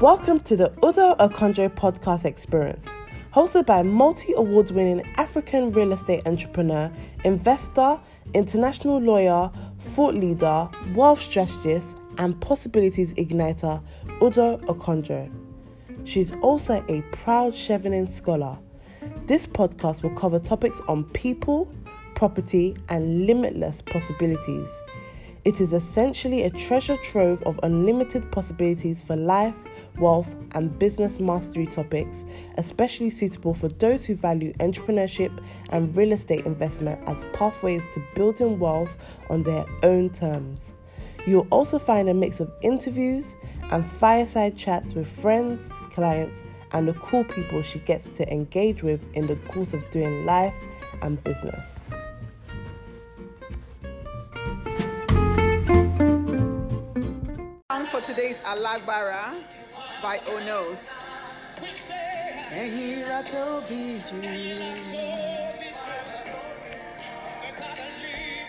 Welcome 0.00 0.40
to 0.40 0.56
the 0.56 0.74
Udo 0.84 1.14
Okonjo 1.14 1.70
podcast 1.70 2.26
experience, 2.26 2.86
hosted 3.32 3.64
by 3.64 3.82
multi 3.82 4.34
award 4.34 4.70
winning 4.70 5.00
African 5.16 5.72
real 5.72 5.94
estate 5.94 6.20
entrepreneur, 6.26 6.92
investor, 7.24 7.98
international 8.34 8.98
lawyer, 8.98 9.50
thought 9.94 10.14
leader, 10.14 10.68
wealth 10.94 11.22
strategist, 11.22 11.96
and 12.18 12.38
possibilities 12.42 13.14
igniter, 13.14 13.82
Udo 14.22 14.58
Okonjo. 14.66 15.30
She's 16.04 16.30
also 16.42 16.84
a 16.90 17.00
proud 17.12 17.54
Chevening 17.54 18.10
scholar. 18.10 18.58
This 19.24 19.46
podcast 19.46 20.02
will 20.02 20.14
cover 20.14 20.38
topics 20.38 20.82
on 20.88 21.04
people, 21.04 21.72
property, 22.14 22.76
and 22.90 23.24
limitless 23.24 23.80
possibilities. 23.80 24.68
It 25.46 25.60
is 25.60 25.72
essentially 25.72 26.42
a 26.42 26.50
treasure 26.50 26.96
trove 26.96 27.40
of 27.44 27.60
unlimited 27.62 28.32
possibilities 28.32 29.00
for 29.00 29.14
life, 29.14 29.54
wealth, 29.96 30.26
and 30.56 30.76
business 30.76 31.20
mastery 31.20 31.66
topics, 31.66 32.24
especially 32.58 33.10
suitable 33.10 33.54
for 33.54 33.68
those 33.68 34.04
who 34.04 34.16
value 34.16 34.52
entrepreneurship 34.54 35.30
and 35.68 35.96
real 35.96 36.10
estate 36.10 36.46
investment 36.46 37.00
as 37.06 37.24
pathways 37.32 37.84
to 37.94 38.02
building 38.16 38.58
wealth 38.58 38.90
on 39.30 39.44
their 39.44 39.64
own 39.84 40.10
terms. 40.10 40.72
You'll 41.28 41.46
also 41.52 41.78
find 41.78 42.08
a 42.08 42.14
mix 42.14 42.40
of 42.40 42.50
interviews 42.62 43.36
and 43.70 43.88
fireside 44.00 44.56
chats 44.56 44.94
with 44.94 45.06
friends, 45.06 45.70
clients, 45.92 46.42
and 46.72 46.88
the 46.88 46.94
cool 46.94 47.22
people 47.22 47.62
she 47.62 47.78
gets 47.78 48.16
to 48.16 48.28
engage 48.32 48.82
with 48.82 49.00
in 49.14 49.28
the 49.28 49.36
course 49.36 49.74
of 49.74 49.88
doing 49.92 50.26
life 50.26 50.54
and 51.02 51.22
business. 51.22 51.88
For 58.00 58.12
today's 58.12 58.36
Alagbara 58.42 59.32
by 60.02 60.18
Onos. 60.34 60.76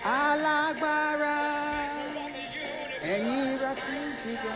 Alagbara, 0.03 1.39
ẹ̀yin 3.13 3.49
ra 3.61 3.71
tí 3.83 3.97
gbígbà, 4.19 4.55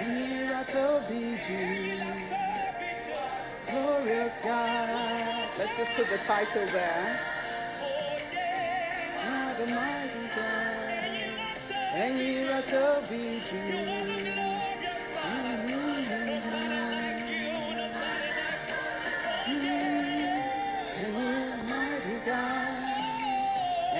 ẹ̀yin 0.00 0.42
ra 0.50 0.60
tóbi 0.72 1.22
jù. 1.44 1.62
Glorious 3.68 4.36
God. 4.42 5.48
Let's 5.58 5.74
just 5.78 5.92
put 5.96 6.06
the 6.14 6.20
title 6.30 6.66
there. 6.76 7.10
Ah, 9.28 9.50
the 9.58 9.66
ra 12.48 12.60
tóbi 12.72 13.22
jù. 13.48 13.58
Ẹ̀yin 21.02 21.56
mighty 21.70 22.16
God, 22.28 22.76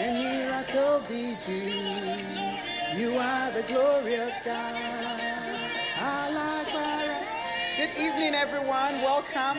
ẹ̀yin 0.05 0.39
ra 0.51 0.61
tóbi 0.73 1.23
jù. 1.43 1.59
You 2.99 3.09
You 3.11 3.19
are 3.19 3.51
the 3.57 3.63
glorious 3.73 4.37
God. 4.45 4.75
Good 7.79 7.95
evening, 8.05 8.35
everyone. 8.35 8.95
Welcome. 9.03 9.59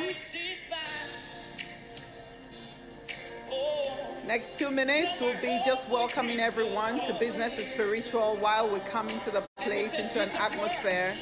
Next 4.29 4.59
two 4.59 4.69
minutes 4.69 5.19
will 5.19 5.33
be 5.41 5.59
just 5.65 5.89
welcoming 5.89 6.39
everyone 6.39 6.99
to 7.07 7.15
Business 7.15 7.57
and 7.57 7.65
Spiritual 7.65 8.35
while 8.35 8.69
we 8.69 8.77
come 8.81 9.09
into 9.09 9.31
the 9.31 9.43
place 9.57 9.95
into 9.95 10.21
an 10.21 10.29
atmosphere 10.37 11.15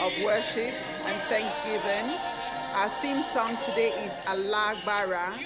of 0.00 0.12
worship 0.22 0.72
and 1.04 1.16
thanksgiving. 1.22 2.16
Our 2.76 2.88
theme 3.02 3.24
song 3.34 3.58
today 3.66 3.90
is 4.04 4.12
Alagbara 4.26 5.36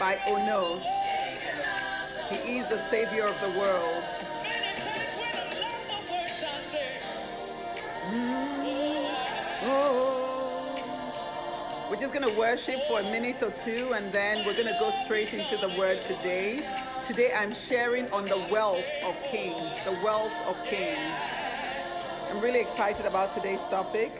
by 0.00 0.16
Onos. 0.26 0.82
He 2.30 2.58
is 2.58 2.68
the 2.68 2.80
Savior 2.90 3.28
of 3.28 3.40
the 3.40 3.56
world. 3.56 4.03
We're 11.90 11.96
just 11.96 12.14
going 12.14 12.26
to 12.26 12.38
worship 12.38 12.80
for 12.88 13.00
a 13.00 13.02
minute 13.04 13.42
or 13.42 13.50
two 13.50 13.92
and 13.94 14.10
then 14.10 14.46
we're 14.46 14.54
going 14.54 14.66
to 14.66 14.76
go 14.80 14.90
straight 15.04 15.34
into 15.34 15.58
the 15.58 15.68
word 15.78 16.00
today. 16.00 16.66
Today 17.06 17.30
I'm 17.36 17.52
sharing 17.52 18.10
on 18.10 18.24
the 18.24 18.38
wealth 18.50 18.86
of 19.04 19.14
kings, 19.24 19.60
the 19.84 19.92
wealth 20.02 20.32
of 20.46 20.56
kings. 20.64 21.12
I'm 22.30 22.40
really 22.40 22.60
excited 22.60 23.04
about 23.04 23.34
today's 23.34 23.60
topic. 23.68 24.10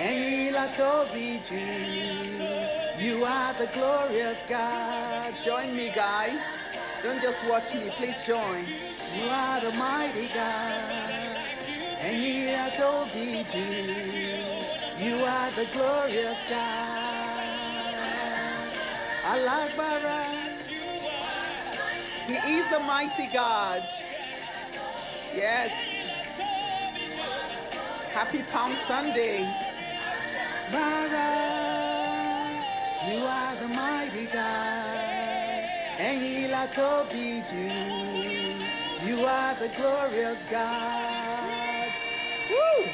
Ẹ̀yin 0.00 0.52
la 0.52 0.66
tóbi 0.76 1.40
jù. 1.46 2.79
You 3.10 3.24
are 3.24 3.52
the 3.54 3.66
glorious 3.74 4.38
God. 4.48 5.34
Join 5.44 5.74
me, 5.74 5.90
guys. 5.90 6.38
Don't 7.02 7.20
just 7.20 7.42
watch 7.48 7.74
me, 7.74 7.90
please 7.96 8.14
join. 8.24 8.64
You 9.16 9.28
are 9.28 9.60
the 9.60 9.72
mighty 9.72 10.28
God. 10.28 11.10
Ẹ̀yin 12.08 12.52
la 12.54 12.66
tóbi 12.78 13.44
jù. 13.52 13.66
You 15.02 15.06
You 15.06 15.24
are 15.24 15.50
the 15.58 15.66
glorious 15.74 16.40
God. 16.54 17.40
Alágbára. 19.32 20.20
He 22.28 22.36
is 22.58 22.66
the 22.74 22.80
mighty 22.92 23.26
God. 23.40 23.82
Yes. 25.34 25.72
Happy 28.14 28.42
Palm 28.52 28.72
Sunday. 28.86 29.38
Bara, 30.72 31.79
you 33.08 33.18
are 33.24 33.54
the 33.56 33.68
mighty 33.68 34.26
God. 34.26 35.64
Ẹ̀yin 35.98 36.50
la 36.50 36.66
tóbi 36.76 37.42
jù. 37.48 37.64
You 39.08 39.24
are 39.24 39.54
the 39.54 39.68
glorious 39.78 40.40
God. 40.50 41.88
Woo! 42.50 42.84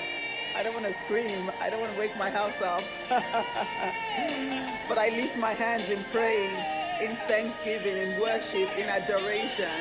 I 0.56 0.62
don't 0.62 0.74
want 0.74 0.86
to 0.86 0.94
scream. 1.04 1.50
I 1.60 1.70
don't 1.70 1.80
want 1.80 1.92
to 1.94 1.98
wake 1.98 2.16
my 2.16 2.30
house 2.30 2.60
up. 2.62 2.84
but 4.88 4.98
I 4.98 5.08
lift 5.20 5.36
my 5.36 5.52
hands 5.52 5.90
in 5.90 6.02
praise, 6.14 6.64
in 7.00 7.12
thanksgiving, 7.26 7.96
in 8.04 8.20
worship, 8.20 8.68
in 8.78 8.86
adoration, 8.88 9.76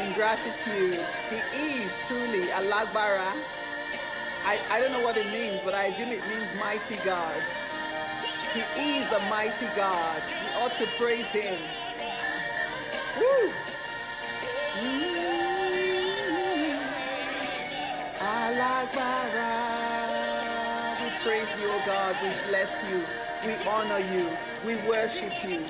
in 0.00 0.12
gratitude. 0.14 0.98
He 1.30 1.84
is 1.84 1.92
truly 2.08 2.44
a 2.58 2.62
Lagbara. 2.72 3.30
I, 4.46 4.58
I 4.70 4.80
don't 4.80 4.92
know 4.92 5.04
what 5.04 5.16
it 5.18 5.30
means, 5.30 5.60
but 5.64 5.74
I 5.74 5.84
assume 5.90 6.08
it 6.08 6.24
means 6.32 6.48
mighty 6.58 6.96
God. 7.04 7.36
He 8.52 8.60
is 8.98 9.08
the 9.10 9.20
mighty 9.30 9.66
God. 9.76 10.22
We 10.28 10.62
ought 10.62 10.72
to 10.78 10.86
praise 10.98 11.26
him. 11.26 11.56
Woo! 13.18 13.52
Mm-hmm. 14.80 15.50
Alagbara. 18.18 19.54
We 21.00 21.10
praise 21.22 21.48
you, 21.62 21.70
O 21.70 21.82
God. 21.86 22.16
We 22.22 22.30
bless 22.48 22.72
you. 22.90 23.04
We 23.46 23.54
honor 23.68 24.00
you. 24.00 24.28
We 24.66 24.76
worship 24.88 25.32
you. 25.44 25.64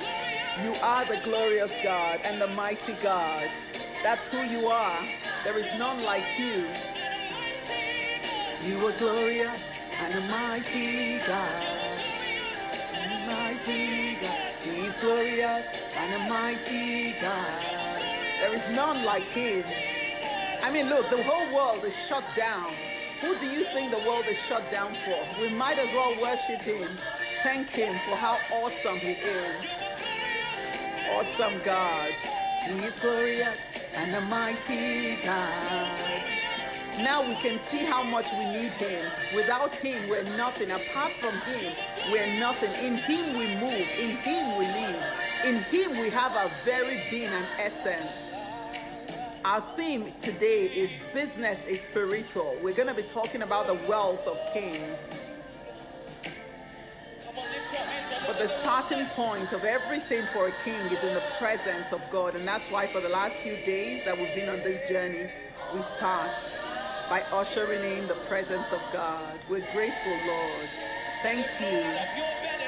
You 0.63 0.73
are 0.81 1.05
the 1.05 1.17
glorious 1.23 1.71
God 1.83 2.19
and 2.23 2.41
the 2.41 2.47
mighty 2.47 2.93
God. 3.03 3.47
That's 4.01 4.27
who 4.27 4.41
you 4.41 4.67
are. 4.67 4.99
There 5.43 5.57
is 5.59 5.67
none 5.77 6.03
like 6.03 6.25
you. 6.39 6.65
You 8.65 8.87
are 8.87 8.93
glorious 8.93 9.71
and 10.01 10.15
a 10.15 10.21
mighty 10.29 11.19
God. 11.27 11.70
Mighty 13.71 14.15
God. 14.19 14.53
He 14.63 14.85
is 14.85 14.95
glorious 14.97 15.65
and 15.95 16.13
a 16.13 16.29
mighty 16.29 17.13
God. 17.21 18.01
There 18.41 18.53
is 18.53 18.69
none 18.75 19.05
like 19.05 19.23
him. 19.23 19.63
I 20.61 20.71
mean, 20.73 20.89
look, 20.89 21.09
the 21.09 21.23
whole 21.23 21.55
world 21.55 21.85
is 21.85 21.95
shut 22.07 22.23
down. 22.35 22.69
Who 23.21 23.33
do 23.37 23.45
you 23.45 23.63
think 23.65 23.91
the 23.91 23.99
world 23.99 24.25
is 24.27 24.37
shut 24.39 24.69
down 24.71 24.93
for? 25.05 25.41
We 25.41 25.49
might 25.49 25.77
as 25.77 25.87
well 25.93 26.19
worship 26.21 26.61
him, 26.61 26.89
thank 27.43 27.69
him 27.69 27.93
for 28.09 28.15
how 28.17 28.39
awesome 28.51 28.97
he 28.97 29.11
is. 29.11 29.65
Awesome 31.13 31.59
God. 31.63 32.11
He 32.65 32.73
is 32.83 32.99
glorious 32.99 33.87
and 33.95 34.15
a 34.15 34.21
mighty 34.21 35.15
God. 35.23 36.10
Now 36.99 37.25
we 37.25 37.35
can 37.35 37.59
see 37.59 37.85
how 37.85 38.03
much 38.03 38.25
we 38.33 38.45
need 38.45 38.73
him. 38.73 39.09
Without 39.33 39.73
him, 39.73 40.09
we're 40.09 40.23
nothing. 40.35 40.71
Apart 40.71 41.13
from 41.13 41.33
him, 41.51 41.73
we're 42.11 42.39
nothing. 42.39 42.69
In 42.85 42.95
him 42.95 43.37
we 43.37 43.47
move. 43.61 43.87
In 43.99 44.11
him 44.17 44.57
we 44.57 44.65
live. 44.65 45.03
In 45.45 45.55
him 45.55 45.97
we 46.01 46.09
have 46.09 46.35
our 46.35 46.49
very 46.63 47.01
being 47.09 47.29
and 47.29 47.45
essence. 47.59 48.35
Our 49.45 49.61
theme 49.75 50.11
today 50.21 50.65
is 50.65 50.91
business 51.13 51.65
is 51.65 51.81
spiritual. 51.81 52.57
We're 52.61 52.75
going 52.75 52.89
to 52.89 52.93
be 52.93 53.03
talking 53.03 53.41
about 53.41 53.67
the 53.67 53.73
wealth 53.89 54.27
of 54.27 54.37
kings. 54.53 54.99
But 58.27 58.37
the 58.37 58.47
starting 58.47 59.05
point 59.07 59.51
of 59.53 59.63
everything 59.63 60.23
for 60.33 60.47
a 60.47 60.51
king 60.63 60.79
is 60.91 61.03
in 61.03 61.13
the 61.13 61.23
presence 61.39 61.91
of 61.91 62.01
God. 62.11 62.35
And 62.35 62.47
that's 62.47 62.69
why 62.69 62.85
for 62.85 62.99
the 62.99 63.09
last 63.09 63.37
few 63.37 63.55
days 63.65 64.05
that 64.05 64.15
we've 64.15 64.35
been 64.35 64.49
on 64.49 64.57
this 64.57 64.87
journey, 64.87 65.31
we 65.73 65.81
start 65.81 66.29
by 67.11 67.21
ushering 67.33 67.83
in 67.83 68.07
the 68.07 68.15
presence 68.29 68.71
of 68.71 68.81
God. 68.93 69.37
We're 69.49 69.67
grateful, 69.73 70.13
Lord. 70.25 70.69
Thank 71.21 71.45
you. 71.59 71.83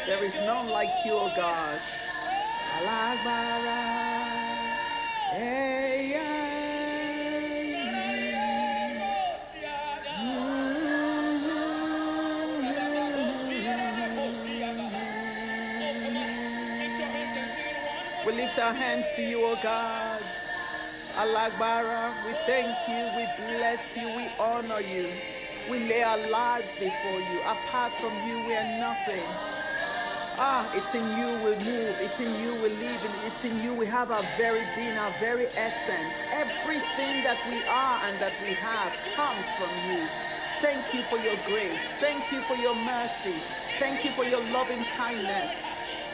There 0.06 0.22
is 0.22 0.36
none 0.36 0.68
like 0.68 0.90
you, 1.06 1.14
O 1.14 1.32
God. 1.34 1.80
We 18.26 18.34
lift 18.34 18.60
our 18.60 18.74
hands 18.74 19.06
to 19.16 19.22
you, 19.22 19.46
O 19.46 19.58
God. 19.64 20.13
Alagbara, 21.14 22.10
we 22.26 22.34
thank 22.50 22.74
you, 22.90 23.06
we 23.14 23.30
bless 23.38 23.96
you, 23.96 24.08
we 24.18 24.26
honor 24.40 24.82
you. 24.82 25.08
We 25.70 25.88
lay 25.88 26.02
our 26.02 26.18
lives 26.18 26.72
before 26.80 27.20
you. 27.22 27.40
Apart 27.46 27.94
from 28.02 28.14
you, 28.28 28.42
we 28.48 28.56
are 28.58 28.80
nothing. 28.82 29.22
Ah, 30.42 30.66
it's 30.74 30.90
in 30.96 31.06
you 31.14 31.30
we 31.46 31.54
move, 31.62 31.94
it's 32.02 32.20
in 32.20 32.34
you 32.42 32.58
we 32.66 32.70
live, 32.82 32.98
it's 33.30 33.46
in 33.46 33.62
you 33.62 33.76
we 33.76 33.86
have 33.86 34.10
our 34.10 34.26
very 34.42 34.66
being, 34.76 34.98
our 34.98 35.14
very 35.22 35.46
essence. 35.54 36.14
Everything 36.34 37.22
that 37.22 37.38
we 37.46 37.62
are 37.70 37.98
and 38.10 38.18
that 38.18 38.34
we 38.42 38.58
have 38.58 38.90
comes 39.14 39.46
from 39.62 39.70
you. 39.94 40.02
Thank 40.66 40.82
you 40.98 41.04
for 41.14 41.22
your 41.22 41.38
grace. 41.46 41.86
Thank 42.02 42.26
you 42.32 42.42
for 42.50 42.56
your 42.56 42.76
mercy. 42.90 43.38
Thank 43.78 44.04
you 44.04 44.10
for 44.18 44.26
your 44.26 44.42
loving 44.50 44.84
kindness 44.98 45.54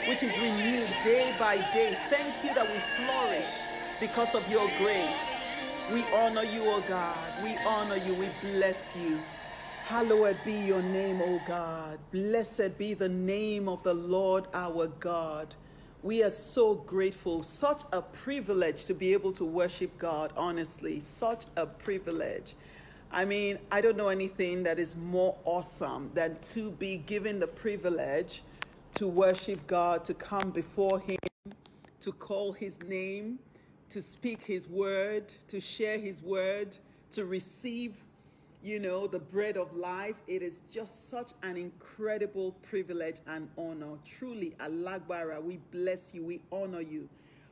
which 0.07 0.23
is 0.23 0.31
renewed 0.39 0.87
day 1.03 1.31
by 1.39 1.55
day. 1.71 1.95
Thank 2.09 2.33
you 2.43 2.53
that 2.53 2.67
we 2.67 2.79
flourish 2.99 3.68
because 3.99 4.35
of 4.35 4.49
your 4.51 4.67
grace. 4.77 5.29
We 5.91 6.03
honor 6.13 6.43
you, 6.43 6.61
O 6.63 6.83
God. 6.87 7.17
We 7.43 7.55
honor 7.67 7.97
you. 7.97 8.13
We 8.15 8.27
bless 8.41 8.95
you. 8.95 9.19
Hallowed 9.85 10.37
be 10.45 10.53
your 10.53 10.83
name, 10.83 11.21
O 11.21 11.41
God. 11.47 11.97
Blessed 12.11 12.77
be 12.77 12.93
the 12.93 13.09
name 13.09 13.67
of 13.67 13.81
the 13.83 13.93
Lord 13.93 14.47
our 14.53 14.87
God. 14.87 15.55
We 16.01 16.23
are 16.23 16.29
so 16.29 16.75
grateful. 16.75 17.43
Such 17.43 17.81
a 17.91 18.01
privilege 18.01 18.85
to 18.85 18.93
be 18.93 19.13
able 19.13 19.33
to 19.33 19.43
worship 19.43 19.97
God, 19.97 20.31
honestly. 20.37 20.99
Such 20.99 21.45
a 21.57 21.65
privilege. 21.65 22.55
I 23.11 23.25
mean, 23.25 23.57
I 23.71 23.81
don't 23.81 23.97
know 23.97 24.09
anything 24.09 24.63
that 24.63 24.77
is 24.77 24.95
more 24.95 25.35
awesome 25.43 26.11
than 26.13 26.37
to 26.53 26.71
be 26.71 26.97
given 26.97 27.39
the 27.39 27.47
privilege 27.47 28.43
to 28.93 29.07
worship 29.07 29.65
God, 29.65 30.05
to 30.05 30.13
come 30.13 30.51
before 30.51 30.99
Him, 30.99 31.17
to 32.01 32.11
call 32.11 32.53
His 32.53 32.79
name, 32.83 33.39
to 33.89 34.01
speak 34.01 34.43
His 34.43 34.67
word, 34.67 35.33
to 35.47 35.59
share 35.59 35.97
His 35.97 36.21
word, 36.21 36.77
to 37.11 37.25
receive, 37.25 37.93
you 38.63 38.79
know, 38.79 39.07
the 39.07 39.19
bread 39.19 39.57
of 39.57 39.75
life. 39.75 40.15
It 40.27 40.41
is 40.41 40.61
just 40.71 41.09
such 41.09 41.31
an 41.43 41.57
incredible 41.57 42.53
privilege 42.63 43.17
and 43.27 43.49
honor. 43.57 43.97
Truly, 44.05 44.53
Alagbara, 44.59 45.41
we 45.41 45.59
bless 45.71 46.13
you, 46.13 46.23
we 46.23 46.41
honor 46.51 46.81
you. 46.81 47.09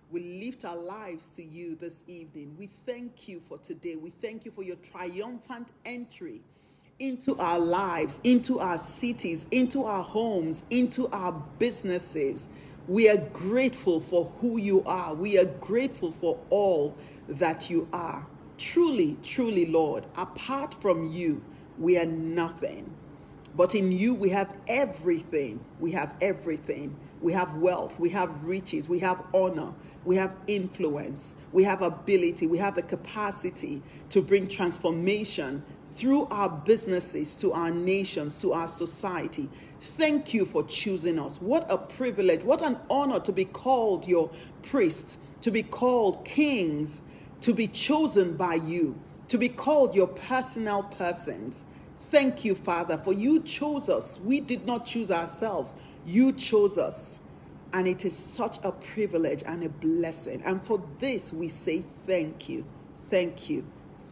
We 0.09 0.39
lift 0.39 0.63
our 0.63 0.77
lives 0.77 1.29
to 1.31 1.43
you 1.43 1.75
this 1.75 2.03
evening. 2.07 2.55
We 2.57 2.67
thank 2.85 3.27
you 3.27 3.41
for 3.47 3.57
today. 3.57 3.97
We 3.97 4.11
thank 4.21 4.45
you 4.45 4.51
for 4.51 4.63
your 4.63 4.77
triumphant 4.77 5.73
entry 5.85 6.41
into 6.99 7.37
our 7.37 7.59
lives, 7.59 8.19
into 8.23 8.59
our 8.59 8.77
cities, 8.77 9.45
into 9.51 9.83
our 9.83 10.03
homes, 10.03 10.63
into 10.69 11.07
our 11.09 11.31
businesses. 11.59 12.49
We 12.87 13.09
are 13.09 13.17
grateful 13.17 13.99
for 13.99 14.25
who 14.39 14.57
you 14.57 14.83
are. 14.85 15.13
We 15.13 15.37
are 15.37 15.45
grateful 15.45 16.11
for 16.11 16.39
all 16.49 16.95
that 17.27 17.69
you 17.69 17.87
are. 17.91 18.25
Truly, 18.57 19.17
truly, 19.23 19.65
Lord, 19.65 20.05
apart 20.15 20.73
from 20.73 21.07
you, 21.07 21.43
we 21.77 21.97
are 21.97 22.05
nothing. 22.05 22.93
But 23.55 23.75
in 23.75 23.91
you, 23.91 24.13
we 24.13 24.29
have 24.29 24.53
everything. 24.67 25.59
We 25.79 25.91
have 25.91 26.15
everything. 26.21 26.95
We 27.21 27.33
have 27.33 27.55
wealth, 27.55 27.99
we 27.99 28.09
have 28.09 28.43
riches, 28.43 28.87
we 28.87 28.99
have 28.99 29.23
honor, 29.33 29.73
we 30.05 30.15
have 30.17 30.35
influence, 30.45 31.35
we 31.51 31.63
have 31.63 31.81
ability, 31.81 32.45
we 32.45 32.59
have 32.59 32.75
the 32.75 32.83
capacity 32.83 33.81
to 34.11 34.21
bring 34.21 34.47
transformation 34.47 35.63
through 35.89 36.27
our 36.27 36.49
businesses 36.49 37.35
to 37.37 37.53
our 37.53 37.71
nations, 37.71 38.37
to 38.39 38.53
our 38.53 38.67
society. 38.67 39.49
Thank 39.81 40.33
you 40.33 40.45
for 40.45 40.63
choosing 40.63 41.19
us. 41.19 41.39
What 41.41 41.69
a 41.69 41.77
privilege, 41.77 42.43
what 42.43 42.61
an 42.61 42.77
honor 42.89 43.19
to 43.21 43.31
be 43.31 43.45
called 43.45 44.07
your 44.07 44.29
priests, 44.63 45.17
to 45.41 45.51
be 45.51 45.63
called 45.63 46.25
kings, 46.25 47.01
to 47.41 47.53
be 47.53 47.67
chosen 47.67 48.35
by 48.35 48.55
you, 48.55 48.99
to 49.27 49.37
be 49.37 49.49
called 49.49 49.93
your 49.93 50.07
personal 50.07 50.83
persons. 50.83 51.65
Thank 52.09 52.43
you, 52.45 52.55
Father, 52.55 52.97
for 52.97 53.13
you 53.13 53.41
chose 53.43 53.89
us. 53.89 54.19
We 54.23 54.39
did 54.39 54.65
not 54.65 54.85
choose 54.85 55.11
ourselves, 55.11 55.75
you 56.05 56.33
chose 56.33 56.77
us. 56.77 57.19
And 57.73 57.85
it 57.85 58.05
is 58.05 58.17
such 58.17 58.59
a 58.63 58.71
privilege 58.71 59.43
and 59.45 59.63
a 59.63 59.69
blessing. 59.69 60.41
And 60.45 60.63
for 60.63 60.81
this, 60.99 61.33
we 61.33 61.49
say 61.49 61.83
thank 62.05 62.47
you. 62.47 62.65
Thank 63.09 63.49
you. 63.49 63.65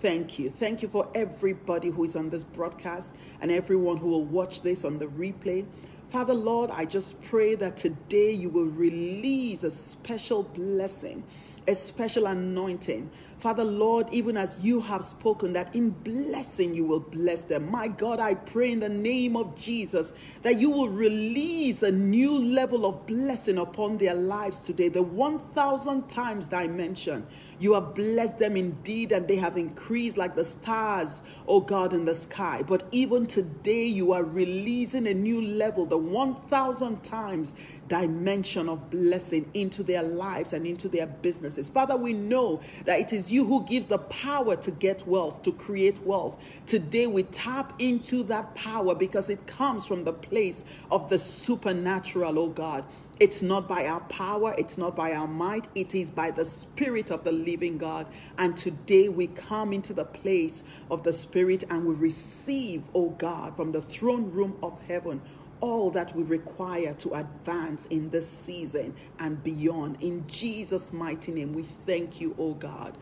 Thank 0.05 0.37
you. 0.37 0.51
Thank 0.51 0.83
you 0.83 0.87
for 0.87 1.09
everybody 1.15 1.89
who 1.89 2.03
is 2.03 2.15
on 2.15 2.29
this 2.29 2.43
broadcast 2.43 3.15
and 3.41 3.51
everyone 3.51 3.97
who 3.97 4.07
will 4.07 4.23
watch 4.23 4.61
this 4.61 4.85
on 4.85 4.99
the 4.99 5.07
replay. 5.07 5.65
Father 6.09 6.35
Lord, 6.35 6.69
I 6.69 6.85
just 6.85 7.19
pray 7.23 7.55
that 7.55 7.75
today 7.75 8.29
you 8.31 8.51
will 8.51 8.67
release 8.67 9.63
a 9.63 9.71
special 9.71 10.43
blessing, 10.43 11.23
a 11.67 11.73
special 11.73 12.27
anointing 12.27 13.09
Father, 13.39 13.63
Lord, 13.63 14.07
even 14.11 14.37
as 14.37 14.63
you 14.63 14.79
have 14.79 15.03
spoken, 15.03 15.53
that 15.53 15.75
in 15.75 15.89
blessing 15.91 16.73
you 16.73 16.85
will 16.85 16.99
bless 16.99 17.43
them. 17.43 17.69
My 17.69 17.87
God, 17.87 18.19
I 18.19 18.33
pray 18.33 18.71
in 18.71 18.79
the 18.79 18.89
name 18.89 19.35
of 19.35 19.55
Jesus 19.55 20.13
that 20.41 20.55
you 20.55 20.69
will 20.69 20.89
release 20.89 21.83
a 21.83 21.91
new 21.91 22.37
level 22.43 22.85
of 22.85 23.05
blessing 23.05 23.57
upon 23.57 23.97
their 23.97 24.15
lives 24.15 24.63
today, 24.63 24.87
the 24.89 25.03
1,000 25.03 26.09
times 26.09 26.47
dimension. 26.47 27.27
You 27.59 27.73
have 27.73 27.95
blessed 27.95 28.39
them 28.39 28.57
indeed, 28.57 29.11
and 29.11 29.27
they 29.27 29.37
have 29.37 29.55
increased 29.57 30.17
like 30.17 30.35
the 30.35 30.43
stars, 30.43 31.23
oh 31.47 31.61
God, 31.61 31.93
in 31.93 32.03
the 32.05 32.15
sky. 32.15 32.63
But 32.65 32.83
even 32.91 33.25
today, 33.27 33.85
you 33.85 34.11
are 34.11 34.23
releasing 34.23 35.07
a 35.07 35.13
new 35.13 35.41
level, 35.41 35.85
the 35.85 35.97
1,000 35.97 37.03
times 37.03 37.53
dimension 37.87 38.67
of 38.67 38.89
blessing 38.89 39.49
into 39.53 39.83
their 39.83 40.03
lives 40.03 40.53
and 40.53 40.65
into 40.65 40.89
their 40.89 41.05
businesses. 41.05 41.69
Father, 41.69 41.95
we 41.95 42.13
know 42.13 42.59
that 42.85 42.99
it 42.99 43.13
is 43.13 43.24
you 43.31 43.45
who 43.45 43.65
gives 43.65 43.85
the 43.85 43.99
power 43.99 44.55
to 44.55 44.71
get 44.71 45.07
wealth, 45.07 45.43
to 45.43 45.51
create 45.51 46.01
wealth. 46.03 46.37
Today 46.65 47.07
we 47.07 47.23
tap 47.23 47.73
into 47.79 48.23
that 48.23 48.55
power 48.55 48.95
because 48.95 49.29
it 49.29 49.45
comes 49.47 49.85
from 49.85 50.03
the 50.03 50.13
place 50.13 50.65
of 50.91 51.09
the 51.09 51.17
supernatural, 51.17 52.39
oh 52.39 52.49
God. 52.49 52.85
It's 53.19 53.41
not 53.41 53.67
by 53.67 53.85
our 53.87 54.01
power, 54.01 54.53
it's 54.57 54.77
not 54.77 54.95
by 54.95 55.13
our 55.13 55.27
might, 55.27 55.67
it 55.75 55.95
is 55.95 56.11
by 56.11 56.31
the 56.31 56.45
Spirit 56.45 57.11
of 57.11 57.23
the 57.23 57.31
living 57.31 57.77
God. 57.77 58.07
And 58.37 58.55
today 58.57 59.09
we 59.09 59.27
come 59.27 59.73
into 59.73 59.93
the 59.93 60.05
place 60.05 60.63
of 60.91 61.03
the 61.03 61.13
Spirit 61.13 61.63
and 61.69 61.85
we 61.85 61.95
receive, 61.95 62.83
oh 62.93 63.09
God, 63.11 63.55
from 63.55 63.71
the 63.71 63.81
throne 63.81 64.31
room 64.31 64.55
of 64.61 64.79
heaven 64.87 65.21
all 65.65 65.89
that 65.89 66.15
we 66.15 66.21
require 66.21 66.93
to 66.93 67.11
advance 67.15 67.87
in 67.87 68.07
this 68.11 68.29
season 68.29 68.93
and 69.17 69.43
beyond. 69.43 69.97
In 69.99 70.23
Jesus' 70.27 70.93
mighty 70.93 71.31
name, 71.31 71.53
we 71.53 71.63
thank 71.63 72.21
you, 72.21 72.35
O 72.37 72.53
God. 72.53 72.95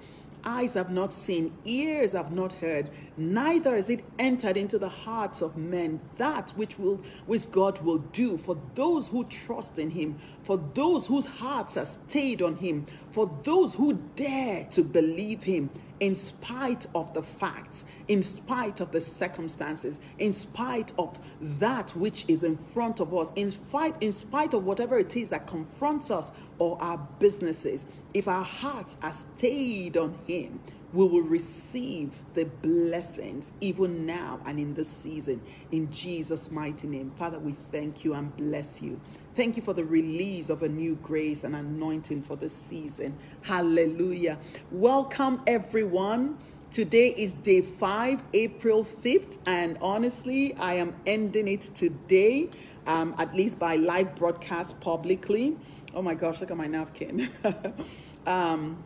Eyes 0.46 0.74
have 0.74 0.90
not 0.90 1.12
seen, 1.12 1.54
ears 1.66 2.14
have 2.14 2.32
not 2.32 2.54
heard, 2.54 2.90
neither 3.18 3.76
has 3.76 3.90
it 3.90 4.04
entered 4.18 4.56
into 4.56 4.78
the 4.78 4.88
hearts 4.90 5.42
of 5.42 5.58
men 5.58 6.00
that 6.18 6.52
which 6.52 6.80
will 6.80 7.02
which 7.26 7.50
God 7.52 7.82
will 7.82 8.00
do 8.00 8.38
for 8.38 8.58
those 8.76 9.10
who 9.10 9.26
trust 9.26 9.78
in 9.78 9.90
him, 9.90 10.18
for 10.44 10.58
those 10.74 11.06
whose 11.06 11.28
hearts 11.28 11.76
are 11.76 11.86
stayed 11.86 12.42
on 12.42 12.56
him, 12.56 12.86
for 13.14 13.32
those 13.44 13.76
who 13.76 13.94
dare 14.16 14.66
to 14.72 14.82
believe 14.82 15.44
him 15.44 15.70
in 16.00 16.16
spite 16.16 16.88
of 16.96 17.14
the 17.14 17.22
facts, 17.22 17.86
in 18.08 18.24
spite 18.24 18.80
of 18.80 18.92
the 18.92 19.00
circumstances, 19.00 20.00
in 20.18 20.34
spite 20.34 20.92
of 20.98 21.20
that 21.40 21.96
which 21.96 22.26
is 22.28 22.44
in 22.44 22.58
front 22.58 23.00
of 23.00 23.14
us, 23.14 23.32
in 23.36 23.52
spite, 23.52 23.94
in 24.02 24.12
spite 24.12 24.56
of 24.56 24.66
whatever 24.66 24.98
it 24.98 25.16
is 25.16 25.30
that 25.30 25.46
confronts 25.46 26.10
us 26.10 26.32
or 26.58 26.76
our 26.82 26.98
businesses, 27.20 27.86
if 28.16 28.28
our 28.28 28.44
hearts 28.44 28.98
are 29.04 29.14
stayed 29.14 29.96
on 29.96 30.18
Him, 30.26 30.60
we 30.94 31.06
will 31.06 31.22
receive 31.22 32.12
the 32.36 32.46
blessings 32.46 33.52
even 33.62 34.06
now 34.06 34.40
and 34.46 34.60
in 34.60 34.74
this 34.76 34.90
season 34.90 35.42
in 35.72 35.92
Jesus' 35.92 36.52
mighty 36.52 36.88
name. 36.88 37.10
Father, 37.12 37.40
we 37.40 37.52
thank 37.52 38.06
you 38.06 38.14
and 38.14 38.36
bless 38.38 38.82
you. 38.82 39.00
Thank 39.36 39.58
you 39.58 39.64
for 39.64 39.74
the 39.74 39.84
release 39.84 40.50
of 40.50 40.64
a 40.64 40.70
new 40.70 40.96
grace 40.96 41.44
and 41.44 41.56
anointing 41.56 42.22
for 42.22 42.36
this 42.36 42.56
season. 42.56 43.18
Hallelujah. 43.42 44.38
Welcome, 44.72 45.42
everyone. 45.48 46.38
Today 46.72 47.14
is 47.16 47.34
day 47.36 47.62
five, 47.62 48.24
April 48.34 48.84
5th, 48.84 49.38
and 49.46 49.78
honestly, 49.82 50.56
I 50.56 50.76
am 50.76 50.96
ending 51.06 51.48
it 51.48 51.62
today. 51.62 52.50
um, 52.88 53.16
at 53.18 53.36
least 53.36 53.60
by 53.60 53.76
live 53.76 54.16
broadcast 54.16 54.80
publicly. 54.80 55.56
Oh 55.94 56.02
my 56.02 56.14
gosh, 56.16 56.42
look 56.42 56.52
at 56.52 56.58
my 56.58 56.68
napkin. 56.68 57.30
um, 58.28 58.84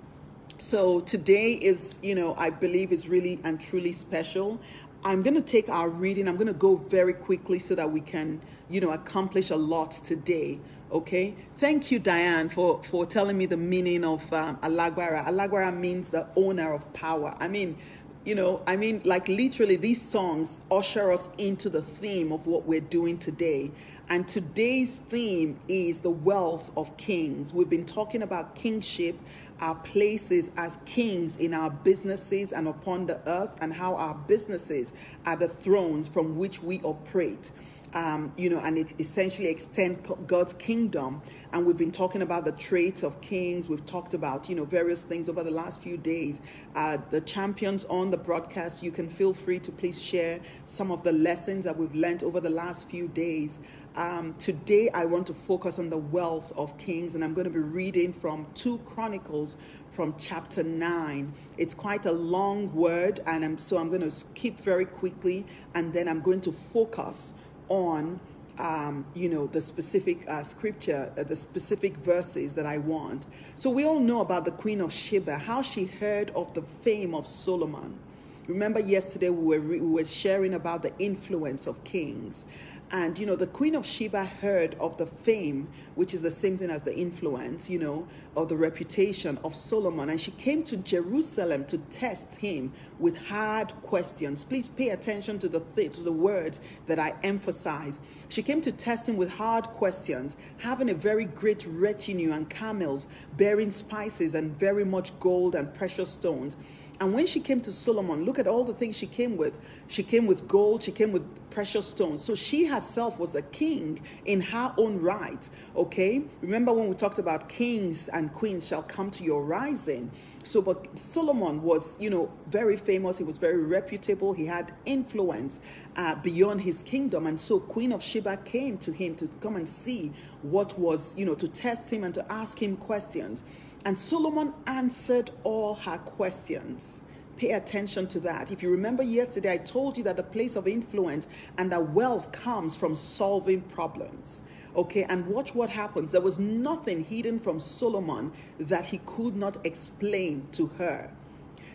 so 0.58 1.02
today 1.02 1.54
is, 1.54 2.00
you 2.02 2.16
know, 2.16 2.36
I 2.36 2.50
believe 2.50 2.92
is 2.92 3.08
really 3.08 3.40
and 3.44 3.60
truly 3.60 3.92
special. 3.92 4.60
I'm 5.04 5.22
going 5.22 5.36
to 5.36 5.42
take 5.42 5.70
our 5.70 5.90
reading. 5.90 6.28
I'm 6.28 6.36
going 6.36 6.48
to 6.48 6.54
go 6.54 6.76
very 6.76 7.14
quickly 7.14 7.60
so 7.60 7.76
that 7.76 7.92
we 7.92 8.02
can, 8.02 8.42
you 8.70 8.82
know, 8.82 8.92
accomplish 8.92 9.52
a 9.52 9.56
lot 9.56 9.92
today. 9.92 10.60
Okay. 10.92 11.36
Thank 11.58 11.92
you, 11.92 12.00
Diane, 12.00 12.50
for 12.50 12.82
for 12.84 13.06
telling 13.06 13.38
me 13.38 13.46
the 13.46 13.58
meaning 13.58 14.04
of 14.04 14.32
um, 14.34 14.58
alagbara. 14.58 15.26
Alagbara 15.26 15.76
means 15.78 16.10
the 16.10 16.28
owner 16.36 16.74
of 16.74 16.92
power. 16.94 17.36
I 17.40 17.48
mean, 17.48 17.78
you 18.26 18.36
know, 18.36 18.62
I 18.68 18.76
mean, 18.76 19.02
like 19.06 19.28
literally, 19.28 19.76
these 19.76 20.02
songs 20.02 20.60
usher 20.72 21.12
us 21.12 21.30
into 21.38 21.70
the 21.70 21.82
theme 21.82 22.32
of 22.32 22.48
what 22.48 22.66
we're 22.66 22.82
doing 22.82 23.18
today. 23.18 23.72
And 24.10 24.28
today's 24.28 25.00
theme 25.00 25.60
is 25.68 26.00
the 26.00 26.10
wealth 26.10 26.72
of 26.78 26.96
kings. 26.98 27.54
We've 27.54 27.70
been 27.70 27.86
talking 27.86 28.24
about 28.24 28.56
kingship, 28.56 29.18
our 29.62 29.76
places 29.76 30.52
as 30.58 30.78
kings 30.86 31.38
in 31.38 31.54
our 31.54 31.70
businesses 31.70 32.52
and 32.52 32.68
upon 32.68 33.06
the 33.06 33.20
earth, 33.28 33.56
and 33.62 33.74
how 33.74 33.96
our 33.96 34.14
businesses 34.28 34.94
are 35.26 35.36
the 35.36 35.48
thrones 35.48 36.08
from 36.08 36.38
which 36.38 36.62
we 36.62 36.80
operate 36.82 37.52
um, 37.94 38.32
you 38.38 38.50
know, 38.50 38.60
and 38.60 38.78
it 38.78 38.94
essentially 39.00 39.50
extend 39.50 40.08
God's 40.28 40.54
kingdom. 40.54 41.22
And 41.54 41.66
we've 41.66 41.78
been 41.78 41.92
talking 41.92 42.22
about 42.22 42.44
the 42.44 42.52
traits 42.52 43.04
of 43.04 43.22
kings. 43.22 43.70
We've 43.70 43.86
talked 43.86 44.14
about, 44.14 44.50
you 44.50 44.56
know, 44.56 44.66
various 44.66 45.04
things 45.04 45.30
over 45.30 45.44
the 45.44 45.52
last 45.52 45.82
few 45.82 45.98
days. 45.98 46.42
Uh, 46.76 46.98
the 47.10 47.22
champions 47.22 47.86
on 47.86 48.12
the 48.12 48.18
broadcast, 48.18 48.84
you 48.84 48.92
can 48.92 49.08
feel 49.08 49.34
free 49.34 49.60
to 49.60 49.72
please 49.72 50.02
share 50.02 50.40
some 50.66 50.92
of 50.92 51.04
the 51.04 51.14
lessons 51.14 51.66
that 51.66 51.78
we've 51.78 51.96
learned 51.96 52.24
over 52.24 52.40
the 52.40 52.50
last 52.50 52.90
few 52.90 53.08
days. 53.08 53.60
Um, 53.96 54.36
today, 54.38 54.90
I 54.94 55.06
want 55.06 55.26
to 55.28 55.34
focus 55.34 55.80
on 55.80 55.90
the 55.90 55.98
wealth 55.98 56.52
of 56.56 56.78
kings, 56.78 57.16
and 57.16 57.24
I'm 57.24 57.34
going 57.34 57.46
to 57.46 57.54
be 57.54 57.60
reading 57.60 58.14
from 58.14 58.46
2 58.54 58.78
Chronicles 58.80 59.58
from 59.90 60.14
chapter 60.20 60.62
9. 60.62 61.34
It's 61.58 61.74
quite 61.74 62.06
a 62.06 62.12
long 62.12 62.72
word, 62.76 63.22
and 63.26 63.44
I'm, 63.44 63.58
so 63.58 63.78
I'm 63.78 63.90
going 63.90 64.02
to 64.02 64.12
skip 64.12 64.60
very 64.60 64.86
quickly, 64.86 65.48
and 65.74 65.92
then 65.94 66.08
I'm 66.08 66.22
going 66.22 66.42
to 66.42 66.52
focus 66.52 67.34
on 67.70 68.20
um, 68.60 69.06
you 69.14 69.30
know, 69.30 69.48
the 69.48 69.62
specific 69.62 70.28
uh, 70.28 70.42
scripture, 70.42 71.12
uh, 71.18 71.24
the 71.24 71.36
specific 71.36 71.96
verses 71.98 72.56
that 72.56 72.66
I 72.66 72.80
want. 72.80 73.28
So 73.56 73.70
we 73.70 73.86
all 73.86 74.00
know 74.00 74.22
about 74.22 74.46
the 74.46 74.52
Queen 74.52 74.82
of 74.82 74.92
Sheba, 74.92 75.38
how 75.38 75.62
she 75.62 75.86
heard 75.86 76.32
of 76.32 76.54
the 76.54 76.62
fame 76.62 77.14
of 77.14 77.28
Solomon. 77.28 78.00
Remember, 78.48 78.80
yesterday 78.80 79.30
we 79.30 79.58
were, 79.58 79.60
we 79.60 79.80
were 79.82 80.06
sharing 80.06 80.54
about 80.54 80.82
the 80.82 80.98
influence 81.00 81.68
of 81.68 81.84
kings. 81.84 82.46
And, 82.90 83.20
you 83.20 83.26
know, 83.26 83.36
the 83.36 83.48
Queen 83.48 83.76
of 83.76 83.86
Sheba 83.86 84.24
heard 84.24 84.76
of 84.76 84.96
the 84.96 85.06
fame, 85.06 85.68
which 85.96 86.14
is 86.14 86.22
the 86.22 86.32
same 86.32 86.58
thing 86.58 86.70
as 86.70 86.84
the 86.84 86.98
influence, 86.98 87.70
you 87.70 87.80
know, 87.80 88.08
or 88.34 88.46
the 88.46 88.56
reputation 88.56 89.38
of 89.44 89.54
Solomon. 89.54 90.10
And 90.10 90.22
she 90.22 90.32
came 90.32 90.64
to 90.64 90.78
Jerusalem 90.78 91.66
to 91.66 91.80
test 91.80 92.38
him 92.38 92.72
with 92.98 93.18
hard 93.18 93.74
questions. 93.82 94.46
Please 94.46 94.70
pay 94.70 94.90
attention 94.90 95.38
to 95.40 95.50
the, 95.50 95.60
th- 95.60 95.96
to 95.96 96.02
the 96.02 96.14
words 96.14 96.62
that 96.86 96.98
I 96.98 97.14
emphasize. 97.24 98.00
She 98.30 98.42
came 98.42 98.62
to 98.62 98.72
test 98.72 99.10
him 99.10 99.18
with 99.18 99.34
hard 99.34 99.68
questions, 99.68 100.38
having 100.58 100.90
a 100.90 100.94
very 100.94 101.26
great 101.26 101.66
retinue 101.68 102.32
and 102.32 102.50
camels 102.50 103.10
bearing 103.36 103.70
spices 103.70 104.34
and 104.34 104.58
very 104.58 104.86
much 104.86 105.18
gold 105.20 105.56
and 105.56 105.74
precious 105.74 106.10
stones. 106.10 106.56
And 107.02 107.14
when 107.14 107.28
she 107.28 107.42
came 107.42 107.60
to 107.62 107.72
Solomon, 107.72 108.24
look 108.24 108.40
at 108.40 108.48
all 108.48 108.64
the 108.64 108.74
things 108.74 108.98
she 108.98 109.08
came 109.08 109.36
with. 109.36 109.60
She 109.88 110.04
came 110.04 110.26
with 110.26 110.48
gold, 110.48 110.84
she 110.84 110.92
came 110.92 111.12
with 111.12 111.26
precious 111.50 111.88
stones. 111.88 112.24
So 112.24 112.36
she 112.36 112.66
herself 112.66 113.20
was 113.20 113.36
a 113.36 113.42
king 113.42 114.02
in 114.26 114.42
her 114.42 114.74
own 114.78 115.02
right. 115.02 115.50
Okay? 115.76 116.24
Remember 116.42 116.74
when 116.74 116.88
we 116.88 116.96
talked 116.96 117.20
about 117.20 117.50
kings 117.50 118.08
and 118.08 118.32
queens 118.32 118.68
shall 118.68 118.84
come 118.84 119.12
to 119.12 119.24
your 119.24 119.44
rising. 119.44 120.12
So, 120.44 120.62
but 120.62 120.98
Solomon 120.98 121.62
was, 121.62 122.00
you 122.00 122.10
know, 122.10 122.32
very 122.48 122.78
famous. 122.78 123.18
He 123.18 123.24
was 123.24 123.38
very 123.38 123.64
reputable. 123.64 124.34
He 124.34 124.46
had 124.46 124.74
influence 124.86 125.60
uh, 125.96 126.16
beyond 126.16 126.62
his 126.62 126.82
kingdom. 126.84 127.28
And 127.28 127.40
so 127.40 127.60
Queen 127.60 127.92
of 127.92 128.02
Sheba 128.02 128.38
came 128.38 128.78
to 128.80 128.92
him 128.92 129.16
to 129.16 129.28
come 129.40 129.56
and 129.56 129.68
see 129.68 130.14
what 130.42 130.78
was, 130.80 131.18
you 131.18 131.26
know, 131.26 131.36
to 131.36 131.48
test 131.48 131.92
him 131.92 132.04
and 132.04 132.14
to 132.14 132.32
ask 132.32 132.62
him 132.62 132.78
questions. 132.78 133.44
And 133.86 133.98
Solomon 133.98 134.54
answered 134.66 135.32
all 135.44 135.76
her 135.76 135.98
questions. 135.98 137.02
Pay 137.38 137.52
attention 137.52 138.08
to 138.08 138.20
that. 138.22 138.52
If 138.52 138.64
you 138.64 138.72
remember 138.72 139.04
yesterday, 139.04 139.54
I 139.54 139.58
told 139.58 139.96
you 139.96 140.04
that 140.06 140.18
the 140.18 140.24
place 140.24 140.56
of 140.56 140.68
influence 140.68 141.28
and 141.60 141.72
that 141.72 141.92
wealth 141.92 142.32
comes 142.32 142.76
from 142.76 142.96
solving 142.96 143.62
problems. 143.62 144.42
Okay, 144.76 145.04
and 145.04 145.26
watch 145.28 145.54
what 145.54 145.70
happens. 145.70 146.12
There 146.12 146.22
was 146.22 146.40
nothing 146.40 147.04
hidden 147.04 147.38
from 147.38 147.60
Solomon 147.60 148.32
that 148.60 148.88
he 148.88 149.00
could 149.06 149.36
not 149.36 149.64
explain 149.66 150.48
to 150.54 150.68
her. 150.80 151.12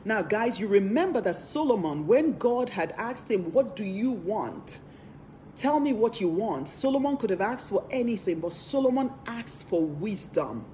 Now, 0.05 0.23
guys, 0.23 0.59
you 0.59 0.67
remember 0.67 1.21
that 1.21 1.37
Solomon, 1.37 2.09
when 2.09 2.37
God 2.39 2.69
had 2.69 2.93
asked 2.99 3.31
him, 3.31 3.53
What 3.53 3.77
do 3.77 3.85
you 3.85 4.11
want? 4.11 4.81
Tell 5.55 5.79
me 5.79 5.93
what 5.93 6.21
you 6.21 6.29
want. 6.29 6.67
Solomon 6.67 7.17
could 7.17 7.31
have 7.31 7.41
asked 7.41 7.69
for 7.69 7.85
anything, 7.91 8.41
but 8.41 8.53
Solomon 8.53 9.13
asked 9.27 9.69
for 9.69 9.85
wisdom. 9.85 10.65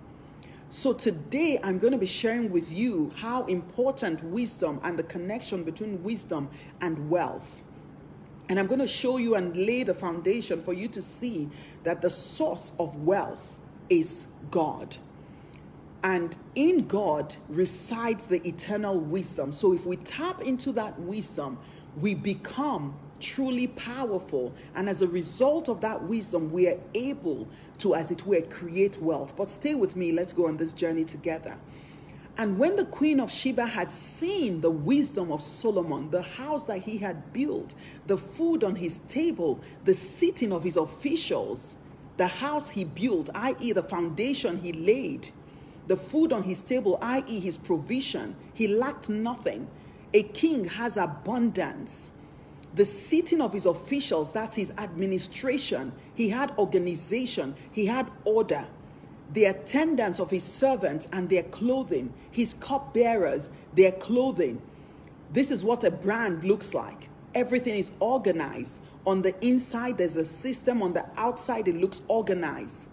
So 0.71 0.93
today 0.93 1.59
I'm 1.65 1.79
going 1.79 1.95
to 1.95 1.99
be 1.99 2.05
sharing 2.07 2.51
with 2.51 2.71
you 2.71 3.11
how 3.17 3.47
important 3.47 4.23
wisdom 4.23 4.81
and 4.83 4.99
the 4.99 5.03
connection 5.03 5.65
between 5.65 6.03
wisdom 6.03 6.51
and 6.83 7.09
wealth. 7.09 7.63
And 8.51 8.59
I'm 8.59 8.67
going 8.67 8.81
to 8.81 8.87
show 8.87 9.17
you 9.17 9.35
and 9.35 9.57
lay 9.57 9.83
the 9.83 9.95
foundation 9.95 10.61
for 10.61 10.75
you 10.75 10.89
to 10.89 11.01
see 11.01 11.49
that 11.85 12.03
the 12.03 12.11
source 12.11 12.75
of 12.79 12.97
wealth 12.97 13.59
is 13.89 14.29
God. 14.51 14.97
And 16.03 16.37
in 16.55 16.87
God 16.87 17.35
resides 17.49 18.27
the 18.27 18.47
eternal 18.47 18.99
wisdom. 18.99 19.53
So 19.53 19.73
if 19.73 19.87
we 19.87 19.97
tap 19.97 20.43
into 20.43 20.73
that 20.73 20.99
wisdom, 21.01 21.59
we 21.97 22.15
become 22.15 22.95
truly 23.21 23.67
powerful. 23.69 24.55
And 24.75 24.89
as 24.89 25.03
a 25.03 25.09
result 25.09 25.69
of 25.69 25.81
that 25.83 26.03
wisdom, 26.05 26.51
we 26.51 26.69
are 26.69 26.79
able 26.95 27.49
to, 27.79 27.95
as 27.95 28.11
it 28.11 28.27
were, 28.27 28.41
create 28.43 29.01
wealth. 29.01 29.37
But 29.37 29.51
stay 29.51 29.75
with 29.75 29.97
me, 29.97 30.13
let's 30.13 30.33
go 30.33 30.47
on 30.47 30.57
this 30.57 30.73
journey 30.73 31.05
together. 31.05 31.59
And 32.39 32.57
when 32.57 32.77
the 32.77 32.85
queen 32.85 33.19
of 33.19 33.33
Sheba 33.33 33.67
had 33.67 33.91
seen 33.91 34.61
the 34.61 34.71
wisdom 34.71 35.33
of 35.33 35.43
Solomon, 35.43 36.11
the 36.11 36.23
house 36.23 36.65
that 36.65 36.83
he 36.83 36.99
had 36.99 37.33
built, 37.33 37.75
the 38.07 38.17
food 38.17 38.63
on 38.63 38.77
his 38.77 39.01
table, 39.09 39.61
the 39.85 39.95
sitting 39.95 40.53
of 40.53 40.63
his 40.63 40.77
officials, 40.77 41.77
the 42.17 42.29
house 42.29 42.69
he 42.69 42.85
built, 42.85 43.29
i.e., 43.35 43.73
the 43.73 43.83
foundation 43.83 44.59
he 44.59 44.73
laid, 44.73 45.31
the 45.89 45.97
food 45.97 46.33
on 46.33 46.45
his 46.45 46.63
table, 46.63 46.99
i.e., 47.03 47.41
his 47.41 47.59
provision, 47.59 48.37
he 48.55 48.69
lacked 48.69 49.09
nothing. 49.09 49.69
A 50.15 50.23
king 50.23 50.65
has 50.65 50.97
abundance 50.97 52.13
the 52.79 52.85
sitting 52.85 53.41
of 53.41 53.53
his 53.53 53.67
officials, 53.67 54.33
that's 54.33 54.55
his 54.55 54.71
administration. 54.79 55.93
He 56.15 56.29
had 56.29 56.53
organization, 56.59 57.57
he 57.73 57.87
had 57.87 58.09
order. 58.25 58.69
The 59.33 59.47
attendance 59.47 60.21
of 60.21 60.31
his 60.31 60.45
servants 60.45 61.09
and 61.13 61.29
their 61.29 61.43
clothing, 61.43 62.15
his 62.31 62.55
cupbearers, 62.61 63.51
their 63.75 63.91
clothing. 63.91 64.63
This 65.33 65.51
is 65.51 65.65
what 65.65 65.83
a 65.83 65.91
brand 65.91 66.45
looks 66.45 66.73
like. 66.73 67.09
Everything 67.35 67.75
is 67.75 67.91
organized. 67.99 68.81
On 69.05 69.23
the 69.23 69.35
inside, 69.45 69.99
there's 69.99 70.17
a 70.17 70.25
system. 70.25 70.81
On 70.81 70.93
the 70.93 71.05
outside, 71.17 71.67
it 71.67 71.77
looks 71.77 72.03
organized. 72.07 72.87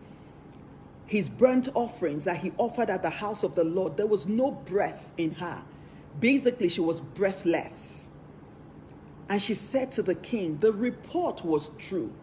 His 1.06 1.30
burnt 1.30 1.70
offerings 1.76 2.24
that 2.24 2.38
he 2.38 2.52
offered 2.58 2.90
at 2.90 3.04
the 3.04 3.12
house 3.12 3.44
of 3.44 3.54
the 3.54 3.64
Lord, 3.64 3.98
there 3.98 4.08
was 4.08 4.26
no 4.26 4.50
breath 4.50 5.12
in 5.18 5.30
her. 5.36 5.64
Basically, 6.20 6.70
she 6.70 6.82
was 6.82 7.02
breathless 7.02 8.05
and 9.30 9.42
she 9.42 9.54
said 9.54 9.92
to 9.94 10.04
the 10.04 10.16
king, 10.16 10.58
The 10.58 10.72
report 10.72 11.44
was 11.44 11.72
true. 11.78 12.14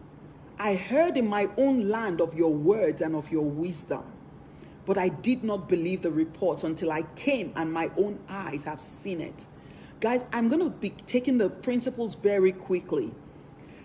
I 0.59 0.75
heard 0.75 1.17
in 1.17 1.27
my 1.27 1.49
own 1.57 1.89
land 1.89 2.21
of 2.21 2.35
your 2.35 2.53
words 2.53 3.01
and 3.01 3.15
of 3.15 3.31
your 3.31 3.45
wisdom, 3.45 4.03
but 4.85 4.97
I 4.97 5.09
did 5.09 5.43
not 5.43 5.67
believe 5.67 6.01
the 6.01 6.11
report 6.11 6.63
until 6.63 6.91
I 6.91 7.03
came 7.15 7.51
and 7.55 7.73
my 7.73 7.91
own 7.97 8.19
eyes 8.29 8.63
have 8.63 8.79
seen 8.79 9.19
it. 9.19 9.47
Guys, 9.99 10.25
I'm 10.31 10.49
going 10.49 10.61
to 10.61 10.69
be 10.69 10.89
taking 10.89 11.37
the 11.37 11.49
principles 11.49 12.15
very 12.15 12.51
quickly. 12.51 13.11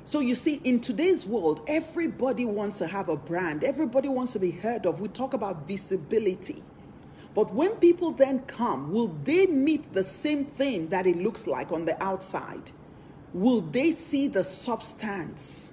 So, 0.05 0.21
you 0.21 0.35
see, 0.35 0.61
in 0.65 0.81
today's 0.81 1.27
world, 1.27 1.61
everybody 1.69 2.45
wants 2.45 2.79
to 2.79 2.87
have 2.87 3.09
a 3.09 3.17
brand, 3.17 3.63
everybody 3.63 4.09
wants 4.09 4.33
to 4.33 4.39
be 4.39 4.51
heard 4.51 4.87
of. 4.87 5.01
We 5.01 5.09
talk 5.09 5.35
about 5.35 5.69
visibility. 5.69 6.63
But 7.35 7.55
when 7.55 7.77
people 7.77 8.11
then 8.13 8.41
come, 8.41 8.91
will 8.91 9.09
they 9.25 9.47
meet 9.47 9.93
the 9.93 10.03
same 10.03 10.47
thing 10.47 10.89
that 10.89 11.07
it 11.07 11.19
looks 11.19 11.47
like 11.47 11.73
on 11.73 11.85
the 11.85 12.03
outside? 12.03 12.73
Will 13.35 13.61
they 13.61 13.91
see 13.91 14.29
the 14.29 14.43
substance? 14.43 15.73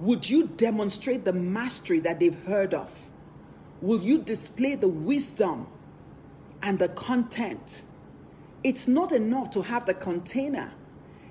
Would 0.00 0.28
you 0.30 0.46
demonstrate 0.46 1.24
the 1.24 1.32
mastery 1.32 2.00
that 2.00 2.20
they've 2.20 2.38
heard 2.44 2.72
of? 2.72 2.90
Will 3.82 4.00
you 4.00 4.22
display 4.22 4.74
the 4.74 4.88
wisdom 4.88 5.66
and 6.62 6.78
the 6.78 6.88
content? 6.88 7.82
It's 8.64 8.88
not 8.88 9.12
enough 9.12 9.50
to 9.50 9.62
have 9.62 9.86
the 9.86 9.94
container. 9.94 10.72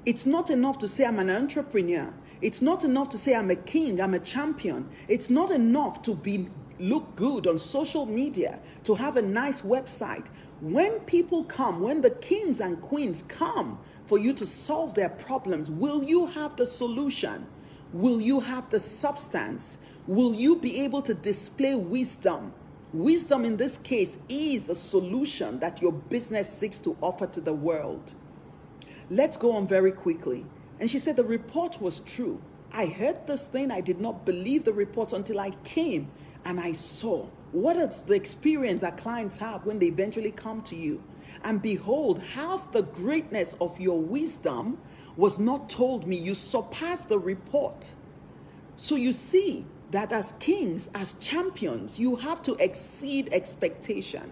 It's 0.05 0.25
not 0.25 0.49
enough 0.49 0.77
to 0.79 0.87
say, 0.87 1.05
I'm 1.05 1.19
an 1.19 1.29
entrepreneur. 1.29 2.13
It's 2.41 2.61
not 2.61 2.83
enough 2.83 3.09
to 3.09 3.17
say 3.17 3.35
I'm 3.35 3.51
a 3.51 3.55
king, 3.55 4.01
I'm 4.01 4.13
a 4.13 4.19
champion. 4.19 4.89
It's 5.07 5.29
not 5.29 5.51
enough 5.51 6.01
to 6.03 6.15
be 6.15 6.47
look 6.79 7.15
good 7.15 7.45
on 7.45 7.57
social 7.57 8.05
media, 8.05 8.59
to 8.83 8.95
have 8.95 9.17
a 9.17 9.21
nice 9.21 9.61
website. 9.61 10.27
When 10.61 10.99
people 11.01 11.43
come, 11.43 11.81
when 11.81 12.01
the 12.01 12.11
kings 12.11 12.59
and 12.61 12.81
queens 12.81 13.23
come 13.27 13.79
for 14.09 14.17
you 14.17 14.33
to 14.33 14.45
solve 14.45 14.95
their 14.95 15.09
problems, 15.09 15.69
will 15.69 16.03
you 16.03 16.25
have 16.25 16.55
the 16.55 16.65
solution? 16.65 17.45
Will 17.93 18.19
you 18.19 18.39
have 18.39 18.67
the 18.71 18.79
substance? 18.79 19.77
Will 20.07 20.33
you 20.33 20.55
be 20.55 20.79
able 20.79 21.03
to 21.03 21.13
display 21.13 21.75
wisdom? 21.75 22.51
Wisdom 22.91 23.45
in 23.45 23.55
this 23.55 23.77
case 23.77 24.17
is 24.27 24.63
the 24.63 24.73
solution 24.73 25.59
that 25.59 25.79
your 25.79 25.91
business 25.91 26.51
seeks 26.51 26.79
to 26.79 26.97
offer 27.01 27.27
to 27.27 27.39
the 27.39 27.53
world. 27.53 28.15
Let's 29.11 29.37
go 29.37 29.51
on 29.51 29.67
very 29.67 29.91
quickly. 29.91 30.43
And 30.79 30.89
she 30.89 30.97
said 30.97 31.15
the 31.15 31.23
report 31.23 31.79
was 31.79 31.99
true. 31.99 32.41
I 32.71 32.87
heard 32.87 33.27
this 33.27 33.45
thing, 33.45 33.69
I 33.71 33.81
did 33.81 34.01
not 34.01 34.25
believe 34.25 34.63
the 34.63 34.73
report 34.73 35.13
until 35.13 35.39
I 35.39 35.51
came 35.63 36.09
and 36.45 36.59
I 36.59 36.71
saw. 36.71 37.27
What 37.51 37.77
is 37.77 38.01
the 38.01 38.15
experience 38.15 38.81
that 38.81 38.97
clients 38.97 39.37
have 39.37 39.67
when 39.67 39.77
they 39.77 39.85
eventually 39.85 40.31
come 40.31 40.61
to 40.63 40.75
you? 40.75 41.03
And 41.43 41.61
behold, 41.61 42.19
half 42.19 42.71
the 42.71 42.83
greatness 42.83 43.55
of 43.61 43.79
your 43.79 43.99
wisdom 43.99 44.77
was 45.15 45.39
not 45.39 45.69
told 45.69 46.07
me. 46.07 46.17
You 46.17 46.33
surpassed 46.33 47.09
the 47.09 47.19
report. 47.19 47.95
So 48.77 48.95
you 48.95 49.11
see 49.13 49.65
that 49.91 50.11
as 50.11 50.33
kings, 50.39 50.89
as 50.93 51.13
champions, 51.13 51.99
you 51.99 52.15
have 52.15 52.41
to 52.43 52.55
exceed 52.55 53.29
expectation 53.33 54.31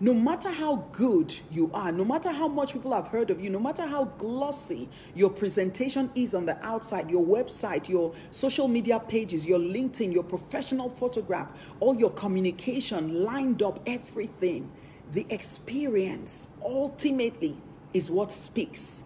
no 0.00 0.14
matter 0.14 0.50
how 0.50 0.76
good 0.92 1.34
you 1.50 1.70
are, 1.74 1.90
no 1.90 2.04
matter 2.04 2.30
how 2.30 2.46
much 2.46 2.72
people 2.72 2.94
have 2.94 3.08
heard 3.08 3.30
of 3.30 3.40
you, 3.40 3.50
no 3.50 3.58
matter 3.58 3.84
how 3.84 4.04
glossy 4.04 4.88
your 5.14 5.28
presentation 5.28 6.08
is 6.14 6.34
on 6.34 6.46
the 6.46 6.56
outside, 6.64 7.10
your 7.10 7.24
website, 7.24 7.88
your 7.88 8.14
social 8.30 8.68
media 8.68 9.00
pages, 9.00 9.44
your 9.44 9.58
LinkedIn, 9.58 10.12
your 10.12 10.22
professional 10.22 10.88
photograph, 10.88 11.72
all 11.80 11.96
your 11.96 12.10
communication 12.10 13.24
lined 13.24 13.62
up, 13.62 13.80
everything, 13.86 14.70
the 15.12 15.26
experience 15.30 16.48
ultimately 16.62 17.56
is 17.94 18.10
what 18.10 18.30
speaks. 18.30 19.04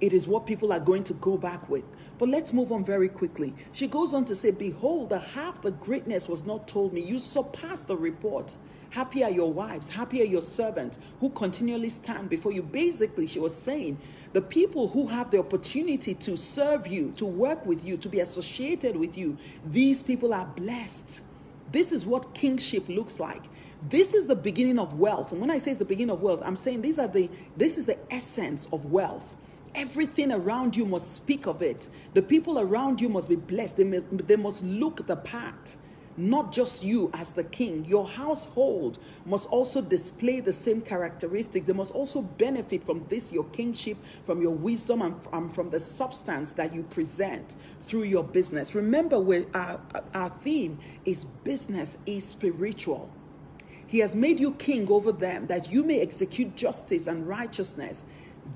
It 0.00 0.12
is 0.12 0.28
what 0.28 0.46
people 0.46 0.72
are 0.72 0.80
going 0.80 1.04
to 1.04 1.14
go 1.14 1.36
back 1.36 1.68
with. 1.68 1.84
But 2.18 2.28
let's 2.28 2.52
move 2.52 2.72
on 2.72 2.84
very 2.84 3.08
quickly. 3.08 3.54
She 3.72 3.86
goes 3.86 4.14
on 4.14 4.24
to 4.26 4.34
say, 4.34 4.50
Behold, 4.50 5.10
the 5.10 5.18
half 5.18 5.60
the 5.62 5.72
greatness 5.72 6.28
was 6.28 6.46
not 6.46 6.68
told 6.68 6.92
me. 6.92 7.02
You 7.02 7.18
surpass 7.18 7.84
the 7.84 7.96
report. 7.96 8.56
Happy 8.90 9.24
are 9.24 9.30
your 9.30 9.52
wives, 9.52 9.92
happy 9.92 10.22
are 10.22 10.26
your 10.26 10.40
servants 10.40 10.98
who 11.20 11.28
continually 11.30 11.88
stand 11.88 12.30
before 12.30 12.52
you. 12.52 12.62
Basically, 12.62 13.26
she 13.26 13.40
was 13.40 13.54
saying 13.54 13.98
the 14.32 14.40
people 14.40 14.88
who 14.88 15.06
have 15.08 15.30
the 15.30 15.38
opportunity 15.38 16.14
to 16.14 16.36
serve 16.36 16.86
you, 16.86 17.12
to 17.16 17.26
work 17.26 17.66
with 17.66 17.84
you, 17.84 17.96
to 17.96 18.08
be 18.08 18.20
associated 18.20 18.96
with 18.96 19.18
you, 19.18 19.36
these 19.66 20.02
people 20.02 20.32
are 20.32 20.46
blessed. 20.46 21.22
This 21.72 21.90
is 21.90 22.06
what 22.06 22.32
kingship 22.32 22.88
looks 22.88 23.18
like. 23.18 23.44
This 23.88 24.14
is 24.14 24.26
the 24.26 24.34
beginning 24.34 24.78
of 24.78 24.98
wealth. 24.98 25.32
And 25.32 25.40
when 25.40 25.50
I 25.50 25.58
say 25.58 25.70
it's 25.70 25.78
the 25.78 25.84
beginning 25.84 26.12
of 26.12 26.22
wealth, 26.22 26.42
I'm 26.44 26.56
saying 26.56 26.82
these 26.82 26.98
are 26.98 27.08
the 27.08 27.30
this 27.56 27.78
is 27.78 27.86
the 27.86 27.98
essence 28.12 28.68
of 28.72 28.86
wealth. 28.86 29.36
Everything 29.74 30.32
around 30.32 30.74
you 30.74 30.86
must 30.86 31.14
speak 31.14 31.46
of 31.46 31.62
it. 31.62 31.88
The 32.14 32.22
people 32.22 32.58
around 32.58 33.00
you 33.00 33.08
must 33.08 33.28
be 33.28 33.36
blessed. 33.36 33.76
They, 33.76 33.84
may, 33.84 33.98
they 33.98 34.36
must 34.36 34.64
look 34.64 35.06
the 35.06 35.16
part 35.16 35.76
not 36.16 36.52
just 36.52 36.82
you 36.82 37.10
as 37.14 37.32
the 37.32 37.44
king, 37.44 37.84
your 37.84 38.06
household 38.06 38.98
must 39.24 39.48
also 39.50 39.80
display 39.80 40.40
the 40.40 40.52
same 40.52 40.80
characteristics. 40.80 41.66
They 41.66 41.72
must 41.72 41.92
also 41.92 42.22
benefit 42.22 42.84
from 42.84 43.04
this, 43.08 43.32
your 43.32 43.44
kingship, 43.46 43.98
from 44.24 44.40
your 44.40 44.54
wisdom, 44.54 45.02
and 45.02 45.22
from, 45.22 45.48
from 45.48 45.70
the 45.70 45.80
substance 45.80 46.52
that 46.54 46.72
you 46.74 46.82
present 46.84 47.56
through 47.82 48.04
your 48.04 48.24
business. 48.24 48.74
Remember, 48.74 49.20
where 49.20 49.44
our, 49.54 49.80
our 50.14 50.30
theme 50.30 50.78
is 51.04 51.24
business 51.44 51.98
is 52.06 52.26
spiritual. 52.26 53.10
He 53.86 53.98
has 54.00 54.16
made 54.16 54.40
you 54.40 54.52
king 54.52 54.90
over 54.90 55.12
them 55.12 55.46
that 55.46 55.70
you 55.70 55.84
may 55.84 56.00
execute 56.00 56.56
justice 56.56 57.06
and 57.06 57.26
righteousness. 57.26 58.04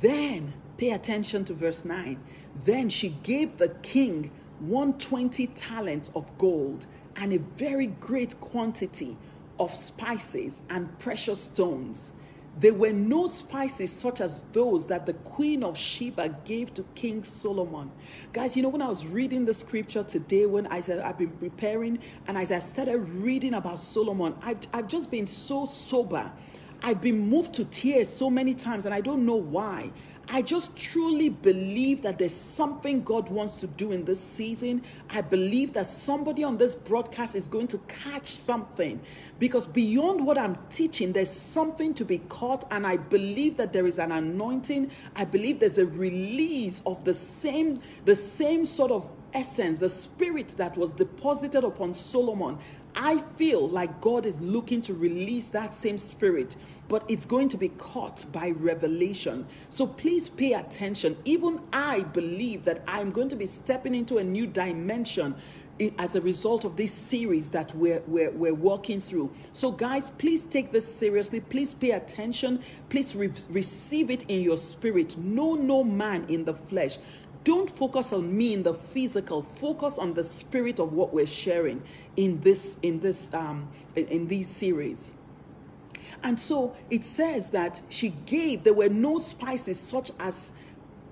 Then, 0.00 0.52
pay 0.76 0.90
attention 0.90 1.44
to 1.46 1.54
verse 1.54 1.84
9. 1.84 2.18
Then 2.64 2.88
she 2.88 3.10
gave 3.22 3.56
the 3.56 3.68
king 3.82 4.30
120 4.60 5.46
talents 5.48 6.10
of 6.14 6.36
gold 6.36 6.86
and 7.16 7.32
a 7.32 7.38
very 7.38 7.86
great 7.86 8.38
quantity 8.40 9.16
of 9.58 9.72
spices 9.74 10.62
and 10.70 10.98
precious 10.98 11.42
stones. 11.44 12.12
There 12.58 12.74
were 12.74 12.92
no 12.92 13.26
spices 13.26 13.92
such 13.92 14.20
as 14.20 14.42
those 14.52 14.86
that 14.88 15.06
the 15.06 15.14
Queen 15.14 15.62
of 15.62 15.78
Sheba 15.78 16.36
gave 16.44 16.74
to 16.74 16.82
King 16.94 17.22
Solomon. 17.22 17.90
Guys, 18.32 18.56
you 18.56 18.62
know, 18.62 18.68
when 18.68 18.82
I 18.82 18.88
was 18.88 19.06
reading 19.06 19.44
the 19.44 19.54
scripture 19.54 20.02
today, 20.02 20.46
when 20.46 20.66
I 20.66 20.80
said 20.80 20.98
I've 20.98 21.16
been 21.16 21.30
preparing, 21.30 21.98
and 22.26 22.36
as 22.36 22.52
I 22.52 22.58
started 22.58 22.98
reading 22.98 23.54
about 23.54 23.78
Solomon, 23.78 24.34
I've, 24.42 24.58
I've 24.74 24.88
just 24.88 25.10
been 25.10 25.26
so 25.26 25.64
sober. 25.64 26.30
I've 26.82 27.00
been 27.00 27.28
moved 27.28 27.54
to 27.54 27.64
tears 27.66 28.08
so 28.08 28.28
many 28.28 28.54
times, 28.54 28.84
and 28.84 28.94
I 28.94 29.00
don't 29.00 29.24
know 29.24 29.36
why. 29.36 29.92
I 30.32 30.42
just 30.42 30.76
truly 30.76 31.28
believe 31.28 32.02
that 32.02 32.18
there's 32.18 32.34
something 32.34 33.02
God 33.02 33.28
wants 33.28 33.58
to 33.60 33.66
do 33.66 33.90
in 33.90 34.04
this 34.04 34.20
season. 34.20 34.82
I 35.10 35.22
believe 35.22 35.72
that 35.72 35.88
somebody 35.88 36.44
on 36.44 36.56
this 36.56 36.76
broadcast 36.76 37.34
is 37.34 37.48
going 37.48 37.66
to 37.68 37.78
catch 37.88 38.28
something 38.28 39.00
because 39.40 39.66
beyond 39.66 40.24
what 40.24 40.38
I'm 40.38 40.56
teaching, 40.70 41.12
there's 41.12 41.32
something 41.32 41.94
to 41.94 42.04
be 42.04 42.18
caught. 42.18 42.64
And 42.70 42.86
I 42.86 42.96
believe 42.96 43.56
that 43.56 43.72
there 43.72 43.86
is 43.86 43.98
an 43.98 44.12
anointing. 44.12 44.92
I 45.16 45.24
believe 45.24 45.58
there's 45.58 45.78
a 45.78 45.86
release 45.86 46.80
of 46.86 47.04
the 47.04 47.14
same, 47.14 47.80
the 48.04 48.14
same 48.14 48.64
sort 48.64 48.92
of 48.92 49.10
essence, 49.32 49.78
the 49.78 49.88
spirit 49.88 50.54
that 50.58 50.76
was 50.76 50.92
deposited 50.92 51.64
upon 51.64 51.92
Solomon 51.92 52.58
I 52.94 53.18
feel 53.18 53.68
like 53.68 54.00
God 54.00 54.26
is 54.26 54.40
looking 54.40 54.82
to 54.82 54.94
release 54.94 55.48
that 55.50 55.74
same 55.74 55.98
spirit, 55.98 56.56
but 56.88 57.04
it's 57.08 57.24
going 57.24 57.48
to 57.48 57.56
be 57.56 57.68
caught 57.68 58.24
by 58.32 58.50
revelation. 58.50 59.46
So 59.68 59.86
please 59.86 60.28
pay 60.28 60.54
attention. 60.54 61.16
Even 61.24 61.60
I 61.72 62.02
believe 62.02 62.64
that 62.64 62.82
I'm 62.86 63.10
going 63.10 63.28
to 63.28 63.36
be 63.36 63.46
stepping 63.46 63.94
into 63.94 64.18
a 64.18 64.24
new 64.24 64.46
dimension 64.46 65.34
as 65.98 66.14
a 66.14 66.20
result 66.20 66.64
of 66.64 66.76
this 66.76 66.92
series 66.92 67.50
that 67.50 67.74
we're, 67.74 68.02
we're, 68.06 68.30
we're 68.32 68.54
walking 68.54 69.00
through. 69.00 69.30
So, 69.52 69.70
guys, 69.70 70.10
please 70.10 70.44
take 70.44 70.72
this 70.72 70.92
seriously. 70.92 71.40
Please 71.40 71.72
pay 71.72 71.92
attention. 71.92 72.62
Please 72.90 73.16
re- 73.16 73.30
receive 73.48 74.10
it 74.10 74.24
in 74.24 74.42
your 74.42 74.58
spirit. 74.58 75.16
No, 75.16 75.54
no 75.54 75.82
man 75.82 76.26
in 76.28 76.44
the 76.44 76.54
flesh. 76.54 76.98
Don't 77.42 77.70
focus 77.70 78.12
on 78.12 78.36
me 78.36 78.52
in 78.52 78.62
the 78.62 78.74
physical. 78.74 79.42
Focus 79.42 79.98
on 79.98 80.12
the 80.12 80.22
spirit 80.22 80.78
of 80.78 80.92
what 80.92 81.14
we're 81.14 81.26
sharing 81.26 81.82
in 82.16 82.38
this 82.40 82.76
in 82.82 83.00
this 83.00 83.32
um, 83.32 83.68
in, 83.96 84.06
in 84.08 84.28
these 84.28 84.48
series. 84.48 85.14
And 86.22 86.38
so 86.38 86.74
it 86.90 87.04
says 87.04 87.50
that 87.50 87.80
she 87.88 88.10
gave. 88.26 88.62
There 88.62 88.74
were 88.74 88.90
no 88.90 89.18
spices 89.18 89.80
such 89.80 90.10
as 90.20 90.52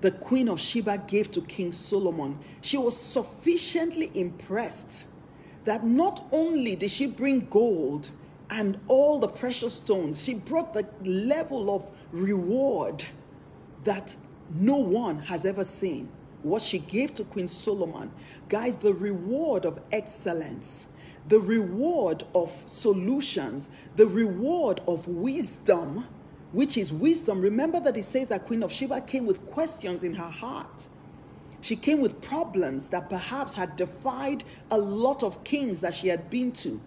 the 0.03 0.11
queen 0.11 0.49
of 0.49 0.61
Sheba 0.61 0.99
gave 1.07 1.31
to 1.33 1.41
King 1.43 1.73
Solomon. 1.73 2.39
She 2.61 2.77
was 2.77 2.97
sufficiently 2.97 4.11
impressed 4.15 5.07
that 5.65 5.85
not 5.85 6.27
only 6.31 6.77
did 6.77 6.91
she 6.91 7.07
bring 7.07 7.47
gold 7.49 8.11
and 8.51 8.79
all 8.87 9.19
the 9.19 9.29
precious 9.29 9.75
stones, 9.75 10.23
she 10.23 10.35
brought 10.35 10.75
the 10.75 10.87
level 11.05 11.75
of 11.75 11.91
reward 12.13 13.05
that 13.85 14.15
no 14.55 14.77
one 14.77 15.19
has 15.21 15.45
ever 15.47 15.65
seen 15.65 16.09
what 16.43 16.63
she 16.63 16.79
gave 16.79 17.15
to 17.15 17.25
Queen 17.25 17.49
Solomon. 17.49 18.11
Guys, 18.49 18.77
the 18.77 18.95
reward 18.95 19.65
of 19.65 19.81
excellence, 19.93 20.87
the 21.29 21.41
reward 21.41 22.25
of 22.35 22.63
solutions, 22.67 23.69
the 23.97 24.07
reward 24.07 24.81
of 24.87 25.07
wisdom, 25.09 26.07
which 26.53 26.79
is 26.79 26.93
wisdom. 26.93 27.41
Remember 27.41 27.81
that 27.81 27.97
it 27.97 28.05
says 28.05 28.29
that 28.29 28.45
Queen 28.45 28.63
of 28.63 28.73
Sheba 28.73 29.01
came 29.03 29.27
with 29.27 29.45
questions 29.47 30.05
in 30.05 30.15
her 30.15 30.31
heart. 30.31 30.89
She 31.61 31.77
came 31.77 32.01
with 32.01 32.21
problems 32.23 32.89
that 32.91 33.11
perhaps 33.11 33.55
had 33.55 33.77
defied 33.77 34.45
a 34.71 34.79
lot 34.79 35.23
of 35.23 35.43
kings 35.45 35.81
that 35.81 35.95
she 35.95 36.09
had 36.09 36.31
been 36.31 36.53
to. 36.53 36.81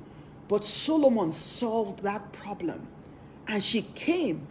But 0.47 0.63
Solomon 0.63 1.31
solved 1.31 2.03
that 2.03 2.31
problem. 2.31 2.87
And 3.47 3.61
she 3.61 3.81
came 3.81 4.47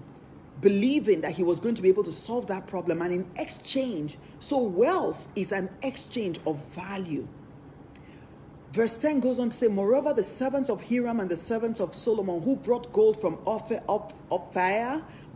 believing 0.60 1.20
that 1.22 1.32
he 1.32 1.42
was 1.42 1.60
going 1.60 1.74
to 1.74 1.82
be 1.82 1.88
able 1.88 2.02
to 2.04 2.12
solve 2.12 2.46
that 2.48 2.66
problem. 2.66 3.02
And 3.02 3.12
in 3.12 3.30
exchange, 3.36 4.18
so 4.38 4.58
wealth 4.58 5.28
is 5.34 5.52
an 5.52 5.70
exchange 5.82 6.38
of 6.46 6.62
value. 6.74 7.26
Verse 8.72 8.98
10 8.98 9.18
goes 9.18 9.40
on 9.40 9.50
to 9.50 9.56
say, 9.56 9.66
Moreover, 9.66 10.12
the 10.12 10.22
servants 10.22 10.70
of 10.70 10.80
Hiram 10.80 11.18
and 11.18 11.28
the 11.28 11.36
servants 11.36 11.80
of 11.80 11.92
Solomon 11.94 12.40
who 12.40 12.54
brought 12.54 12.92
gold 12.92 13.20
from 13.20 13.38
Ophir, 13.44 13.82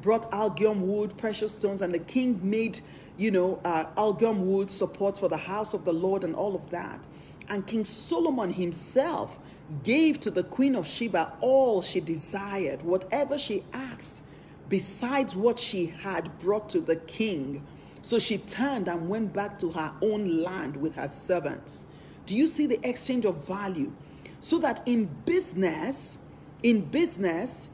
brought 0.02 0.32
algum 0.32 0.86
wood, 0.86 1.16
precious 1.16 1.52
stones, 1.52 1.82
and 1.82 1.92
the 1.92 1.98
king 1.98 2.38
made, 2.42 2.80
you 3.16 3.32
know, 3.32 3.60
uh, 3.64 3.86
algum 3.96 4.46
wood 4.46 4.70
support 4.70 5.18
for 5.18 5.28
the 5.28 5.36
house 5.36 5.74
of 5.74 5.84
the 5.84 5.92
Lord 5.92 6.22
and 6.22 6.36
all 6.36 6.54
of 6.54 6.70
that. 6.70 7.04
And 7.48 7.66
King 7.66 7.84
Solomon 7.84 8.52
himself 8.52 9.38
gave 9.82 10.20
to 10.20 10.30
the 10.30 10.44
queen 10.44 10.76
of 10.76 10.86
Sheba 10.86 11.32
all 11.40 11.82
she 11.82 12.00
desired, 12.00 12.82
whatever 12.82 13.36
she 13.36 13.64
asked 13.72 14.22
besides 14.68 15.36
what 15.36 15.58
she 15.58 15.86
had 15.86 16.38
brought 16.38 16.70
to 16.70 16.80
the 16.80 16.96
king. 16.96 17.66
So 18.02 18.18
she 18.18 18.38
turned 18.38 18.88
and 18.88 19.08
went 19.08 19.32
back 19.32 19.58
to 19.60 19.70
her 19.70 19.92
own 20.02 20.42
land 20.42 20.76
with 20.76 20.94
her 20.96 21.08
servants. 21.08 21.86
Do 22.26 22.34
you 22.34 22.46
see 22.46 22.66
the 22.66 22.86
exchange 22.86 23.24
of 23.24 23.46
value? 23.46 23.92
So 24.40 24.58
that 24.58 24.82
in 24.86 25.06
business, 25.24 26.18
in 26.62 26.82
business, 26.82 27.70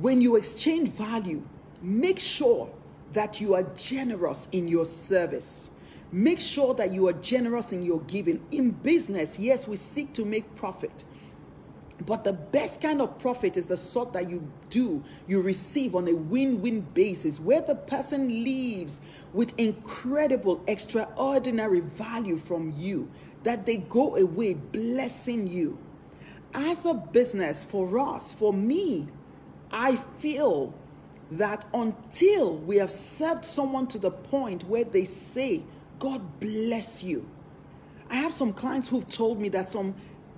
when 0.00 0.20
you 0.20 0.36
exchange 0.36 0.90
value, 0.90 1.42
make 1.82 2.18
sure 2.18 2.70
that 3.12 3.40
you 3.40 3.54
are 3.54 3.62
generous 3.74 4.48
in 4.52 4.68
your 4.68 4.84
service. 4.84 5.70
Make 6.12 6.40
sure 6.40 6.74
that 6.74 6.92
you 6.92 7.08
are 7.08 7.12
generous 7.14 7.72
in 7.72 7.82
your 7.82 8.00
giving. 8.02 8.44
In 8.50 8.70
business, 8.70 9.38
yes, 9.38 9.66
we 9.66 9.76
seek 9.76 10.12
to 10.14 10.24
make 10.24 10.54
profit. 10.56 11.04
But 12.04 12.24
the 12.24 12.34
best 12.34 12.82
kind 12.82 13.00
of 13.00 13.18
profit 13.18 13.56
is 13.56 13.66
the 13.66 13.76
sort 13.76 14.12
that 14.12 14.28
you 14.28 14.46
do, 14.68 15.02
you 15.26 15.40
receive 15.40 15.94
on 15.94 16.08
a 16.08 16.14
win 16.14 16.60
win 16.60 16.82
basis, 16.92 17.40
where 17.40 17.62
the 17.62 17.74
person 17.74 18.28
leaves 18.28 19.00
with 19.32 19.58
incredible, 19.58 20.62
extraordinary 20.66 21.80
value 21.80 22.36
from 22.36 22.72
you, 22.76 23.10
that 23.44 23.64
they 23.64 23.78
go 23.78 24.16
away 24.16 24.54
blessing 24.54 25.46
you. 25.46 25.78
As 26.52 26.84
a 26.84 26.94
business, 26.94 27.64
for 27.64 27.98
us, 27.98 28.32
for 28.32 28.52
me, 28.52 29.06
I 29.72 29.96
feel 29.96 30.74
that 31.30 31.64
until 31.74 32.58
we 32.58 32.76
have 32.76 32.90
served 32.90 33.44
someone 33.44 33.86
to 33.88 33.98
the 33.98 34.10
point 34.10 34.64
where 34.64 34.84
they 34.84 35.04
say, 35.04 35.64
God 35.98 36.40
bless 36.40 37.02
you. 37.02 37.28
I 38.08 38.16
have 38.16 38.32
some 38.32 38.52
clients 38.52 38.88
who've 38.88 39.08
told 39.08 39.40
me 39.40 39.48
that 39.48 39.68
some 39.68 39.94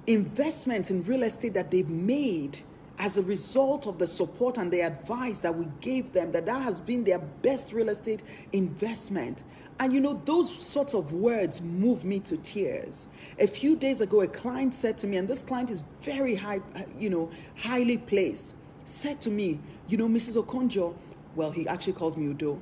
investments 0.09 0.91
in 0.91 1.05
real 1.05 1.23
estate 1.23 1.53
that 1.55 1.71
they've 1.71 1.89
made 1.89 2.59
as 2.99 3.19
a 3.19 3.23
result 3.23 3.87
of 3.87 3.99
the 3.99 4.07
support 4.07 4.57
and 4.57 4.73
the 4.73 4.81
advice 4.81 5.41
that 5.41 5.55
we 5.55 5.67
gave 5.81 6.13
them 6.13 6.33
that 6.33 6.47
that 6.47 6.61
has 6.63 6.81
been 6.81 7.05
their 7.05 7.19
best 7.19 7.73
real 7.73 7.91
estate 7.91 8.23
investment. 8.53 9.45
And 9.79 9.93
you 9.93 10.01
know 10.01 10.21
those 10.25 10.51
sorts 10.67 10.95
of 10.95 11.13
words 11.13 11.61
move 11.61 12.05
me 12.05 12.19
to 12.21 12.39
tears. 12.39 13.07
A 13.39 13.47
few 13.47 13.77
days 13.77 14.01
ago 14.01 14.23
a 14.23 14.27
client 14.27 14.75
said 14.75 14.99
to 14.99 15.07
me 15.07 15.19
and 15.19 15.29
this 15.29 15.43
client 15.43 15.71
is 15.71 15.85
very 16.01 16.35
high 16.35 16.61
you 16.99 17.11
know 17.11 17.31
highly 17.57 17.99
placed 17.99 18.57
said 18.85 19.21
to 19.21 19.31
me 19.31 19.61
you 19.87 19.99
know 19.99 20.09
mrs 20.09 20.43
okonjo 20.43 20.97
well 21.37 21.51
he 21.51 21.69
actually 21.69 21.93
calls 21.93 22.17
me 22.17 22.27
udo. 22.27 22.59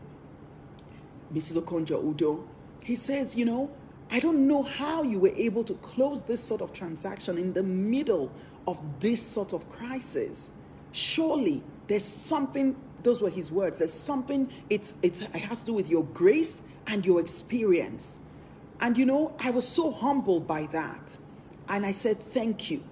Mrs 1.32 1.62
okonjo 1.62 2.04
udo. 2.04 2.46
He 2.84 2.96
says 2.96 3.36
you 3.36 3.44
know 3.44 3.70
I 4.10 4.20
don't 4.20 4.46
know 4.46 4.62
how 4.62 5.02
you 5.02 5.18
were 5.18 5.32
able 5.36 5.64
to 5.64 5.74
close 5.74 6.22
this 6.22 6.42
sort 6.42 6.60
of 6.60 6.72
transaction 6.72 7.38
in 7.38 7.52
the 7.52 7.62
middle 7.62 8.30
of 8.66 8.80
this 9.00 9.20
sort 9.20 9.52
of 9.52 9.68
crisis. 9.68 10.50
Surely 10.92 11.62
there's 11.88 12.04
something, 12.04 12.76
those 13.02 13.20
were 13.20 13.30
his 13.30 13.50
words, 13.50 13.80
there's 13.80 13.92
something, 13.92 14.48
it's, 14.70 14.94
it's, 15.02 15.22
it 15.22 15.34
has 15.36 15.60
to 15.60 15.66
do 15.66 15.72
with 15.74 15.90
your 15.90 16.04
grace 16.04 16.62
and 16.86 17.04
your 17.04 17.20
experience. 17.20 18.20
And 18.80 18.96
you 18.96 19.06
know, 19.06 19.34
I 19.42 19.50
was 19.50 19.66
so 19.66 19.90
humbled 19.90 20.46
by 20.46 20.66
that. 20.66 21.16
And 21.68 21.84
I 21.84 21.90
said, 21.90 22.16
Thank 22.18 22.70
you. 22.70 22.82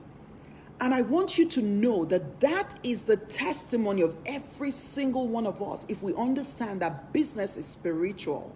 And 0.80 0.92
I 0.92 1.02
want 1.02 1.38
you 1.38 1.48
to 1.50 1.62
know 1.62 2.04
that 2.06 2.40
that 2.40 2.74
is 2.82 3.04
the 3.04 3.16
testimony 3.16 4.02
of 4.02 4.16
every 4.26 4.72
single 4.72 5.28
one 5.28 5.46
of 5.46 5.62
us 5.62 5.86
if 5.88 6.02
we 6.02 6.12
understand 6.14 6.82
that 6.82 7.12
business 7.12 7.56
is 7.56 7.64
spiritual 7.64 8.52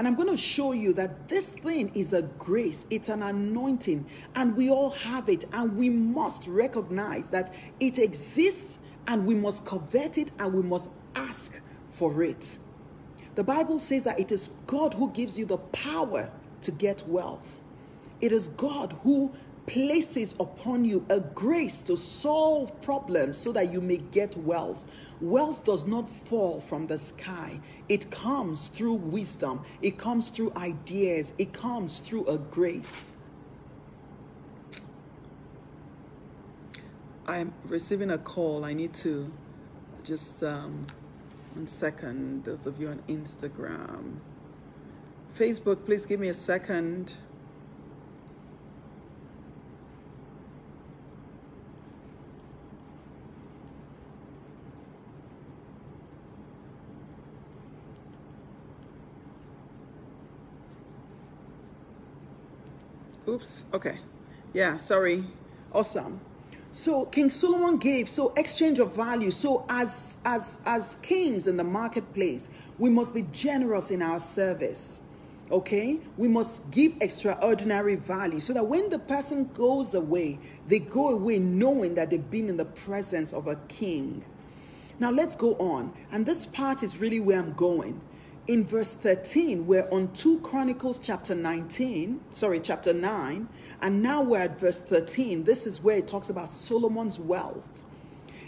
and 0.00 0.06
I'm 0.06 0.14
going 0.14 0.30
to 0.30 0.36
show 0.38 0.72
you 0.72 0.94
that 0.94 1.28
this 1.28 1.52
thing 1.56 1.92
is 1.94 2.14
a 2.14 2.22
grace, 2.22 2.86
it's 2.88 3.10
an 3.10 3.22
anointing, 3.22 4.06
and 4.34 4.56
we 4.56 4.70
all 4.70 4.88
have 4.88 5.28
it. 5.28 5.44
And 5.52 5.76
we 5.76 5.90
must 5.90 6.46
recognize 6.46 7.28
that 7.28 7.52
it 7.80 7.98
exists 7.98 8.78
and 9.08 9.26
we 9.26 9.34
must 9.34 9.66
covet 9.66 10.16
it 10.16 10.32
and 10.38 10.54
we 10.54 10.62
must 10.62 10.88
ask 11.14 11.60
for 11.88 12.22
it. 12.22 12.58
The 13.34 13.44
Bible 13.44 13.78
says 13.78 14.04
that 14.04 14.18
it 14.18 14.32
is 14.32 14.48
God 14.66 14.94
who 14.94 15.10
gives 15.10 15.38
you 15.38 15.44
the 15.44 15.58
power 15.58 16.32
to 16.62 16.70
get 16.70 17.06
wealth. 17.06 17.60
It 18.22 18.32
is 18.32 18.48
God 18.48 18.96
who 19.02 19.30
places 19.70 20.34
upon 20.40 20.84
you 20.84 21.06
a 21.10 21.20
grace 21.20 21.80
to 21.80 21.96
solve 21.96 22.82
problems 22.82 23.38
so 23.38 23.52
that 23.52 23.72
you 23.72 23.80
may 23.80 23.98
get 23.98 24.36
wealth. 24.38 24.84
Wealth 25.20 25.64
does 25.64 25.86
not 25.86 26.08
fall 26.08 26.60
from 26.60 26.88
the 26.88 26.98
sky, 26.98 27.60
it 27.88 28.10
comes 28.10 28.66
through 28.66 28.94
wisdom, 28.94 29.62
it 29.80 29.96
comes 29.96 30.30
through 30.30 30.52
ideas, 30.56 31.34
it 31.38 31.52
comes 31.52 32.00
through 32.00 32.26
a 32.26 32.36
grace. 32.36 33.12
I'm 37.28 37.52
receiving 37.66 38.10
a 38.10 38.18
call. 38.18 38.64
I 38.64 38.72
need 38.72 38.92
to 38.94 39.30
just 40.02 40.42
um, 40.42 40.84
one 41.54 41.68
second. 41.68 42.44
Those 42.44 42.66
of 42.66 42.80
you 42.80 42.88
on 42.88 43.00
Instagram, 43.08 44.16
Facebook, 45.38 45.84
please 45.86 46.06
give 46.06 46.18
me 46.18 46.28
a 46.28 46.34
second. 46.34 47.14
Oops. 63.30 63.64
Okay. 63.72 63.98
Yeah, 64.52 64.74
sorry. 64.74 65.24
Awesome. 65.72 66.20
So 66.72 67.04
King 67.06 67.30
Solomon 67.30 67.76
gave 67.76 68.08
so 68.08 68.32
exchange 68.36 68.80
of 68.80 68.96
value. 68.96 69.30
So 69.30 69.64
as 69.68 70.18
as 70.24 70.60
as 70.66 70.96
kings 70.96 71.46
in 71.46 71.56
the 71.56 71.64
marketplace, 71.64 72.48
we 72.78 72.90
must 72.90 73.14
be 73.14 73.22
generous 73.30 73.92
in 73.92 74.02
our 74.02 74.18
service. 74.18 75.00
Okay? 75.52 76.00
We 76.16 76.26
must 76.26 76.68
give 76.72 76.94
extraordinary 77.00 77.96
value 77.96 78.40
so 78.40 78.52
that 78.52 78.66
when 78.66 78.88
the 78.88 78.98
person 78.98 79.50
goes 79.52 79.94
away, 79.94 80.38
they 80.66 80.80
go 80.80 81.10
away 81.10 81.38
knowing 81.38 81.94
that 81.96 82.10
they've 82.10 82.30
been 82.30 82.48
in 82.48 82.56
the 82.56 82.64
presence 82.64 83.32
of 83.32 83.46
a 83.46 83.56
king. 83.68 84.24
Now 84.98 85.10
let's 85.10 85.36
go 85.36 85.54
on. 85.54 85.92
And 86.10 86.26
this 86.26 86.46
part 86.46 86.82
is 86.82 86.98
really 86.98 87.20
where 87.20 87.38
I'm 87.38 87.52
going 87.52 88.00
in 88.50 88.64
verse 88.64 88.94
13, 88.94 89.64
we're 89.64 89.88
on 89.92 90.12
2 90.12 90.40
Chronicles 90.40 90.98
chapter 90.98 91.36
19, 91.36 92.20
sorry, 92.32 92.58
chapter 92.58 92.92
9, 92.92 93.48
and 93.80 94.02
now 94.02 94.22
we're 94.22 94.40
at 94.40 94.58
verse 94.58 94.80
13. 94.80 95.44
This 95.44 95.68
is 95.68 95.80
where 95.80 95.98
it 95.98 96.08
talks 96.08 96.30
about 96.30 96.48
Solomon's 96.48 97.20
wealth. 97.20 97.84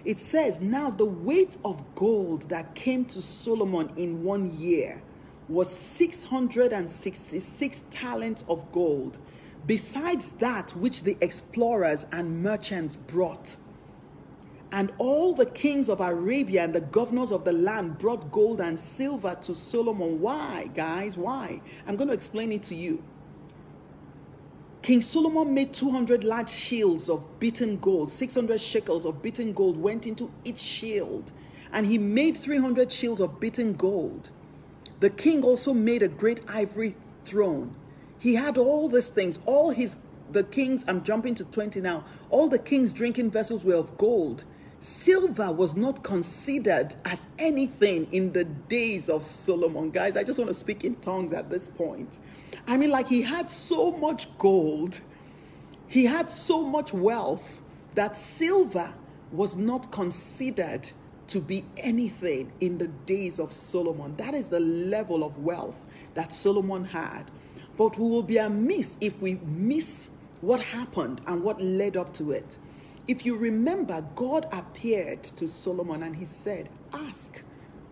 It 0.05 0.19
says, 0.19 0.61
Now 0.61 0.91
the 0.91 1.05
weight 1.05 1.57
of 1.65 1.85
gold 1.95 2.49
that 2.49 2.75
came 2.75 3.05
to 3.05 3.23
Solomon 3.23 3.93
in 3.97 4.25
one 4.25 4.51
year 4.59 5.01
was 5.49 5.73
666 5.73 7.85
talents 7.91 8.45
of 8.49 8.73
gold, 8.73 9.21
besides 9.69 10.33
that 10.33 10.73
which 10.73 11.05
the 11.05 11.17
explorers 11.21 12.07
and 12.11 12.43
merchants 12.43 12.97
brought. 12.97 13.57
And 14.73 14.91
all 14.97 15.35
the 15.35 15.45
kings 15.45 15.91
of 15.91 16.01
Arabia 16.01 16.65
and 16.65 16.75
the 16.75 16.81
governors 16.81 17.31
of 17.31 17.45
the 17.45 17.53
land 17.53 17.99
brought 17.99 18.33
gold 18.33 18.61
and 18.63 18.81
silver 18.81 19.35
to 19.43 19.55
Solomon. 19.55 20.19
Why, 20.19 20.71
guys? 20.75 21.17
Why? 21.17 21.61
I'm 21.87 21.97
going 21.97 22.09
to 22.09 22.15
explain 22.15 22.53
it 22.53 22.63
to 22.65 22.75
you. 22.75 23.05
King 24.81 25.01
Solomon 25.01 25.55
made 25.55 25.73
200 25.73 26.25
large 26.25 26.51
shields 26.51 27.09
of 27.09 27.39
beaten 27.39 27.77
gold, 27.77 28.11
600 28.11 28.61
shekels 28.61 29.05
of 29.05 29.23
beaten 29.23 29.53
gold 29.53 29.77
went 29.77 30.09
into 30.09 30.29
each 30.43 30.59
shield, 30.59 31.31
and 31.73 31.87
he 31.87 31.99
made 31.99 32.37
300 32.37 32.91
shields 32.91 33.21
of 33.21 33.39
beaten 33.39 33.75
gold. 33.75 34.31
The 34.99 35.11
king 35.11 35.45
also 35.45 35.73
made 35.73 36.03
a 36.03 36.09
great 36.09 36.41
ivory 36.49 36.97
throne. 37.25 37.77
He 38.19 38.35
had 38.35 38.59
all 38.59 38.89
these 38.89 39.09
things, 39.09 39.39
all 39.47 39.71
his 39.71 39.97
the 40.31 40.43
kings, 40.43 40.85
I'm 40.89 41.05
jumping 41.05 41.35
to 41.37 41.45
20 41.45 41.81
now, 41.81 42.05
all 42.31 42.49
the 42.49 42.59
king's 42.59 42.93
drinking 42.93 43.31
vessels 43.31 43.63
were 43.63 43.75
of 43.75 43.97
gold. 43.99 44.45
Silver 44.83 45.53
was 45.53 45.77
not 45.77 46.03
considered 46.03 46.97
as 47.05 47.29
anything 47.39 48.09
in 48.11 48.33
the 48.33 48.43
days 48.43 49.09
of 49.09 49.25
Solomon. 49.25 49.93
Guys, 49.93 50.17
I 50.17 50.25
just 50.25 50.41
want 50.41 50.49
to 50.49 50.55
speak 50.55 50.83
in 50.83 50.97
tongues 50.97 51.33
at 51.33 51.49
this 51.49 51.69
point. 51.69 52.19
I 52.67 52.77
mean, 52.77 52.91
like 52.91 53.07
he 53.07 53.23
had 53.23 53.49
so 53.49 53.93
much 53.93 54.27
gold, 54.39 55.01
he 55.87 56.05
had 56.05 56.29
so 56.29 56.65
much 56.65 56.93
wealth 56.93 57.63
that 57.95 58.17
silver 58.17 58.93
was 59.31 59.55
not 59.55 59.93
considered 59.93 60.91
to 61.29 61.41
be 61.41 61.65
anything 61.77 62.51
in 62.59 62.77
the 62.77 62.89
days 63.07 63.39
of 63.39 63.53
Solomon. 63.53 64.17
That 64.17 64.35
is 64.35 64.49
the 64.49 64.59
level 64.59 65.23
of 65.23 65.39
wealth 65.39 65.87
that 66.15 66.33
Solomon 66.33 66.85
had. 66.85 67.31
But 67.77 67.97
we 67.97 68.11
will 68.11 68.25
be 68.25 68.39
amiss 68.39 68.99
if 69.01 69.23
we 69.23 69.35
miss 69.45 70.11
what 70.41 70.61
happened 70.61 71.21
and 71.29 71.45
what 71.45 71.63
led 71.63 71.97
up 71.97 72.13
to 72.15 72.33
it. 72.33 72.59
If 73.09 73.27
you 73.27 73.37
remember, 73.37 74.03
God 74.15 74.47
appeared 74.53 75.23
to 75.25 75.49
Solomon 75.49 76.05
and 76.05 76.15
he 76.15 76.25
said, 76.25 76.69
Ask 76.93 77.43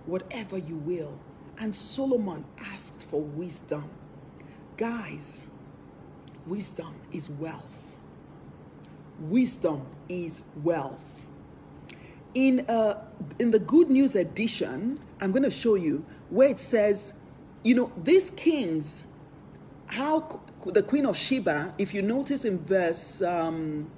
whatever 0.06 0.56
you 0.56 0.76
will. 0.76 1.18
And 1.58 1.74
Solomon 1.74 2.44
asked 2.72 3.02
for 3.02 3.20
wisdom. 3.20 3.90
Guys, 4.76 5.46
wisdom 6.46 6.94
is 7.12 7.28
wealth. 7.28 7.96
Wisdom 9.18 9.86
is 10.08 10.40
wealth. 10.62 11.24
In, 12.34 12.64
uh, 12.68 13.02
in 13.38 13.50
the 13.50 13.58
Good 13.58 13.90
News 13.90 14.14
edition, 14.14 15.00
I'm 15.20 15.32
going 15.32 15.42
to 15.42 15.50
show 15.50 15.74
you 15.74 16.06
where 16.30 16.48
it 16.48 16.60
says, 16.60 17.14
you 17.64 17.74
know, 17.74 17.92
these 18.02 18.30
kings, 18.30 19.06
how 19.86 20.40
the 20.64 20.82
Queen 20.82 21.04
of 21.04 21.16
Sheba, 21.16 21.74
if 21.76 21.92
you 21.92 22.00
notice 22.00 22.44
in 22.44 22.58
verse 22.58 23.20
um, 23.20 23.90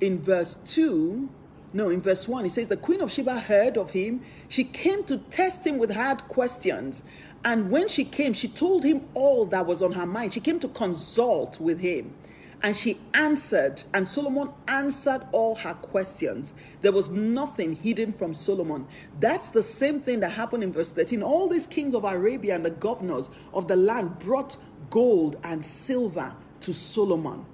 in 0.00 0.20
verse 0.20 0.56
two, 0.64 1.28
no, 1.72 1.90
in 1.90 2.00
verse 2.00 2.26
1, 2.26 2.46
it 2.46 2.50
says, 2.50 2.68
The 2.68 2.78
queen 2.78 3.02
of 3.02 3.12
Sheba 3.12 3.40
heard 3.40 3.76
of 3.76 3.90
him. 3.90 4.22
She 4.48 4.64
came 4.64 5.04
to 5.04 5.18
test 5.18 5.66
him 5.66 5.76
with 5.76 5.90
hard 5.90 6.26
questions. 6.28 7.02
And 7.44 7.70
when 7.70 7.88
she 7.88 8.04
came, 8.04 8.32
she 8.32 8.48
told 8.48 8.84
him 8.84 9.06
all 9.12 9.44
that 9.46 9.66
was 9.66 9.82
on 9.82 9.92
her 9.92 10.06
mind. 10.06 10.32
She 10.32 10.40
came 10.40 10.58
to 10.60 10.68
consult 10.68 11.60
with 11.60 11.78
him. 11.78 12.14
And 12.62 12.74
she 12.74 12.98
answered, 13.14 13.84
and 13.94 14.08
Solomon 14.08 14.50
answered 14.66 15.22
all 15.30 15.54
her 15.56 15.74
questions. 15.74 16.54
There 16.80 16.90
was 16.90 17.10
nothing 17.10 17.76
hidden 17.76 18.12
from 18.12 18.34
Solomon. 18.34 18.86
That's 19.20 19.50
the 19.50 19.62
same 19.62 20.00
thing 20.00 20.20
that 20.20 20.30
happened 20.30 20.64
in 20.64 20.72
verse 20.72 20.90
13. 20.90 21.22
All 21.22 21.48
these 21.48 21.66
kings 21.66 21.94
of 21.94 22.04
Arabia 22.04 22.56
and 22.56 22.64
the 22.64 22.70
governors 22.70 23.30
of 23.52 23.68
the 23.68 23.76
land 23.76 24.18
brought 24.18 24.56
gold 24.90 25.36
and 25.44 25.64
silver 25.64 26.34
to 26.60 26.72
Solomon. 26.72 27.44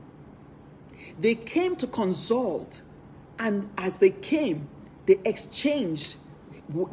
They 1.20 1.34
came 1.34 1.76
to 1.76 1.86
consult 1.86 2.82
and 3.38 3.68
as 3.78 3.98
they 3.98 4.10
came, 4.10 4.68
they 5.06 5.18
exchanged 5.24 6.16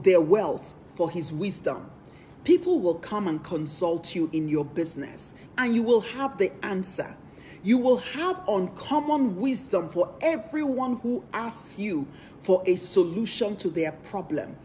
their 0.03 0.21
wealth 0.21 0.73
for 0.95 1.09
his 1.09 1.31
wisdom. 1.31 1.89
People 2.43 2.79
will 2.79 2.95
come 2.95 3.27
and 3.27 3.43
consult 3.43 4.15
you 4.15 4.29
in 4.33 4.49
your 4.49 4.65
business, 4.65 5.35
and 5.57 5.75
you 5.75 5.83
will 5.83 6.01
have 6.01 6.37
the 6.37 6.51
answer. 6.65 7.15
You 7.63 7.77
will 7.77 7.97
have 7.97 8.41
uncommon 8.47 9.37
wisdom 9.39 9.87
for 9.87 10.13
everyone 10.21 10.97
who 10.97 11.23
asks 11.33 11.77
you 11.77 12.07
for 12.39 12.63
a 12.65 12.75
solution 12.75 13.55
to 13.57 13.69
their 13.69 13.91
problem. 13.91 14.57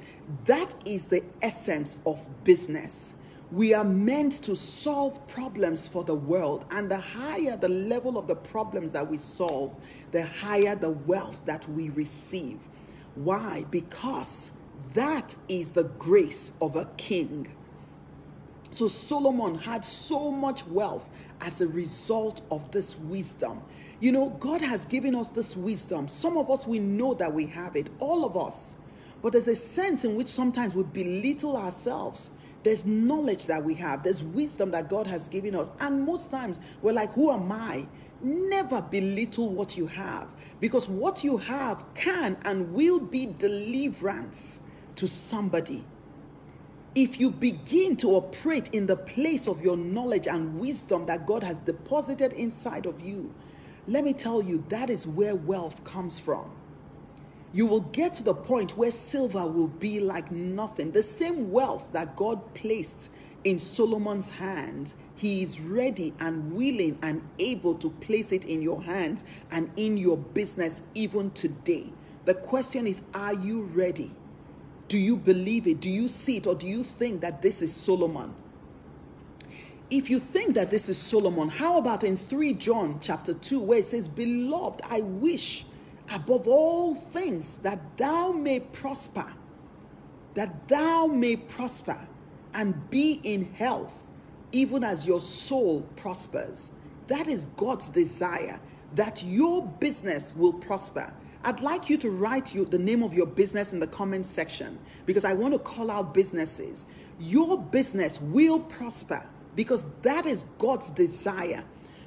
That 0.46 0.74
is 0.86 1.06
the 1.06 1.22
essence 1.42 1.98
of 2.06 2.26
business. 2.44 3.14
We 3.52 3.74
are 3.74 3.84
meant 3.84 4.42
to 4.42 4.56
solve 4.56 5.26
problems 5.28 5.86
for 5.86 6.02
the 6.02 6.14
world, 6.14 6.64
and 6.70 6.90
the 6.90 6.98
higher 6.98 7.56
the 7.56 7.68
level 7.68 8.18
of 8.18 8.26
the 8.26 8.34
problems 8.34 8.90
that 8.92 9.08
we 9.08 9.18
solve, 9.18 9.78
the 10.10 10.26
higher 10.26 10.74
the 10.74 10.90
wealth 10.90 11.44
that 11.46 11.68
we 11.70 11.90
receive. 11.90 12.58
Why? 13.14 13.64
Because 13.70 14.50
that 14.94 15.36
is 15.48 15.70
the 15.70 15.84
grace 15.84 16.52
of 16.60 16.74
a 16.74 16.86
king. 16.96 17.48
So 18.70 18.88
Solomon 18.88 19.56
had 19.56 19.84
so 19.84 20.32
much 20.32 20.66
wealth 20.66 21.08
as 21.40 21.60
a 21.60 21.68
result 21.68 22.42
of 22.50 22.70
this 22.72 22.98
wisdom. 22.98 23.62
You 24.00 24.10
know, 24.12 24.30
God 24.40 24.60
has 24.60 24.84
given 24.84 25.14
us 25.14 25.28
this 25.28 25.56
wisdom. 25.56 26.08
Some 26.08 26.36
of 26.36 26.50
us, 26.50 26.66
we 26.66 26.80
know 26.80 27.14
that 27.14 27.32
we 27.32 27.46
have 27.46 27.76
it, 27.76 27.90
all 28.00 28.24
of 28.24 28.36
us. 28.36 28.76
But 29.22 29.32
there's 29.32 29.48
a 29.48 29.56
sense 29.56 30.04
in 30.04 30.16
which 30.16 30.28
sometimes 30.28 30.74
we 30.74 30.82
belittle 30.82 31.56
ourselves 31.56 32.32
there's 32.66 32.84
knowledge 32.84 33.46
that 33.46 33.62
we 33.62 33.74
have, 33.74 34.02
there's 34.02 34.24
wisdom 34.24 34.72
that 34.72 34.88
God 34.88 35.06
has 35.06 35.28
given 35.28 35.54
us. 35.54 35.70
And 35.78 36.04
most 36.04 36.32
times 36.32 36.58
we're 36.82 36.92
like, 36.92 37.12
Who 37.12 37.30
am 37.30 37.52
I? 37.52 37.86
Never 38.20 38.82
belittle 38.82 39.50
what 39.50 39.76
you 39.76 39.86
have 39.86 40.28
because 40.58 40.88
what 40.88 41.22
you 41.22 41.36
have 41.36 41.84
can 41.94 42.36
and 42.44 42.72
will 42.72 42.98
be 42.98 43.26
deliverance 43.26 44.58
to 44.96 45.06
somebody. 45.06 45.84
If 46.96 47.20
you 47.20 47.30
begin 47.30 47.96
to 47.98 48.16
operate 48.16 48.70
in 48.74 48.86
the 48.86 48.96
place 48.96 49.46
of 49.46 49.60
your 49.60 49.76
knowledge 49.76 50.26
and 50.26 50.58
wisdom 50.58 51.06
that 51.06 51.24
God 51.24 51.44
has 51.44 51.58
deposited 51.58 52.32
inside 52.32 52.86
of 52.86 53.00
you, 53.00 53.32
let 53.86 54.02
me 54.02 54.12
tell 54.12 54.42
you, 54.42 54.64
that 54.70 54.90
is 54.90 55.06
where 55.06 55.36
wealth 55.36 55.84
comes 55.84 56.18
from 56.18 56.50
you 57.52 57.66
will 57.66 57.80
get 57.80 58.14
to 58.14 58.22
the 58.22 58.34
point 58.34 58.76
where 58.76 58.90
silver 58.90 59.46
will 59.46 59.68
be 59.68 60.00
like 60.00 60.30
nothing. 60.30 60.90
The 60.90 61.02
same 61.02 61.50
wealth 61.50 61.90
that 61.92 62.16
God 62.16 62.54
placed 62.54 63.10
in 63.44 63.58
Solomon's 63.58 64.28
hands, 64.28 64.96
he 65.14 65.42
is 65.42 65.60
ready 65.60 66.12
and 66.20 66.52
willing 66.52 66.98
and 67.02 67.22
able 67.38 67.74
to 67.76 67.90
place 67.90 68.32
it 68.32 68.44
in 68.44 68.60
your 68.60 68.82
hands 68.82 69.24
and 69.52 69.70
in 69.76 69.96
your 69.96 70.16
business 70.16 70.82
even 70.94 71.30
today. 71.30 71.92
The 72.24 72.34
question 72.34 72.86
is, 72.86 73.02
are 73.14 73.34
you 73.34 73.62
ready? 73.62 74.12
Do 74.88 74.98
you 74.98 75.16
believe 75.16 75.66
it? 75.66 75.80
Do 75.80 75.90
you 75.90 76.08
see 76.08 76.38
it? 76.38 76.46
Or 76.46 76.54
do 76.54 76.66
you 76.66 76.82
think 76.82 77.20
that 77.20 77.40
this 77.40 77.62
is 77.62 77.72
Solomon? 77.72 78.34
If 79.90 80.10
you 80.10 80.18
think 80.18 80.56
that 80.56 80.70
this 80.70 80.88
is 80.88 80.98
Solomon, 80.98 81.48
how 81.48 81.78
about 81.78 82.02
in 82.02 82.16
3 82.16 82.54
John 82.54 82.98
chapter 83.00 83.34
2, 83.34 83.60
where 83.60 83.78
it 83.78 83.84
says, 83.84 84.08
Beloved, 84.08 84.80
I 84.90 85.02
wish 85.02 85.64
above 86.14 86.46
all 86.46 86.94
things 86.94 87.58
that 87.58 87.80
thou 87.96 88.32
may 88.32 88.60
prosper, 88.60 89.26
that 90.34 90.68
thou 90.68 91.06
may 91.06 91.36
prosper 91.36 91.98
and 92.54 92.90
be 92.90 93.20
in 93.24 93.52
health, 93.52 94.12
even 94.52 94.84
as 94.84 95.06
your 95.06 95.20
soul 95.20 95.82
prospers. 95.96 96.70
That 97.08 97.28
is 97.28 97.46
God's 97.56 97.90
desire, 97.90 98.60
that 98.94 99.22
your 99.22 99.66
business 99.80 100.34
will 100.34 100.52
prosper. 100.52 101.12
I'd 101.44 101.60
like 101.60 101.88
you 101.88 101.96
to 101.98 102.10
write 102.10 102.54
you 102.54 102.64
the 102.64 102.78
name 102.78 103.02
of 103.02 103.14
your 103.14 103.26
business 103.26 103.72
in 103.72 103.78
the 103.78 103.86
comment 103.86 104.26
section 104.26 104.78
because 105.06 105.24
I 105.24 105.32
want 105.32 105.54
to 105.54 105.60
call 105.60 105.90
out 105.90 106.12
businesses. 106.12 106.86
Your 107.20 107.56
business 107.56 108.20
will 108.20 108.58
prosper 108.58 109.24
because 109.54 109.86
that 110.02 110.26
is 110.26 110.46
God's 110.58 110.90
desire 110.90 111.64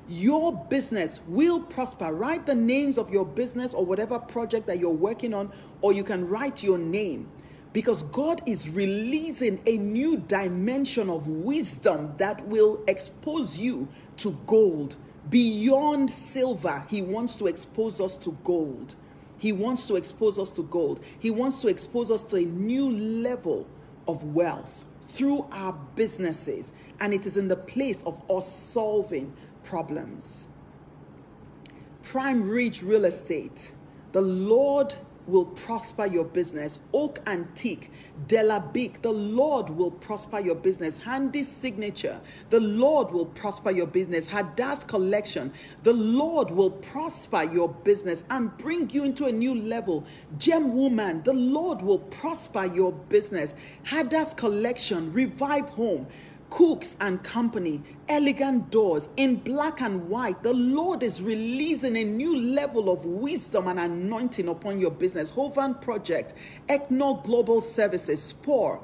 your 0.10 0.66
business 0.66 1.22
will 1.28 1.60
prosper. 1.60 2.12
Write 2.12 2.48
the 2.48 2.56
names 2.56 2.98
of 2.98 3.12
your 3.12 3.26
business 3.26 3.76
or 3.76 3.86
whatever 3.86 4.18
project 4.18 4.66
that 4.68 4.80
you're 4.80 4.90
working 4.90 5.34
on, 5.34 5.52
or 5.82 5.94
you 5.94 6.04
can 6.04 6.28
write 6.28 6.64
your 6.64 6.80
name 6.80 7.30
because 7.74 8.04
God 8.04 8.42
is 8.48 8.68
releasing 8.68 9.62
a 9.68 9.78
new 9.78 10.18
dimension 10.18 11.10
of 11.10 11.28
wisdom 11.28 12.14
that 12.18 12.46
will 12.48 12.84
expose 12.88 13.58
you 13.60 13.88
to 14.18 14.32
gold. 14.48 14.96
Beyond 15.30 16.10
silver, 16.10 16.84
He 16.90 17.04
wants 17.04 17.36
to 17.36 17.46
expose 17.46 18.02
us 18.02 18.18
to 18.18 18.36
gold. 18.44 18.96
He 19.38 19.52
wants 19.52 19.88
to 19.88 19.96
expose 19.96 20.40
us 20.40 20.52
to 20.54 20.64
gold. 20.64 21.02
He 21.20 21.30
wants 21.30 21.62
to 21.62 21.68
expose 21.68 22.10
us 22.10 22.24
to 22.24 22.38
a 22.38 22.46
new 22.46 22.90
level 22.90 23.68
of 24.08 24.24
wealth 24.24 24.86
through 25.02 25.46
our 25.52 25.74
businesses. 25.96 26.74
And 27.00 27.14
it 27.14 27.26
is 27.26 27.38
in 27.38 27.48
the 27.48 27.56
place 27.56 28.04
of 28.04 28.22
us 28.30 28.52
solving 28.52 29.34
problems. 29.70 30.50
Prime 32.02 32.50
Ridge 32.50 32.82
Real 32.82 33.06
Estate. 33.06 33.74
The 34.14 34.22
Lord 34.22 34.96
will 35.28 35.46
prosper 35.46 36.08
your 36.08 36.24
business. 36.24 36.80
Oak 36.92 37.20
Antique, 37.28 37.92
Delabic, 38.26 39.04
the 39.04 39.12
Lord 39.12 39.70
will 39.70 39.92
prosper 39.92 40.40
your 40.40 40.56
business. 40.56 40.98
Handy 40.98 41.44
Signature, 41.44 42.20
the 42.50 42.60
Lord 42.60 43.12
will 43.12 43.28
prosper 43.28 43.70
your 43.70 43.86
business. 43.86 44.28
Hadass 44.28 44.88
Collection, 44.88 45.54
the 45.84 45.94
Lord 45.94 46.50
will 46.50 46.72
prosper 46.72 47.44
your 47.44 47.70
business 47.70 48.24
and 48.32 48.58
bring 48.58 48.90
you 48.90 49.04
into 49.04 49.28
a 49.28 49.32
new 49.32 49.54
level. 49.54 50.04
Gem 50.40 50.76
Woman, 50.76 51.22
the 51.22 51.34
Lord 51.34 51.84
will 51.84 52.00
prosper 52.00 52.66
your 52.66 52.92
business. 52.92 53.54
Hadass 53.86 54.36
Collection, 54.36 55.14
Revive 55.14 55.70
Home, 55.70 56.08
Cooks 56.50 56.98
and 57.00 57.24
Company, 57.24 57.82
elegant 58.08 58.72
doors 58.72 59.10
in 59.18 59.36
black 59.38 59.82
and 59.82 60.10
white. 60.10 60.42
The 60.44 60.54
Lord 60.54 61.04
is 61.04 61.22
releasing 61.22 61.96
a 61.98 62.04
new 62.04 62.36
level 62.38 62.90
of 62.90 63.06
wisdom 63.06 63.68
and 63.68 63.80
anointing 63.80 64.48
upon 64.48 64.80
your 64.80 64.92
business. 64.92 65.32
Hovan 65.32 65.76
Project, 65.82 66.34
Ecno 66.68 67.24
Global 67.24 67.62
Services, 67.62 68.22
Spore, 68.22 68.82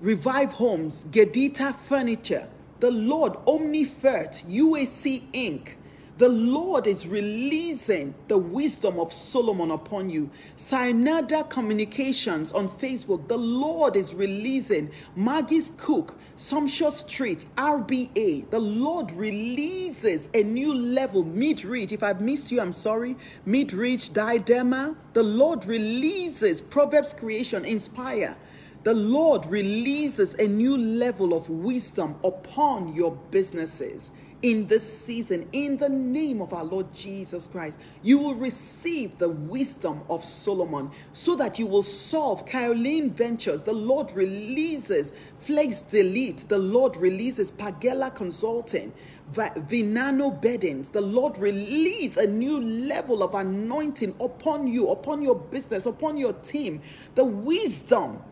Revive 0.00 0.52
Homes, 0.52 1.06
Gedita 1.10 1.74
Furniture, 1.74 2.48
the 2.80 2.90
Lord, 2.90 3.34
Omnifert, 3.46 4.44
UAC 4.46 5.22
Inc., 5.32 5.74
the 6.18 6.28
Lord 6.28 6.88
is 6.88 7.06
releasing 7.06 8.12
the 8.26 8.38
wisdom 8.38 8.98
of 8.98 9.12
Solomon 9.12 9.70
upon 9.70 10.10
you. 10.10 10.28
Cyanada 10.56 11.48
Communications 11.48 12.50
on 12.50 12.68
Facebook. 12.68 13.28
The 13.28 13.38
Lord 13.38 13.94
is 13.94 14.14
releasing 14.14 14.90
Maggie's 15.14 15.70
Cook, 15.76 16.16
Sumptuous 16.36 16.98
Street, 16.98 17.46
RBA. 17.54 18.50
The 18.50 18.58
Lord 18.58 19.12
releases 19.12 20.28
a 20.34 20.42
new 20.42 20.74
level, 20.74 21.22
mid 21.22 21.64
reach. 21.64 21.92
If 21.92 22.02
I've 22.02 22.20
missed 22.20 22.50
you, 22.50 22.60
I'm 22.60 22.72
sorry. 22.72 23.16
Mid 23.46 23.72
reach, 23.72 24.12
Diadema. 24.12 24.96
The 25.12 25.22
Lord 25.22 25.66
releases 25.66 26.60
Proverbs 26.60 27.14
Creation, 27.14 27.64
Inspire. 27.64 28.36
The 28.82 28.94
Lord 28.94 29.46
releases 29.46 30.34
a 30.34 30.48
new 30.48 30.76
level 30.76 31.32
of 31.32 31.48
wisdom 31.48 32.16
upon 32.24 32.94
your 32.94 33.12
businesses 33.30 34.10
in 34.42 34.66
this 34.66 35.04
season 35.04 35.48
in 35.52 35.76
the 35.76 35.88
name 35.88 36.40
of 36.40 36.52
our 36.52 36.64
Lord 36.64 36.92
Jesus 36.94 37.46
Christ. 37.46 37.78
You 38.02 38.18
will 38.18 38.34
receive 38.34 39.18
the 39.18 39.28
wisdom 39.28 40.02
of 40.08 40.24
Solomon 40.24 40.90
so 41.12 41.34
that 41.36 41.58
you 41.58 41.66
will 41.66 41.82
solve 41.82 42.46
Kaolin 42.46 43.12
Ventures. 43.12 43.62
The 43.62 43.72
Lord 43.72 44.12
releases 44.12 45.12
Flex 45.38 45.82
Delete. 45.82 46.48
The 46.48 46.58
Lord 46.58 46.96
releases 46.96 47.50
Pagella 47.50 48.14
Consulting. 48.14 48.92
Vinano 49.32 50.40
Beddings. 50.40 50.90
The 50.90 51.00
Lord 51.00 51.36
release 51.38 52.16
a 52.16 52.26
new 52.26 52.60
level 52.60 53.22
of 53.22 53.34
anointing 53.34 54.14
upon 54.20 54.66
you, 54.66 54.88
upon 54.88 55.22
your 55.22 55.34
business, 55.34 55.86
upon 55.86 56.16
your 56.16 56.32
team. 56.34 56.80
The 57.14 57.24
wisdom 57.24 58.22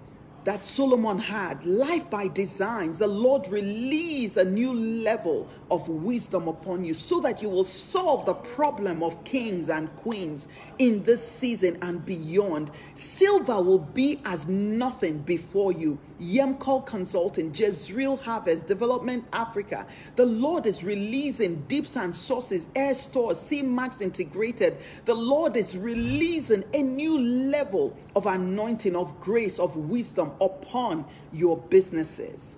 that 0.47 0.63
Solomon 0.63 1.19
had, 1.19 1.67
life 1.67 2.09
by 2.09 2.29
designs, 2.29 3.01
the 3.01 3.07
Lord 3.09 3.49
release 3.49 4.37
a 4.37 4.45
new 4.45 4.73
level 4.73 5.49
of 5.73 5.89
wisdom 5.89 6.47
upon 6.47 6.85
you 6.85 6.95
so 6.95 7.21
that 7.21 7.43
you 7.43 7.49
will 7.49 7.65
solve 7.65 8.25
the 8.27 8.35
problem 8.35 9.03
of 9.03 9.23
kings 9.25 9.69
and 9.69 9.95
queens 9.97 10.47
in 10.79 11.03
this 11.03 11.27
season 11.27 11.77
and 11.83 12.05
beyond. 12.07 12.71
Silver 12.95 13.61
will 13.61 13.81
be 13.81 14.21
as 14.25 14.47
nothing 14.47 15.19
before 15.19 15.73
you. 15.73 15.99
Yemcol 16.21 16.87
Consulting, 16.87 17.53
Jezreel 17.55 18.17
Harvest, 18.17 18.67
Development 18.67 19.25
Africa. 19.33 19.87
The 20.17 20.27
Lord 20.27 20.67
is 20.67 20.83
releasing 20.83 21.63
deep 21.69 21.87
sand 21.87 22.15
sources, 22.15 22.69
air 22.75 22.95
stores, 22.95 23.39
CMAX 23.39 24.01
integrated. 24.01 24.79
The 25.05 25.15
Lord 25.15 25.57
is 25.57 25.77
releasing 25.77 26.65
a 26.73 26.83
new 26.83 27.19
level 27.19 27.97
of 28.15 28.27
anointing, 28.27 28.97
of 28.97 29.21
grace, 29.21 29.59
of 29.59 29.77
wisdom 29.77 30.33
upon 30.41 31.05
your 31.33 31.57
businesses. 31.57 32.57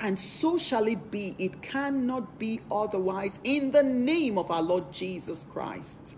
And 0.00 0.18
so 0.18 0.58
shall 0.58 0.88
it 0.88 1.10
be. 1.10 1.36
It 1.38 1.62
cannot 1.62 2.38
be 2.38 2.60
otherwise 2.70 3.40
in 3.44 3.70
the 3.70 3.82
name 3.82 4.38
of 4.38 4.50
our 4.50 4.62
Lord 4.62 4.92
Jesus 4.92 5.44
Christ. 5.44 6.16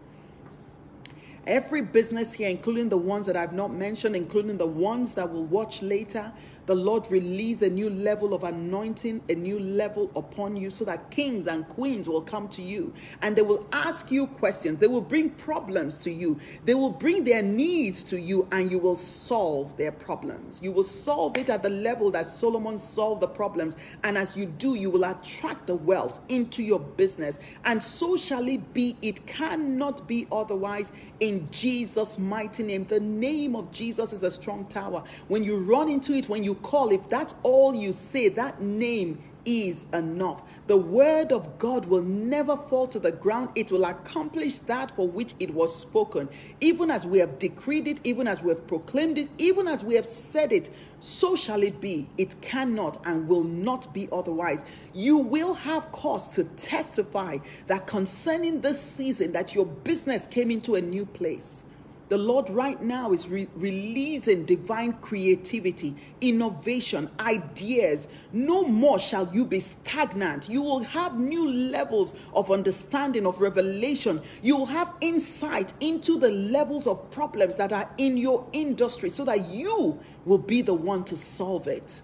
Every 1.46 1.80
business 1.80 2.32
here, 2.32 2.48
including 2.48 2.88
the 2.88 2.96
ones 2.96 3.26
that 3.26 3.36
I've 3.36 3.52
not 3.52 3.72
mentioned, 3.72 4.16
including 4.16 4.56
the 4.56 4.66
ones 4.66 5.14
that 5.14 5.32
will 5.32 5.44
watch 5.44 5.80
later, 5.80 6.32
the 6.66 6.74
Lord 6.74 7.10
release 7.10 7.62
a 7.62 7.70
new 7.70 7.88
level 7.88 8.34
of 8.34 8.42
anointing, 8.42 9.22
a 9.28 9.34
new 9.34 9.58
level 9.58 10.10
upon 10.16 10.56
you 10.56 10.68
so 10.68 10.84
that 10.84 11.10
kings 11.10 11.46
and 11.46 11.66
queens 11.68 12.08
will 12.08 12.20
come 12.20 12.48
to 12.48 12.62
you 12.62 12.92
and 13.22 13.36
they 13.36 13.42
will 13.42 13.64
ask 13.72 14.10
you 14.10 14.26
questions. 14.26 14.80
They 14.80 14.88
will 14.88 15.00
bring 15.00 15.30
problems 15.30 15.96
to 15.98 16.10
you. 16.10 16.38
They 16.64 16.74
will 16.74 16.90
bring 16.90 17.22
their 17.22 17.42
needs 17.42 18.02
to 18.04 18.20
you 18.20 18.48
and 18.50 18.70
you 18.70 18.78
will 18.78 18.96
solve 18.96 19.76
their 19.76 19.92
problems. 19.92 20.60
You 20.60 20.72
will 20.72 20.82
solve 20.82 21.38
it 21.38 21.48
at 21.48 21.62
the 21.62 21.70
level 21.70 22.10
that 22.10 22.28
Solomon 22.28 22.78
solved 22.78 23.22
the 23.22 23.28
problems. 23.28 23.76
And 24.02 24.18
as 24.18 24.36
you 24.36 24.46
do, 24.46 24.74
you 24.74 24.90
will 24.90 25.04
attract 25.04 25.68
the 25.68 25.76
wealth 25.76 26.18
into 26.28 26.64
your 26.64 26.80
business. 26.80 27.38
And 27.64 27.80
so 27.80 28.16
shall 28.16 28.46
it 28.48 28.74
be. 28.74 28.96
It 29.02 29.26
cannot 29.26 30.08
be 30.08 30.26
otherwise 30.32 30.92
in 31.20 31.48
Jesus' 31.50 32.18
mighty 32.18 32.64
name. 32.64 32.84
The 32.84 33.00
name 33.00 33.54
of 33.54 33.70
Jesus 33.70 34.12
is 34.12 34.24
a 34.24 34.30
strong 34.30 34.66
tower. 34.66 35.04
When 35.28 35.44
you 35.44 35.60
run 35.60 35.88
into 35.88 36.12
it, 36.12 36.28
when 36.28 36.42
you 36.42 36.55
call, 36.56 36.90
if 36.90 37.08
that's 37.08 37.34
all 37.42 37.74
you 37.74 37.92
say, 37.92 38.28
that 38.30 38.60
name 38.60 39.22
is 39.46 39.86
enough. 39.94 40.42
The 40.66 40.76
word 40.76 41.30
of 41.30 41.58
God 41.58 41.86
will 41.86 42.02
never 42.02 42.56
fall 42.56 42.88
to 42.88 42.98
the 42.98 43.12
ground. 43.12 43.50
It 43.54 43.70
will 43.70 43.84
accomplish 43.84 44.58
that 44.60 44.90
for 44.90 45.06
which 45.06 45.34
it 45.38 45.54
was 45.54 45.74
spoken. 45.74 46.28
Even 46.60 46.90
as 46.90 47.06
we 47.06 47.20
have 47.20 47.38
decreed 47.38 47.86
it, 47.86 48.00
even 48.02 48.26
as 48.26 48.42
we 48.42 48.50
have 48.50 48.66
proclaimed 48.66 49.18
it, 49.18 49.28
even 49.38 49.68
as 49.68 49.84
we 49.84 49.94
have 49.94 50.04
said 50.04 50.52
it, 50.52 50.70
so 50.98 51.36
shall 51.36 51.62
it 51.62 51.80
be. 51.80 52.08
It 52.18 52.40
cannot 52.42 53.06
and 53.06 53.28
will 53.28 53.44
not 53.44 53.94
be 53.94 54.08
otherwise. 54.10 54.64
You 54.92 55.18
will 55.18 55.54
have 55.54 55.92
cause 55.92 56.34
to 56.34 56.44
testify 56.44 57.38
that 57.68 57.86
concerning 57.86 58.60
this 58.60 58.80
season 58.80 59.32
that 59.32 59.54
your 59.54 59.66
business 59.66 60.26
came 60.26 60.50
into 60.50 60.74
a 60.74 60.80
new 60.80 61.06
place. 61.06 61.64
The 62.08 62.18
Lord 62.18 62.48
right 62.50 62.80
now 62.80 63.10
is 63.10 63.28
re- 63.28 63.48
releasing 63.56 64.44
divine 64.44 64.92
creativity, 64.92 65.96
innovation, 66.20 67.10
ideas. 67.18 68.06
No 68.32 68.62
more 68.62 69.00
shall 69.00 69.28
you 69.34 69.44
be 69.44 69.58
stagnant. 69.58 70.48
You 70.48 70.62
will 70.62 70.84
have 70.84 71.18
new 71.18 71.50
levels 71.50 72.14
of 72.32 72.52
understanding, 72.52 73.26
of 73.26 73.40
revelation. 73.40 74.22
You 74.40 74.56
will 74.56 74.66
have 74.66 74.92
insight 75.00 75.74
into 75.80 76.16
the 76.16 76.30
levels 76.30 76.86
of 76.86 77.10
problems 77.10 77.56
that 77.56 77.72
are 77.72 77.90
in 77.98 78.16
your 78.16 78.46
industry 78.52 79.10
so 79.10 79.24
that 79.24 79.48
you 79.48 79.98
will 80.24 80.38
be 80.38 80.62
the 80.62 80.74
one 80.74 81.02
to 81.06 81.16
solve 81.16 81.66
it. 81.66 82.02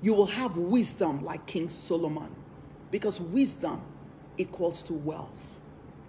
You 0.00 0.14
will 0.14 0.26
have 0.26 0.56
wisdom 0.56 1.20
like 1.22 1.44
King 1.44 1.68
Solomon 1.68 2.34
because 2.90 3.20
wisdom 3.20 3.82
equals 4.38 4.82
to 4.84 4.94
wealth. 4.94 5.60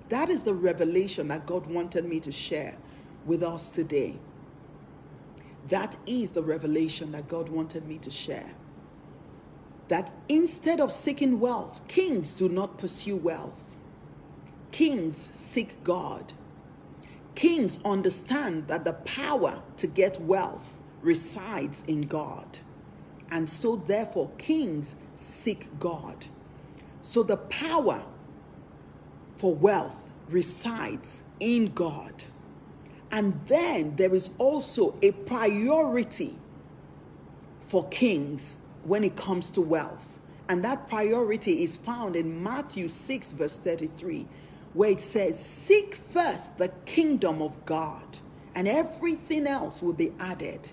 That 0.08 0.30
is 0.30 0.44
the 0.44 0.54
revelation 0.54 1.28
that 1.28 1.46
God 1.46 1.66
wanted 1.68 2.06
me 2.06 2.22
to 2.22 2.32
share 2.32 2.78
with 3.26 3.44
us 3.44 3.70
today. 3.70 4.18
That 5.70 5.96
is 6.06 6.32
the 6.32 6.44
revelation 6.44 7.12
that 7.14 7.28
God 7.28 7.50
wanted 7.50 7.88
me 7.88 7.98
to 8.00 8.12
share. 8.12 8.54
That 9.88 10.12
instead 10.30 10.80
of 10.80 10.92
seeking 10.92 11.40
wealth, 11.40 11.88
kings 11.88 12.36
do 12.36 12.50
not 12.50 12.78
pursue 12.78 13.16
wealth. 13.16 13.78
Kings 14.72 15.18
seek 15.18 15.84
God. 15.84 16.34
Kings 17.36 17.80
understand 17.86 18.68
that 18.68 18.86
the 18.86 18.94
power 18.94 19.62
to 19.78 19.88
get 19.88 20.20
wealth 20.22 20.80
resides 21.02 21.84
in 21.88 22.02
God. 22.02 22.60
And 23.32 23.50
so, 23.50 23.76
therefore, 23.76 24.30
kings 24.38 24.96
seek 25.16 25.68
God. 25.80 26.28
So, 27.02 27.24
the 27.24 27.38
power 27.38 28.04
for 29.38 29.56
wealth 29.56 30.08
resides 30.30 31.24
in 31.40 31.74
God. 31.74 32.26
And 33.13 33.39
then 33.45 33.95
there 33.95 34.15
is 34.15 34.32
also 34.39 34.95
a 35.04 35.12
priority 35.12 36.36
for 37.62 37.88
kings 37.89 38.58
when 38.86 39.04
it 39.04 39.15
comes 39.15 39.52
to 39.52 39.62
wealth. 39.62 40.19
And 40.49 40.65
that 40.65 40.89
priority 40.89 41.63
is 41.63 41.78
found 41.78 42.15
in 42.15 42.43
Matthew 42.43 42.88
6, 42.88 43.34
verse 43.34 43.60
33, 43.60 44.28
where 44.73 44.91
it 44.91 45.02
says, 45.02 45.39
Seek 45.39 45.95
first 45.95 46.58
the 46.58 46.69
kingdom 46.86 47.41
of 47.41 47.63
God, 47.65 48.19
and 48.56 48.67
everything 48.67 49.47
else 49.47 49.84
will 49.84 49.93
be 49.93 50.12
added. 50.19 50.71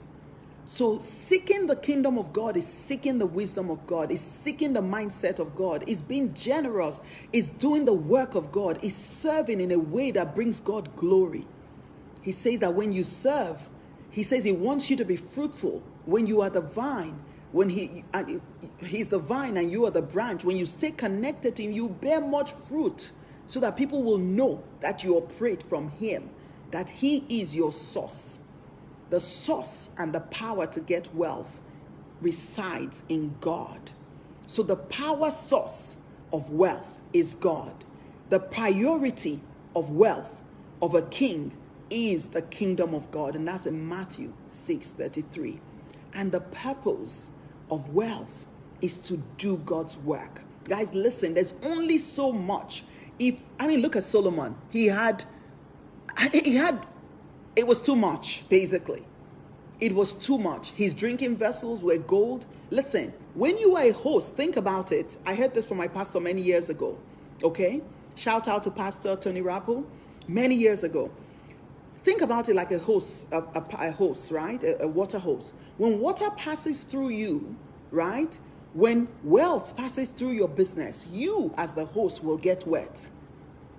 So, 0.64 0.98
seeking 0.98 1.66
the 1.66 1.76
kingdom 1.76 2.18
of 2.18 2.33
God 2.33 2.57
is 2.57 2.66
seeking 2.66 3.18
the 3.18 3.26
wisdom 3.26 3.70
of 3.70 3.87
God, 3.87 4.11
is 4.12 4.20
seeking 4.20 4.72
the 4.72 4.83
mindset 4.83 5.40
of 5.40 5.57
God, 5.57 5.85
is 5.88 6.03
being 6.03 6.33
generous, 6.35 7.00
is 7.33 7.50
doing 7.50 7.85
the 7.85 7.94
work 7.94 8.35
of 8.35 8.53
God, 8.53 8.83
is 8.83 8.96
serving 8.96 9.61
in 9.61 9.72
a 9.72 9.79
way 9.79 10.11
that 10.12 10.35
brings 10.35 10.61
God 10.61 10.94
glory. 10.96 11.46
He 12.22 12.33
says 12.33 12.61
that 12.61 12.74
when 12.74 12.92
you 12.92 13.02
serve, 13.02 13.68
he 14.11 14.22
says 14.22 14.44
he 14.44 14.52
wants 14.52 14.90
you 14.90 14.96
to 14.96 15.04
be 15.04 15.16
fruitful 15.16 15.83
when 16.04 16.26
you 16.26 16.40
are 16.42 16.50
the 16.50 16.61
vine. 16.61 17.22
When 17.52 17.68
he 17.68 18.04
he's 18.78 19.09
the 19.09 19.18
vine 19.18 19.56
and 19.56 19.72
you 19.72 19.85
are 19.87 19.90
the 19.90 20.02
branch, 20.02 20.44
when 20.44 20.56
you 20.56 20.66
stay 20.66 20.92
connected 20.92 21.56
to 21.56 21.64
him, 21.64 21.72
you 21.72 21.88
bear 21.88 22.20
much 22.20 22.52
fruit 22.52 23.11
so 23.46 23.59
that 23.61 23.76
people 23.76 24.02
will 24.02 24.18
know 24.18 24.62
that 24.80 25.02
you 25.02 25.16
operate 25.16 25.62
from 25.64 25.90
him, 25.90 26.30
that 26.70 26.88
he 26.88 27.24
is 27.28 27.54
your 27.54 27.72
source. 27.72 28.38
The 29.11 29.18
source 29.18 29.90
and 29.98 30.12
the 30.12 30.20
power 30.20 30.66
to 30.68 30.80
get 30.80 31.12
wealth 31.14 31.61
resides 32.20 33.02
in 33.09 33.35
God. 33.40 33.90
So 34.46 34.62
the 34.62 34.76
power 34.76 35.33
source 35.33 35.96
of 36.33 36.50
wealth 36.50 37.00
is 37.12 37.35
God. 37.35 37.85
The 38.28 38.38
priority 38.38 39.40
of 39.74 39.90
wealth 39.90 40.42
of 40.80 40.94
a 40.94 41.02
king 41.02 41.56
is 41.90 42.29
the 42.29 42.42
kingdom 42.42 42.94
of 42.94 43.11
God, 43.11 43.37
and 43.37 43.46
that's 43.46 43.66
in 43.66 43.88
Matthew 43.88 44.33
6 44.48 44.92
33. 44.92 45.61
And 46.14 46.33
the 46.33 46.40
purpose 46.40 47.31
of 47.70 47.90
wealth 47.90 48.46
is 48.81 48.98
to 49.00 49.22
do 49.37 49.59
God's 49.59 49.96
work. 49.98 50.42
Guys, 50.64 50.94
listen, 50.94 51.35
there's 51.35 51.55
only 51.62 51.98
so 51.98 52.33
much. 52.33 52.85
If 53.18 53.42
I 53.59 53.66
mean, 53.66 53.83
look 53.83 53.96
at 53.96 54.05
Solomon, 54.05 54.55
he 54.70 54.87
had, 54.87 55.24
he 56.33 56.55
had, 56.55 56.87
it 57.57 57.66
was 57.66 57.83
too 57.83 57.96
much, 57.96 58.44
basically. 58.48 59.05
It 59.81 59.94
was 59.94 60.14
too 60.14 60.38
much. 60.38 60.70
His 60.72 60.92
drinking 60.94 61.37
vessels 61.37 61.81
were 61.81 61.96
gold. 61.96 62.46
Listen, 62.70 63.12
when 63.35 63.57
you 63.57 63.76
are 63.76 63.85
a 63.85 63.92
host, 63.92 64.37
think 64.37 64.57
about 64.57 64.92
it. 64.92 65.16
I 65.24 65.35
heard 65.35 65.55
this 65.55 65.66
from 65.66 65.79
my 65.79 65.88
pastor 65.88 66.20
many 66.20 66.42
years 66.42 66.68
ago. 66.68 66.98
Okay? 67.42 67.81
Shout 68.14 68.48
out 68.48 68.62
to 68.64 68.70
Pastor 68.70 69.16
Tony 69.16 69.40
Rapu 69.40 69.85
many 70.29 70.55
years 70.55 70.85
ago. 70.85 71.10
Think 72.03 72.23
about 72.23 72.48
it 72.48 72.57
like 72.57 72.73
a 72.73 72.79
hose, 72.79 73.27
a, 73.31 73.38
a, 73.38 73.65
a 73.79 73.90
hose, 73.92 74.33
right? 74.33 74.63
A, 74.65 74.85
a 74.85 74.88
water 74.88 75.19
hose. 75.19 75.53
When 75.77 76.01
water 76.01 76.31
passes 76.37 76.83
through 76.83 77.11
you, 77.11 77.57
right? 77.90 78.38
When 78.73 79.09
wealth 79.25 79.77
passes 79.77 80.11
through 80.11 80.33
your 80.33 80.48
business, 80.48 81.07
you 81.13 81.53
as 81.59 81.75
the 81.75 81.85
host 81.85 82.25
will 82.25 82.38
get 82.38 82.67
wet. 82.67 83.11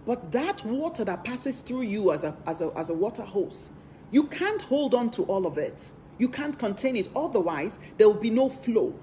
But 0.06 0.32
that 0.32 0.64
water 0.66 1.04
that 1.06 1.24
passes 1.24 1.62
through 1.62 1.84
you 1.84 2.12
as 2.12 2.24
a, 2.24 2.36
as 2.46 2.62
a, 2.62 2.72
as 2.76 2.90
a 2.90 2.94
water 2.94 3.24
hose, 3.24 3.72
you 4.12 4.24
can't 4.28 4.62
hold 4.62 4.94
on 4.94 5.10
to 5.12 5.24
all 5.24 5.48
of 5.48 5.58
it. 5.58 5.92
You 6.18 6.30
can't 6.30 6.58
contain 6.58 6.96
it. 6.96 7.10
Otherwise, 7.16 7.80
there 7.98 8.08
will 8.08 8.22
be 8.22 8.30
no 8.30 8.50
flow. 8.50 8.94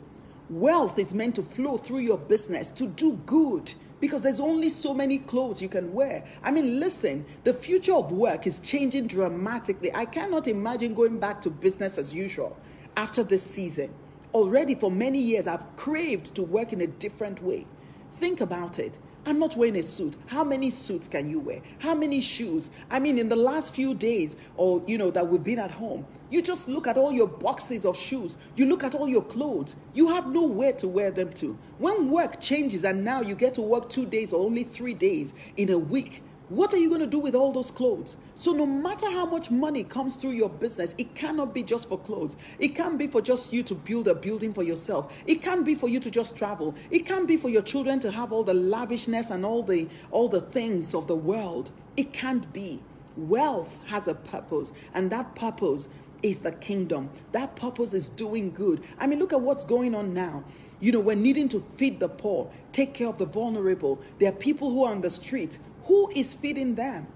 Wealth 0.50 0.98
is 0.98 1.14
meant 1.14 1.34
to 1.36 1.42
flow 1.42 1.76
through 1.76 2.00
your 2.00 2.18
business 2.18 2.70
to 2.72 2.86
do 2.86 3.14
good, 3.26 3.72
because 4.00 4.22
there's 4.22 4.40
only 4.40 4.68
so 4.68 4.94
many 4.94 5.18
clothes 5.18 5.60
you 5.60 5.68
can 5.68 5.92
wear. 5.92 6.24
I 6.42 6.50
mean, 6.50 6.80
listen, 6.80 7.24
the 7.44 7.52
future 7.52 7.94
of 7.94 8.12
work 8.12 8.46
is 8.46 8.60
changing 8.60 9.06
dramatically. 9.06 9.94
I 9.94 10.04
cannot 10.04 10.46
imagine 10.46 10.94
going 10.94 11.18
back 11.18 11.40
to 11.42 11.50
business 11.50 11.98
as 11.98 12.14
usual 12.14 12.56
after 12.96 13.22
this 13.22 13.42
season. 13.42 13.92
Already 14.34 14.74
for 14.74 14.90
many 14.90 15.18
years, 15.18 15.46
I've 15.46 15.76
craved 15.76 16.34
to 16.34 16.42
work 16.42 16.72
in 16.72 16.82
a 16.82 16.86
different 16.86 17.42
way. 17.42 17.66
Think 18.14 18.40
about 18.40 18.78
it. 18.78 18.98
I'm 19.28 19.38
not 19.38 19.58
wearing 19.58 19.76
a 19.76 19.82
suit. 19.82 20.16
How 20.26 20.42
many 20.42 20.70
suits 20.70 21.06
can 21.06 21.28
you 21.28 21.38
wear? 21.38 21.60
How 21.80 21.94
many 21.94 22.18
shoes? 22.18 22.70
I 22.90 22.98
mean, 22.98 23.18
in 23.18 23.28
the 23.28 23.36
last 23.36 23.74
few 23.74 23.92
days, 23.92 24.36
or 24.56 24.82
you 24.86 24.96
know, 24.96 25.10
that 25.10 25.28
we've 25.28 25.44
been 25.44 25.58
at 25.58 25.70
home, 25.70 26.06
you 26.30 26.40
just 26.40 26.66
look 26.66 26.86
at 26.86 26.96
all 26.96 27.12
your 27.12 27.26
boxes 27.26 27.84
of 27.84 27.94
shoes. 27.94 28.38
You 28.56 28.64
look 28.64 28.82
at 28.82 28.94
all 28.94 29.06
your 29.06 29.20
clothes. 29.20 29.76
You 29.92 30.08
have 30.08 30.28
nowhere 30.28 30.72
to 30.72 30.88
wear 30.88 31.10
them 31.10 31.30
to. 31.34 31.58
When 31.76 32.10
work 32.10 32.40
changes 32.40 32.84
and 32.84 33.04
now 33.04 33.20
you 33.20 33.34
get 33.34 33.52
to 33.54 33.60
work 33.60 33.90
two 33.90 34.06
days 34.06 34.32
or 34.32 34.42
only 34.42 34.64
three 34.64 34.94
days 34.94 35.34
in 35.58 35.72
a 35.72 35.78
week, 35.78 36.22
what 36.48 36.72
are 36.72 36.78
you 36.78 36.88
going 36.88 37.00
to 37.02 37.06
do 37.06 37.18
with 37.18 37.34
all 37.34 37.52
those 37.52 37.70
clothes? 37.70 38.16
So, 38.34 38.52
no 38.52 38.64
matter 38.64 39.10
how 39.10 39.26
much 39.26 39.50
money 39.50 39.84
comes 39.84 40.16
through 40.16 40.30
your 40.30 40.48
business, 40.48 40.94
it 40.96 41.14
cannot 41.14 41.52
be 41.52 41.62
just 41.62 41.88
for 41.88 41.98
clothes. 41.98 42.36
It 42.58 42.68
can't 42.68 42.98
be 42.98 43.06
for 43.06 43.20
just 43.20 43.52
you 43.52 43.62
to 43.64 43.74
build 43.74 44.08
a 44.08 44.14
building 44.14 44.54
for 44.54 44.62
yourself. 44.62 45.14
It 45.26 45.42
can't 45.42 45.66
be 45.66 45.74
for 45.74 45.88
you 45.88 46.00
to 46.00 46.10
just 46.10 46.36
travel. 46.36 46.74
It 46.90 47.00
can't 47.00 47.28
be 47.28 47.36
for 47.36 47.50
your 47.50 47.62
children 47.62 48.00
to 48.00 48.10
have 48.10 48.32
all 48.32 48.44
the 48.44 48.54
lavishness 48.54 49.30
and 49.30 49.44
all 49.44 49.62
the 49.62 49.88
all 50.10 50.28
the 50.28 50.40
things 50.40 50.94
of 50.94 51.06
the 51.06 51.16
world. 51.16 51.70
It 51.96 52.12
can't 52.12 52.50
be. 52.52 52.80
Wealth 53.16 53.80
has 53.86 54.08
a 54.08 54.14
purpose, 54.14 54.72
and 54.94 55.10
that 55.10 55.34
purpose 55.34 55.88
is 56.22 56.38
the 56.38 56.52
kingdom. 56.52 57.10
That 57.32 57.56
purpose 57.56 57.92
is 57.92 58.08
doing 58.08 58.52
good. 58.52 58.82
I 58.98 59.06
mean, 59.06 59.18
look 59.18 59.32
at 59.32 59.40
what's 59.40 59.64
going 59.64 59.94
on 59.94 60.14
now. 60.14 60.44
You 60.80 60.92
know, 60.92 61.00
we're 61.00 61.16
needing 61.16 61.48
to 61.50 61.60
feed 61.60 61.98
the 61.98 62.08
poor, 62.08 62.50
take 62.72 62.94
care 62.94 63.08
of 63.08 63.18
the 63.18 63.26
vulnerable. 63.26 64.00
There 64.18 64.28
are 64.28 64.34
people 64.34 64.70
who 64.70 64.84
are 64.84 64.92
on 64.92 65.00
the 65.00 65.10
street 65.10 65.58
who 65.88 66.10
is 66.14 66.34
feeding 66.34 66.74
them? 66.74 67.06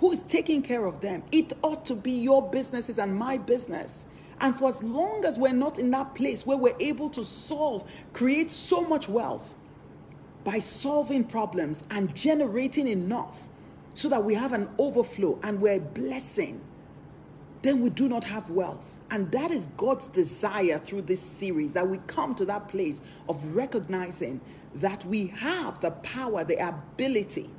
Who 0.00 0.10
is 0.10 0.24
taking 0.24 0.60
care 0.60 0.84
of 0.86 1.00
them? 1.00 1.22
It 1.30 1.52
ought 1.62 1.86
to 1.86 1.94
be 1.94 2.10
your 2.10 2.50
businesses 2.50 2.98
and 2.98 3.16
my 3.16 3.38
business. 3.38 4.06
And 4.40 4.54
for 4.54 4.68
as 4.68 4.82
long 4.82 5.24
as 5.24 5.38
we're 5.38 5.52
not 5.52 5.78
in 5.78 5.90
that 5.92 6.16
place 6.16 6.44
where 6.44 6.58
we're 6.58 6.76
able 6.80 7.10
to 7.10 7.24
solve, 7.24 7.90
create 8.12 8.50
so 8.50 8.82
much 8.82 9.08
wealth 9.08 9.54
by 10.44 10.58
solving 10.58 11.22
problems 11.22 11.84
and 11.90 12.14
generating 12.14 12.88
enough 12.88 13.46
so 13.94 14.08
that 14.08 14.24
we 14.24 14.34
have 14.34 14.52
an 14.52 14.68
overflow 14.78 15.38
and 15.44 15.60
we're 15.60 15.76
a 15.76 15.80
blessing, 15.80 16.60
then 17.62 17.80
we 17.80 17.90
do 17.90 18.08
not 18.08 18.24
have 18.24 18.50
wealth. 18.50 18.98
And 19.12 19.30
that 19.30 19.52
is 19.52 19.66
God's 19.76 20.08
desire 20.08 20.78
through 20.78 21.02
this 21.02 21.20
series 21.20 21.72
that 21.74 21.88
we 21.88 21.98
come 22.08 22.34
to 22.36 22.44
that 22.46 22.68
place 22.68 23.00
of 23.28 23.54
recognizing 23.54 24.40
that 24.74 25.04
we 25.04 25.28
have 25.28 25.80
the 25.80 25.92
power, 25.92 26.42
the 26.42 26.56
ability 26.66 27.50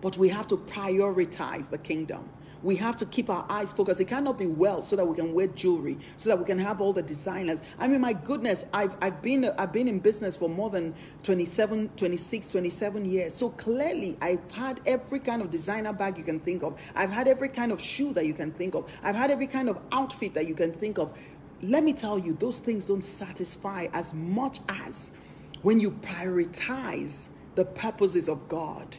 but 0.00 0.16
we 0.16 0.28
have 0.28 0.46
to 0.48 0.56
prioritize 0.56 1.70
the 1.70 1.78
kingdom. 1.78 2.28
We 2.62 2.76
have 2.76 2.96
to 2.98 3.06
keep 3.06 3.30
our 3.30 3.46
eyes 3.48 3.72
focused. 3.72 4.00
It 4.00 4.08
cannot 4.08 4.38
be 4.38 4.46
wealth 4.46 4.86
so 4.86 4.96
that 4.96 5.06
we 5.06 5.16
can 5.16 5.32
wear 5.32 5.46
jewelry, 5.46 5.98
so 6.18 6.28
that 6.28 6.38
we 6.38 6.44
can 6.44 6.58
have 6.58 6.80
all 6.80 6.92
the 6.92 7.02
designers. 7.02 7.60
I 7.78 7.88
mean, 7.88 8.02
my 8.02 8.12
goodness, 8.12 8.66
I've, 8.74 8.94
I've 9.00 9.22
been 9.22 9.50
I've 9.58 9.72
been 9.72 9.88
in 9.88 9.98
business 9.98 10.36
for 10.36 10.48
more 10.48 10.68
than 10.68 10.94
27, 11.22 11.90
26, 11.96 12.48
27 12.50 13.04
years. 13.06 13.34
So 13.34 13.50
clearly, 13.50 14.16
I've 14.20 14.50
had 14.52 14.80
every 14.84 15.20
kind 15.20 15.40
of 15.40 15.50
designer 15.50 15.92
bag 15.92 16.18
you 16.18 16.24
can 16.24 16.38
think 16.38 16.62
of. 16.62 16.78
I've 16.94 17.10
had 17.10 17.28
every 17.28 17.48
kind 17.48 17.72
of 17.72 17.80
shoe 17.80 18.12
that 18.12 18.26
you 18.26 18.34
can 18.34 18.52
think 18.52 18.74
of. 18.74 18.92
I've 19.02 19.16
had 19.16 19.30
every 19.30 19.46
kind 19.46 19.70
of 19.70 19.78
outfit 19.92 20.34
that 20.34 20.46
you 20.46 20.54
can 20.54 20.72
think 20.72 20.98
of. 20.98 21.16
Let 21.62 21.82
me 21.82 21.92
tell 21.94 22.18
you, 22.18 22.34
those 22.34 22.58
things 22.58 22.84
don't 22.86 23.02
satisfy 23.04 23.86
as 23.94 24.12
much 24.12 24.60
as 24.68 25.12
when 25.62 25.80
you 25.80 25.90
prioritize 25.90 27.28
the 27.54 27.64
purposes 27.64 28.28
of 28.28 28.48
God 28.48 28.96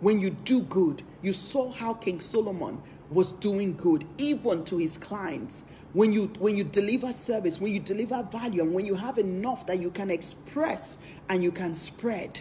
when 0.00 0.18
you 0.18 0.30
do 0.30 0.62
good, 0.62 1.02
you 1.22 1.32
saw 1.32 1.70
how 1.70 1.94
King 1.94 2.18
Solomon 2.18 2.80
was 3.10 3.32
doing 3.32 3.76
good, 3.76 4.04
even 4.18 4.64
to 4.64 4.78
his 4.78 4.96
clients. 4.96 5.64
When 5.92 6.12
you 6.12 6.26
when 6.38 6.56
you 6.56 6.64
deliver 6.64 7.12
service, 7.12 7.60
when 7.60 7.72
you 7.72 7.80
deliver 7.80 8.22
value, 8.22 8.62
and 8.62 8.72
when 8.72 8.86
you 8.86 8.94
have 8.94 9.18
enough 9.18 9.66
that 9.66 9.80
you 9.80 9.90
can 9.90 10.10
express 10.10 10.98
and 11.28 11.42
you 11.42 11.50
can 11.50 11.74
spread 11.74 12.40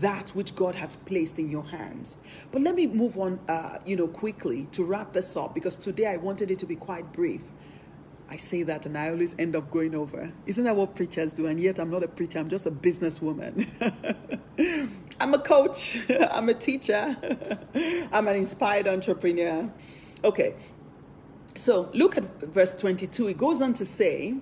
that 0.00 0.30
which 0.30 0.54
God 0.54 0.74
has 0.74 0.96
placed 0.96 1.38
in 1.38 1.50
your 1.50 1.62
hands. 1.62 2.16
But 2.50 2.62
let 2.62 2.74
me 2.74 2.86
move 2.86 3.18
on, 3.18 3.38
uh, 3.48 3.78
you 3.84 3.96
know, 3.96 4.08
quickly 4.08 4.66
to 4.72 4.82
wrap 4.82 5.12
this 5.12 5.36
up 5.36 5.54
because 5.54 5.76
today 5.76 6.06
I 6.06 6.16
wanted 6.16 6.50
it 6.50 6.58
to 6.60 6.66
be 6.66 6.76
quite 6.76 7.12
brief. 7.12 7.42
I 8.30 8.36
say 8.36 8.62
that 8.64 8.86
and 8.86 8.96
I 8.96 9.10
always 9.10 9.34
end 9.38 9.54
up 9.54 9.70
going 9.70 9.94
over. 9.94 10.32
Isn't 10.46 10.64
that 10.64 10.74
what 10.74 10.96
preachers 10.96 11.32
do? 11.32 11.46
And 11.46 11.60
yet 11.60 11.78
I'm 11.78 11.90
not 11.90 12.02
a 12.02 12.08
preacher, 12.08 12.38
I'm 12.38 12.48
just 12.48 12.66
a 12.66 12.70
businesswoman. 12.70 13.68
I'm 15.20 15.34
a 15.34 15.38
coach, 15.38 15.98
I'm 16.30 16.48
a 16.48 16.54
teacher, 16.54 17.16
I'm 18.12 18.26
an 18.26 18.36
inspired 18.36 18.88
entrepreneur. 18.88 19.70
Okay, 20.24 20.54
so 21.54 21.90
look 21.92 22.16
at 22.16 22.24
verse 22.40 22.74
22. 22.74 23.28
It 23.28 23.36
goes 23.36 23.60
on 23.60 23.74
to 23.74 23.84
say, 23.84 24.34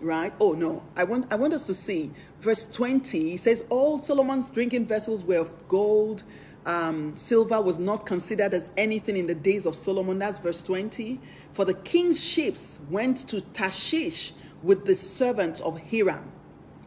right? 0.00 0.32
Oh 0.40 0.52
no, 0.52 0.82
I 0.96 1.04
want 1.04 1.32
I 1.32 1.36
want 1.36 1.52
us 1.52 1.66
to 1.66 1.74
see 1.74 2.10
verse 2.40 2.64
20. 2.66 3.34
It 3.34 3.40
says, 3.40 3.64
All 3.68 3.98
Solomon's 3.98 4.50
drinking 4.50 4.86
vessels 4.86 5.24
were 5.24 5.38
of 5.38 5.68
gold 5.68 6.24
um, 6.66 7.14
silver 7.14 7.60
was 7.62 7.78
not 7.78 8.04
considered 8.06 8.52
as 8.52 8.72
anything 8.76 9.16
in 9.16 9.26
the 9.26 9.34
days 9.34 9.66
of 9.66 9.74
Solomon. 9.74 10.18
That's 10.18 10.38
verse 10.38 10.62
20. 10.62 11.20
For 11.52 11.64
the 11.64 11.74
king's 11.74 12.22
ships 12.22 12.80
went 12.90 13.28
to 13.28 13.40
Tarshish 13.40 14.32
with 14.62 14.84
the 14.84 14.94
servants 14.94 15.60
of 15.60 15.80
Hiram. 15.80 16.32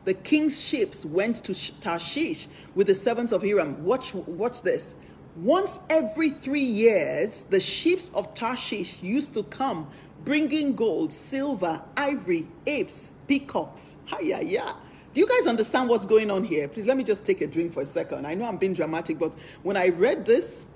The 0.04 0.14
king's 0.14 0.62
ships 0.62 1.06
went 1.06 1.38
to 1.46 1.54
Tarshish 1.80 2.48
with 2.76 2.88
the 2.88 2.96
servants 2.96 3.32
of 3.32 3.42
Hiram. 3.42 3.84
Watch, 3.86 4.14
watch 4.14 4.62
this. 4.62 4.96
Once 5.38 5.80
every 5.90 6.30
three 6.30 6.60
years, 6.60 7.44
the 7.44 7.60
ships 7.60 8.12
of 8.14 8.34
Tarshish 8.34 9.02
used 9.02 9.34
to 9.36 9.44
come 9.44 9.88
bringing 10.26 10.76
gold, 10.76 11.14
silver, 11.14 11.82
ivory, 11.96 12.46
apes, 12.68 13.12
peacocks. 13.28 13.96
Hiya, 14.08 14.42
yeah 14.44 14.74
you 15.20 15.28
guys 15.28 15.48
understand 15.48 15.90
what's 15.90 16.06
going 16.06 16.32
on 16.32 16.46
here? 16.46 16.70
Please 16.70 16.88
let 16.88 16.96
me 16.96 17.04
just 17.04 17.26
take 17.26 17.42
a 17.42 17.48
drink 17.48 17.74
for 17.74 17.82
a 17.82 17.86
second. 17.86 18.26
I 18.26 18.36
know 18.36 18.46
I'm 18.46 18.56
being 18.56 18.74
dramatic, 18.74 19.20
but 19.20 19.36
when 19.64 19.76
I 19.76 19.90
read 19.90 20.26
this, 20.26 20.68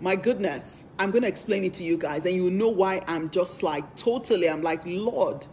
my 0.00 0.16
goodness, 0.16 0.84
I'm 0.98 1.10
going 1.10 1.20
to 1.20 1.28
explain 1.28 1.64
it 1.64 1.74
to 1.74 1.84
you 1.84 1.98
guys, 1.98 2.24
and 2.24 2.34
you 2.34 2.50
know 2.50 2.70
why 2.70 3.02
I'm 3.06 3.28
just 3.28 3.62
like 3.62 3.94
totally, 3.96 4.48
I'm 4.48 4.62
like, 4.62 4.80
Lord, 4.86 5.46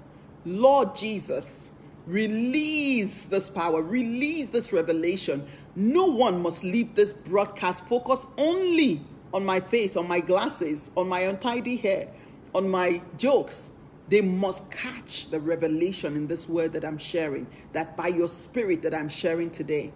Lord 0.45 0.95
Jesus, 0.95 1.71
release 2.05 3.25
this 3.25 3.49
power, 3.49 3.81
release 3.81 4.47
this 4.47 4.71
revelation. 4.71 5.45
No 5.75 6.05
one 6.05 6.41
must 6.41 6.63
leave 6.63 6.95
this 6.95 7.11
broadcast 7.11 7.85
focused 7.85 8.29
only 8.37 9.01
on 9.33 9.45
my 9.45 9.59
face, 9.59 9.97
on 9.97 10.07
my 10.07 10.21
glasses, 10.21 10.89
on 10.95 11.09
my 11.09 11.19
untidy 11.19 11.75
hair, 11.75 12.07
on 12.55 12.69
my 12.69 13.01
jokes, 13.17 13.71
they 14.09 14.21
must 14.21 14.69
catch 14.71 15.27
the 15.29 15.39
revelation 15.39 16.15
in 16.15 16.27
this 16.27 16.47
word 16.47 16.73
that 16.73 16.85
I'm 16.85 16.97
sharing, 16.97 17.47
that 17.73 17.97
by 17.97 18.07
your 18.07 18.27
spirit 18.27 18.81
that 18.83 18.93
I'm 18.93 19.09
sharing 19.09 19.49
today. 19.49 19.91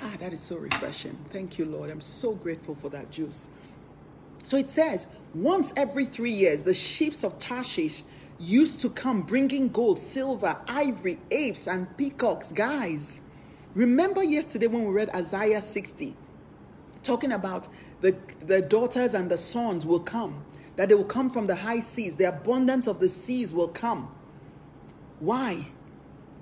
Ah, 0.00 0.12
that 0.20 0.32
is 0.32 0.40
so 0.40 0.56
refreshing. 0.56 1.18
Thank 1.32 1.58
you, 1.58 1.64
Lord. 1.64 1.90
I'm 1.90 2.00
so 2.00 2.34
grateful 2.34 2.74
for 2.74 2.88
that 2.90 3.10
juice. 3.10 3.50
So 4.44 4.56
it 4.56 4.68
says, 4.68 5.08
once 5.34 5.72
every 5.76 6.04
three 6.04 6.30
years, 6.30 6.62
the 6.62 6.74
ships 6.74 7.24
of 7.24 7.38
Tarshish 7.38 8.02
used 8.38 8.80
to 8.82 8.90
come 8.90 9.22
bringing 9.22 9.68
gold, 9.68 9.98
silver, 9.98 10.56
ivory, 10.68 11.18
apes, 11.30 11.66
and 11.66 11.94
peacocks. 11.96 12.52
Guys, 12.52 13.22
remember 13.74 14.22
yesterday 14.22 14.68
when 14.68 14.84
we 14.84 14.92
read 14.92 15.10
Isaiah 15.10 15.60
60, 15.60 16.14
talking 17.06 17.32
about 17.32 17.68
the, 18.00 18.16
the 18.46 18.60
daughters 18.60 19.14
and 19.14 19.30
the 19.30 19.38
sons 19.38 19.86
will 19.86 20.00
come, 20.00 20.44
that 20.76 20.88
they 20.88 20.94
will 20.94 21.04
come 21.04 21.30
from 21.30 21.46
the 21.46 21.54
high 21.54 21.80
seas. 21.80 22.16
The 22.16 22.24
abundance 22.24 22.86
of 22.86 23.00
the 23.00 23.08
seas 23.08 23.54
will 23.54 23.68
come. 23.68 24.10
Why? 25.20 25.66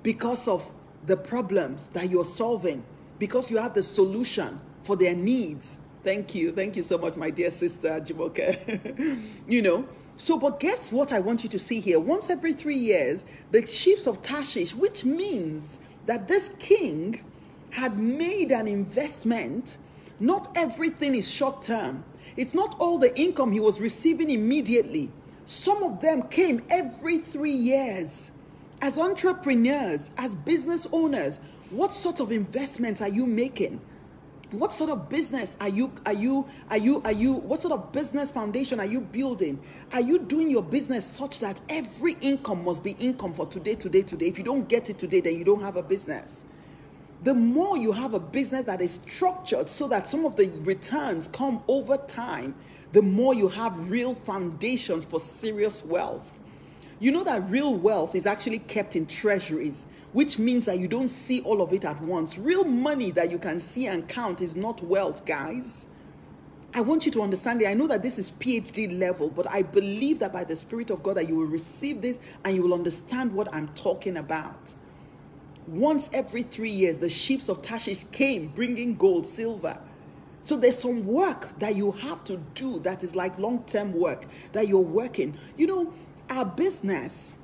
Because 0.02 0.48
of 0.48 0.68
the 1.06 1.16
problems 1.16 1.88
that 1.90 2.10
you're 2.10 2.24
solving, 2.24 2.82
because 3.18 3.50
you 3.50 3.58
have 3.58 3.74
the 3.74 3.82
solution 3.82 4.60
for 4.82 4.96
their 4.96 5.14
needs. 5.14 5.78
Thank 6.02 6.34
you. 6.34 6.52
Thank 6.52 6.76
you 6.76 6.82
so 6.82 6.98
much, 6.98 7.16
my 7.16 7.30
dear 7.30 7.50
sister 7.50 8.00
Jimoke. 8.00 9.20
you 9.48 9.62
know, 9.62 9.86
so, 10.16 10.38
but 10.38 10.60
guess 10.60 10.92
what 10.92 11.12
I 11.12 11.18
want 11.18 11.42
you 11.42 11.50
to 11.50 11.58
see 11.58 11.80
here? 11.80 11.98
Once 11.98 12.30
every 12.30 12.52
three 12.52 12.76
years, 12.76 13.24
the 13.50 13.66
ships 13.66 14.06
of 14.06 14.22
Tarshish, 14.22 14.74
which 14.74 15.04
means 15.04 15.78
that 16.06 16.28
this 16.28 16.50
king 16.58 17.24
had 17.70 17.98
made 17.98 18.52
an 18.52 18.68
investment 18.68 19.78
not 20.20 20.56
everything 20.56 21.14
is 21.14 21.30
short 21.30 21.62
term. 21.62 22.04
It's 22.36 22.54
not 22.54 22.76
all 22.78 22.98
the 22.98 23.16
income 23.18 23.50
he 23.52 23.60
was 23.60 23.80
receiving 23.80 24.30
immediately. 24.30 25.10
Some 25.44 25.82
of 25.82 26.00
them 26.00 26.22
came 26.28 26.62
every 26.70 27.18
three 27.18 27.52
years. 27.52 28.30
As 28.80 28.98
entrepreneurs, 28.98 30.10
as 30.16 30.34
business 30.34 30.86
owners, 30.92 31.40
what 31.70 31.92
sort 31.92 32.20
of 32.20 32.32
investments 32.32 33.02
are 33.02 33.08
you 33.08 33.26
making? 33.26 33.80
What 34.50 34.72
sort 34.72 34.90
of 34.90 35.08
business 35.08 35.56
are 35.60 35.68
you 35.68 35.90
are 36.06 36.12
you 36.12 36.46
are 36.70 36.76
you 36.76 37.02
are 37.04 37.12
you 37.12 37.32
what 37.32 37.58
sort 37.58 37.72
of 37.72 37.90
business 37.90 38.30
foundation 38.30 38.78
are 38.78 38.86
you 38.86 39.00
building? 39.00 39.60
Are 39.92 40.00
you 40.00 40.20
doing 40.20 40.48
your 40.48 40.62
business 40.62 41.04
such 41.04 41.40
that 41.40 41.60
every 41.68 42.16
income 42.20 42.64
must 42.64 42.84
be 42.84 42.92
income 43.00 43.32
for 43.32 43.46
today, 43.46 43.74
today, 43.74 44.02
today? 44.02 44.26
If 44.26 44.38
you 44.38 44.44
don't 44.44 44.68
get 44.68 44.90
it 44.90 44.98
today, 44.98 45.20
then 45.20 45.36
you 45.36 45.44
don't 45.44 45.62
have 45.62 45.76
a 45.76 45.82
business 45.82 46.46
the 47.24 47.34
more 47.34 47.78
you 47.78 47.90
have 47.90 48.12
a 48.12 48.20
business 48.20 48.66
that 48.66 48.82
is 48.82 49.00
structured 49.06 49.68
so 49.68 49.88
that 49.88 50.06
some 50.06 50.26
of 50.26 50.36
the 50.36 50.48
returns 50.60 51.26
come 51.28 51.62
over 51.68 51.96
time, 51.96 52.54
the 52.92 53.00
more 53.00 53.34
you 53.34 53.48
have 53.48 53.90
real 53.90 54.14
foundations 54.14 55.06
for 55.06 55.18
serious 55.18 55.82
wealth. 55.84 56.38
You 57.00 57.12
know 57.12 57.24
that 57.24 57.48
real 57.48 57.74
wealth 57.74 58.14
is 58.14 58.26
actually 58.26 58.58
kept 58.58 58.94
in 58.94 59.06
treasuries, 59.06 59.86
which 60.12 60.38
means 60.38 60.66
that 60.66 60.78
you 60.78 60.86
don't 60.86 61.08
see 61.08 61.40
all 61.40 61.62
of 61.62 61.72
it 61.72 61.86
at 61.86 62.00
once. 62.02 62.36
Real 62.36 62.62
money 62.62 63.10
that 63.12 63.30
you 63.30 63.38
can 63.38 63.58
see 63.58 63.86
and 63.86 64.06
count 64.06 64.42
is 64.42 64.54
not 64.54 64.82
wealth, 64.84 65.24
guys. 65.24 65.88
I 66.74 66.82
want 66.82 67.06
you 67.06 67.12
to 67.12 67.22
understand 67.22 67.62
it. 67.62 67.68
I 67.68 67.74
know 67.74 67.86
that 67.86 68.02
this 68.02 68.18
is 68.18 68.32
PhD 68.32 68.98
level, 68.98 69.30
but 69.30 69.48
I 69.48 69.62
believe 69.62 70.18
that 70.18 70.32
by 70.32 70.44
the 70.44 70.56
Spirit 70.56 70.90
of 70.90 71.02
God 71.02 71.16
that 71.16 71.28
you 71.28 71.36
will 71.36 71.46
receive 71.46 72.02
this 72.02 72.20
and 72.44 72.54
you 72.54 72.62
will 72.62 72.74
understand 72.74 73.32
what 73.32 73.52
I'm 73.54 73.68
talking 73.68 74.18
about. 74.18 74.74
Once 75.66 76.10
every 76.12 76.42
three 76.42 76.70
years, 76.70 76.98
the 76.98 77.08
ships 77.08 77.48
of 77.48 77.62
Tarshish 77.62 78.04
came 78.12 78.48
bringing 78.48 78.94
gold, 78.96 79.24
silver. 79.24 79.76
So 80.42 80.56
there's 80.56 80.78
some 80.78 81.06
work 81.06 81.58
that 81.58 81.74
you 81.74 81.92
have 81.92 82.22
to 82.24 82.36
do 82.54 82.78
that 82.80 83.02
is 83.02 83.16
like 83.16 83.38
long-term 83.38 83.94
work 83.94 84.26
that 84.52 84.68
you're 84.68 84.80
working. 84.80 85.38
You 85.56 85.66
know, 85.66 85.92
our 86.28 86.44
business 86.44 87.36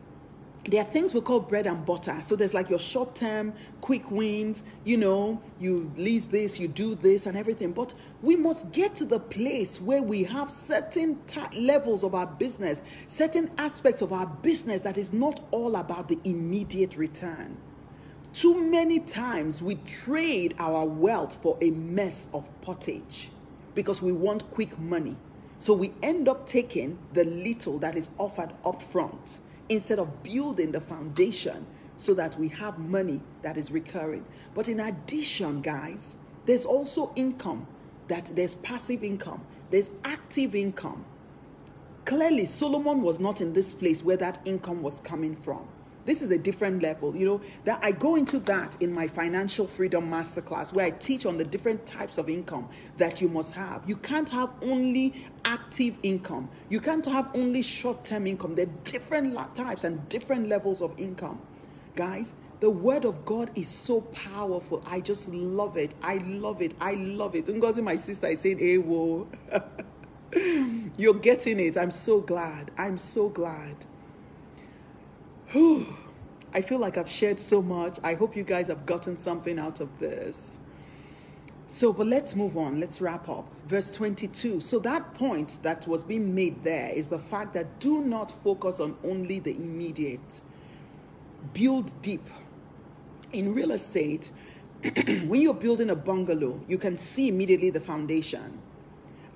there 0.69 0.83
are 0.83 0.87
things 0.87 1.15
we 1.15 1.21
call 1.23 1.41
bread 1.41 1.67
and 1.67 1.85
butter. 1.87 2.21
So 2.23 2.37
there's 2.37 2.53
like 2.53 2.69
your 2.69 2.79
short 2.79 3.15
term, 3.15 3.55
quick 3.81 4.11
wins, 4.11 4.63
you 4.85 4.99
know, 4.99 5.41
you 5.59 5.91
lease 5.97 6.27
this, 6.27 6.61
you 6.61 6.69
do 6.69 6.95
this, 6.95 7.27
and 7.27 7.37
everything. 7.37 7.73
But 7.73 7.95
we 8.23 8.37
must 8.37 8.71
get 8.71 8.95
to 8.97 9.07
the 9.07 9.21
place 9.21 9.81
where 9.81 10.03
we 10.03 10.23
have 10.25 10.51
certain 10.51 11.19
levels 11.55 12.05
of 12.05 12.15
our 12.15 12.27
business, 12.27 12.83
certain 13.09 13.51
aspects 13.57 14.03
of 14.03 14.13
our 14.13 14.27
business 14.27 14.83
that 14.83 14.99
is 14.99 15.13
not 15.13 15.41
all 15.51 15.77
about 15.77 16.09
the 16.09 16.19
immediate 16.25 16.97
return. 16.97 17.57
Too 18.33 18.63
many 18.63 19.01
times 19.01 19.61
we 19.61 19.75
trade 19.87 20.55
our 20.61 20.87
wealth 20.87 21.43
for 21.43 21.59
a 21.61 21.71
mess 21.71 22.29
of 22.33 22.49
pottage 22.63 23.29
because 23.75 24.01
we 24.01 24.13
want 24.13 24.49
quick 24.51 24.79
money. 24.79 25.17
So 25.59 25.75
we 25.75 25.93
end 26.05 26.29
up 26.29 26.47
taking 26.47 26.97
the 27.13 27.25
little 27.25 27.79
that 27.81 27.97
is 27.97 28.11
offered 28.19 28.53
up 28.65 28.83
front 28.83 29.41
instead 29.69 29.99
of 29.99 30.23
building 30.23 30.71
the 30.71 30.81
foundation 30.81 31.67
so 31.97 32.15
that 32.15 32.39
we 32.39 32.47
have 32.49 32.79
money 32.79 33.21
that 33.43 33.57
is 33.57 33.73
recurring. 33.73 34.25
But 34.55 34.69
in 34.69 34.79
addition, 34.79 35.61
guys, 35.61 36.17
there's 36.47 36.65
also 36.65 37.13
income 37.17 37.67
that 38.07 38.31
there's 38.37 38.55
passive 38.57 39.03
income, 39.03 39.45
there's 39.71 39.91
active 40.05 40.55
income. 40.55 41.05
Clearly, 42.05 42.45
Solomon 42.45 43.03
was 43.03 43.19
not 43.19 43.41
in 43.41 43.53
this 43.53 43.73
place 43.73 44.05
where 44.05 44.17
that 44.19 44.39
income 44.45 44.83
was 44.83 45.01
coming 45.01 45.35
from. 45.35 45.69
This 46.05 46.23
is 46.23 46.31
a 46.31 46.39
different 46.39 46.83
level, 46.83 47.15
you 47.15 47.27
know. 47.27 47.41
That 47.65 47.81
I 47.83 47.93
go 47.93 48.17
into 48.17 48.39
that 48.41 48.81
in 48.81 48.93
my 48.93 49.07
financial 49.07 49.67
freedom 49.67 50.11
masterclass 50.11 50.73
where 50.73 50.87
I 50.87 50.91
teach 50.91 51.27
on 51.27 51.37
the 51.37 51.45
different 51.45 51.87
types 51.87 52.19
of 52.19 52.29
income 52.29 52.69
that 52.97 53.21
you 53.21 53.29
must 53.29 53.55
have. 53.55 53.83
You 53.89 53.97
can't 53.97 54.29
have 54.29 54.53
only 54.63 55.25
active 55.45 55.99
income. 56.03 56.49
You 56.69 56.81
can't 56.81 57.05
have 57.07 57.31
only 57.35 57.63
short-term 57.63 58.27
income. 58.27 58.55
There 58.55 58.67
are 58.67 58.85
different 58.85 59.35
types 59.55 59.85
and 59.85 60.09
different 60.09 60.49
levels 60.49 60.81
of 60.83 60.99
income. 60.99 61.41
Guys, 61.95 62.35
the 62.61 62.71
word 62.71 63.05
of 63.05 63.25
God 63.25 63.51
is 63.55 63.69
so 63.69 64.03
powerful. 64.03 64.83
I 64.87 65.01
just 65.01 65.33
love 65.33 65.77
it. 65.77 65.95
I 66.03 66.17
love 66.27 66.63
it. 66.63 66.75
I 66.81 66.95
love 66.95 67.35
it. 67.35 67.47
Ngozi, 67.47 67.83
my 67.83 67.97
sister, 67.97 68.27
is 68.29 68.41
saying, 68.41 68.59
hey, 68.59 68.79
whoa. 68.79 69.27
You're 70.99 71.15
getting 71.15 71.59
it. 71.59 71.77
I'm 71.77 71.91
so 71.91 72.21
glad. 72.21 72.71
I'm 72.79 72.99
so 72.99 73.29
glad. 73.31 73.87
I 76.55 76.61
feel 76.63 76.79
like 76.79 76.97
I've 76.97 77.09
shared 77.09 77.41
so 77.41 77.61
much. 77.61 77.99
I 78.05 78.15
hope 78.15 78.37
you 78.37 78.45
guys 78.45 78.69
have 78.69 78.87
gotten 78.87 79.19
something 79.19 79.59
out 79.59 79.81
of 79.81 79.99
this. 79.99 80.61
So, 81.67 81.93
but 81.93 82.07
let's 82.07 82.35
move 82.35 82.57
on. 82.57 82.81
Let's 82.81 83.01
wrap 83.01 83.29
up. 83.29 83.47
Verse 83.67 83.93
22. 83.95 84.61
So, 84.61 84.79
that 84.81 85.15
point 85.15 85.61
that 85.63 85.87
was 85.87 86.05
being 86.05 86.35
made 86.35 86.63
there 86.65 86.91
is 86.91 87.09
the 87.09 87.19
fact 87.19 87.55
that 87.55 87.81
do 87.81 88.03
not 88.03 88.31
focus 88.31 88.81
on 88.81 88.97
only 89.05 89.39
the 89.39 89.55
immediate, 89.55 90.41
build 91.53 92.01
deep. 92.03 92.27
In 93.33 93.55
real 93.55 93.71
estate, 93.71 94.33
when 95.27 95.41
you're 95.41 95.55
building 95.55 95.91
a 95.91 95.97
bungalow, 95.97 96.61
you 96.67 96.79
can 96.79 96.99
see 96.99 97.29
immediately 97.29 97.71
the 97.71 97.81
foundation. 97.81 98.61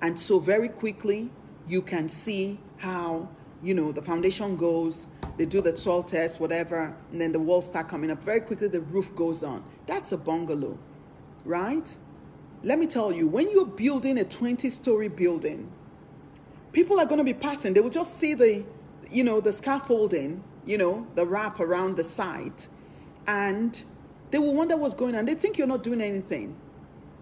And 0.01 0.17
so, 0.19 0.39
very 0.39 0.69
quickly, 0.69 1.29
you 1.67 1.81
can 1.81 2.09
see 2.09 2.59
how, 2.77 3.29
you 3.63 3.73
know, 3.73 3.93
the 3.93 4.01
foundation 4.01 4.57
goes 4.57 5.07
they 5.37 5.45
do 5.45 5.61
the 5.61 5.75
soil 5.75 6.01
test, 6.01 6.39
whatever, 6.39 6.95
and 7.11 7.19
then 7.19 7.31
the 7.31 7.39
walls 7.39 7.65
start 7.65 7.89
coming 7.89 8.09
up. 8.09 8.23
Very 8.23 8.39
quickly, 8.39 8.67
the 8.67 8.81
roof 8.81 9.13
goes 9.15 9.43
on. 9.43 9.63
That's 9.85 10.11
a 10.11 10.17
bungalow, 10.17 10.77
right? 11.43 11.97
Let 12.63 12.79
me 12.79 12.87
tell 12.87 13.11
you, 13.11 13.27
when 13.27 13.51
you're 13.51 13.65
building 13.65 14.17
a 14.17 14.23
20 14.23 14.69
story 14.69 15.09
building, 15.09 15.71
people 16.71 16.99
are 16.99 17.05
going 17.05 17.19
to 17.19 17.25
be 17.25 17.33
passing. 17.33 17.73
They 17.73 17.81
will 17.81 17.89
just 17.89 18.17
see 18.17 18.33
the, 18.33 18.63
you 19.09 19.23
know, 19.23 19.41
the 19.41 19.51
scaffolding, 19.51 20.43
you 20.65 20.77
know, 20.77 21.05
the 21.15 21.25
wrap 21.25 21.59
around 21.59 21.97
the 21.97 22.03
site, 22.03 22.67
and 23.27 23.83
they 24.31 24.39
will 24.39 24.53
wonder 24.53 24.77
what's 24.77 24.95
going 24.95 25.15
on. 25.15 25.25
They 25.25 25.35
think 25.35 25.57
you're 25.57 25.67
not 25.67 25.83
doing 25.83 26.01
anything. 26.01 26.55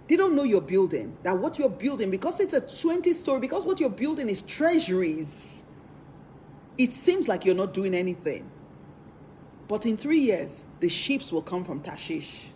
They 0.07 0.17
don't 0.17 0.35
know 0.35 0.43
you're 0.43 0.61
building. 0.61 1.17
That 1.23 1.39
what 1.39 1.57
you're 1.57 1.69
building, 1.69 2.11
because 2.11 2.39
it's 2.39 2.53
a 2.53 2.61
20 2.61 3.11
story, 3.13 3.39
because 3.39 3.65
what 3.65 3.79
you're 3.79 3.89
building 3.89 4.29
is 4.29 4.43
treasuries 4.43 5.63
it 6.77 6.91
seems 6.91 7.27
like 7.27 7.45
you're 7.45 7.55
not 7.55 7.73
doing 7.73 7.93
anything. 7.93 8.49
But 9.67 9.85
in 9.85 9.97
three 9.97 10.19
years, 10.19 10.65
the 10.79 10.89
ships 10.89 11.31
will 11.31 11.41
come 11.41 11.63
from 11.63 11.79
Tarshish. 11.79 12.49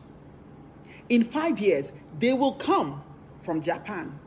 In 1.09 1.23
five 1.23 1.59
years, 1.59 1.93
they 2.19 2.33
will 2.33 2.53
come 2.53 3.01
from 3.39 3.61
Japan. 3.61 4.19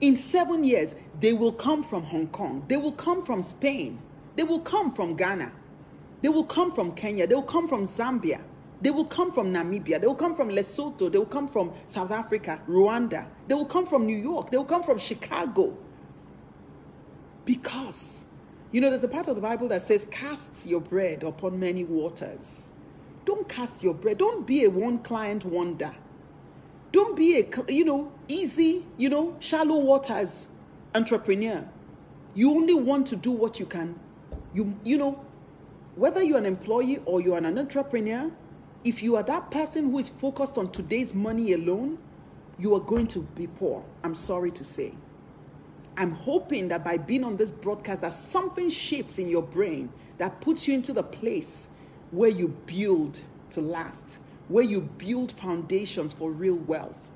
In 0.00 0.16
seven 0.16 0.64
years, 0.64 0.94
they 1.20 1.32
will 1.32 1.52
come 1.52 1.82
from 1.82 2.04
Hong 2.04 2.28
Kong. 2.28 2.64
They 2.68 2.76
will 2.76 2.92
come 2.92 3.22
from 3.24 3.42
Spain. 3.42 3.98
They 4.36 4.44
will 4.44 4.60
come 4.60 4.92
from 4.92 5.16
Ghana. 5.16 5.52
They 6.22 6.28
will 6.28 6.44
come 6.44 6.72
from 6.72 6.92
Kenya. 6.92 7.26
They 7.26 7.34
will 7.34 7.42
come 7.42 7.66
from 7.68 7.84
Zambia. 7.84 8.42
They 8.82 8.90
will 8.90 9.04
come 9.04 9.30
from 9.32 9.52
Namibia. 9.52 10.00
They 10.00 10.06
will 10.06 10.14
come 10.14 10.34
from 10.34 10.48
Lesotho. 10.48 11.10
They 11.10 11.18
will 11.18 11.26
come 11.26 11.48
from 11.48 11.72
South 11.86 12.10
Africa, 12.10 12.62
Rwanda. 12.66 13.26
They 13.48 13.54
will 13.54 13.66
come 13.66 13.86
from 13.86 14.06
New 14.06 14.16
York. 14.16 14.50
They 14.50 14.56
will 14.56 14.64
come 14.64 14.82
from 14.82 14.98
Chicago. 14.98 15.76
Because 17.44 18.24
you 18.72 18.80
know, 18.80 18.90
there's 18.90 19.04
a 19.04 19.08
part 19.08 19.28
of 19.28 19.34
the 19.34 19.42
Bible 19.42 19.68
that 19.68 19.82
says, 19.82 20.06
Cast 20.10 20.66
your 20.66 20.80
bread 20.80 21.22
upon 21.22 21.58
many 21.58 21.84
waters. 21.84 22.72
Don't 23.24 23.48
cast 23.48 23.82
your 23.82 23.94
bread. 23.94 24.18
Don't 24.18 24.46
be 24.46 24.64
a 24.64 24.70
one 24.70 24.98
client 24.98 25.44
wonder. 25.44 25.94
Don't 26.92 27.16
be 27.16 27.38
a, 27.38 27.72
you 27.72 27.84
know, 27.84 28.12
easy, 28.28 28.84
you 28.96 29.08
know, 29.08 29.36
shallow 29.38 29.78
waters 29.78 30.48
entrepreneur. 30.94 31.68
You 32.34 32.52
only 32.52 32.74
want 32.74 33.06
to 33.08 33.16
do 33.16 33.30
what 33.30 33.60
you 33.60 33.66
can. 33.66 33.98
You, 34.54 34.74
you 34.84 34.98
know, 34.98 35.24
whether 35.96 36.22
you're 36.22 36.38
an 36.38 36.46
employee 36.46 37.00
or 37.04 37.20
you're 37.20 37.38
an 37.38 37.58
entrepreneur, 37.58 38.30
if 38.84 39.02
you 39.02 39.16
are 39.16 39.22
that 39.24 39.50
person 39.50 39.90
who 39.90 39.98
is 39.98 40.08
focused 40.08 40.58
on 40.58 40.70
today's 40.70 41.14
money 41.14 41.52
alone, 41.52 41.98
you 42.58 42.74
are 42.74 42.80
going 42.80 43.06
to 43.08 43.20
be 43.34 43.46
poor. 43.46 43.84
I'm 44.04 44.14
sorry 44.14 44.50
to 44.52 44.64
say. 44.64 44.94
I'm 45.96 46.12
hoping 46.12 46.68
that 46.68 46.84
by 46.84 46.96
being 46.96 47.24
on 47.24 47.36
this 47.36 47.50
broadcast, 47.50 48.02
that 48.02 48.12
something 48.12 48.68
shifts 48.70 49.18
in 49.18 49.28
your 49.28 49.42
brain 49.42 49.92
that 50.18 50.40
puts 50.40 50.66
you 50.66 50.74
into 50.74 50.92
the 50.92 51.02
place 51.02 51.68
where 52.10 52.30
you 52.30 52.48
build 52.66 53.22
to 53.50 53.60
last, 53.60 54.20
where 54.48 54.64
you 54.64 54.80
build 54.80 55.32
foundations 55.32 56.12
for 56.12 56.30
real 56.30 56.54
wealth. 56.54 57.10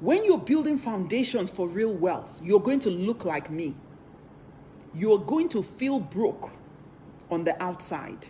When 0.00 0.24
you're 0.24 0.38
building 0.38 0.76
foundations 0.76 1.50
for 1.50 1.66
real 1.66 1.92
wealth, 1.92 2.40
you're 2.42 2.60
going 2.60 2.80
to 2.80 2.90
look 2.90 3.24
like 3.24 3.50
me. 3.50 3.74
You're 4.94 5.18
going 5.18 5.48
to 5.50 5.62
feel 5.62 5.98
broke 5.98 6.50
on 7.30 7.44
the 7.44 7.60
outside, 7.62 8.26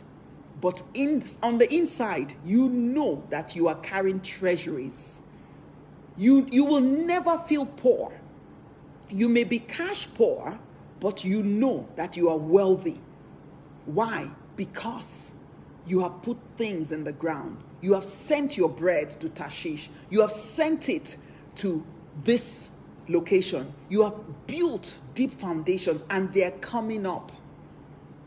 but 0.60 0.82
in, 0.94 1.22
on 1.42 1.58
the 1.58 1.72
inside, 1.72 2.34
you 2.44 2.68
know 2.68 3.22
that 3.30 3.54
you 3.54 3.68
are 3.68 3.76
carrying 3.76 4.20
treasuries. 4.20 5.22
You, 6.16 6.46
you 6.50 6.64
will 6.64 6.80
never 6.80 7.38
feel 7.38 7.64
poor 7.64 8.17
you 9.10 9.28
may 9.28 9.44
be 9.44 9.58
cash 9.58 10.08
poor, 10.14 10.58
but 11.00 11.24
you 11.24 11.42
know 11.42 11.88
that 11.96 12.16
you 12.16 12.28
are 12.28 12.38
wealthy. 12.38 13.00
Why? 13.86 14.28
Because 14.56 15.32
you 15.86 16.00
have 16.00 16.22
put 16.22 16.36
things 16.56 16.92
in 16.92 17.04
the 17.04 17.12
ground. 17.12 17.62
You 17.80 17.94
have 17.94 18.04
sent 18.04 18.56
your 18.56 18.68
bread 18.68 19.10
to 19.10 19.28
Tarshish. 19.28 19.88
You 20.10 20.20
have 20.20 20.32
sent 20.32 20.88
it 20.88 21.16
to 21.56 21.84
this 22.24 22.70
location. 23.08 23.72
You 23.88 24.02
have 24.02 24.46
built 24.46 25.00
deep 25.14 25.32
foundations 25.34 26.04
and 26.10 26.32
they're 26.32 26.50
coming 26.50 27.06
up. 27.06 27.32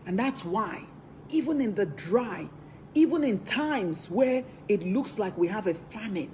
And 0.07 0.17
that's 0.17 0.43
why, 0.43 0.83
even 1.29 1.61
in 1.61 1.75
the 1.75 1.85
dry, 1.85 2.49
even 2.93 3.23
in 3.23 3.39
times 3.43 4.09
where 4.09 4.43
it 4.67 4.83
looks 4.83 5.19
like 5.19 5.37
we 5.37 5.47
have 5.47 5.67
a 5.67 5.73
famine, 5.73 6.31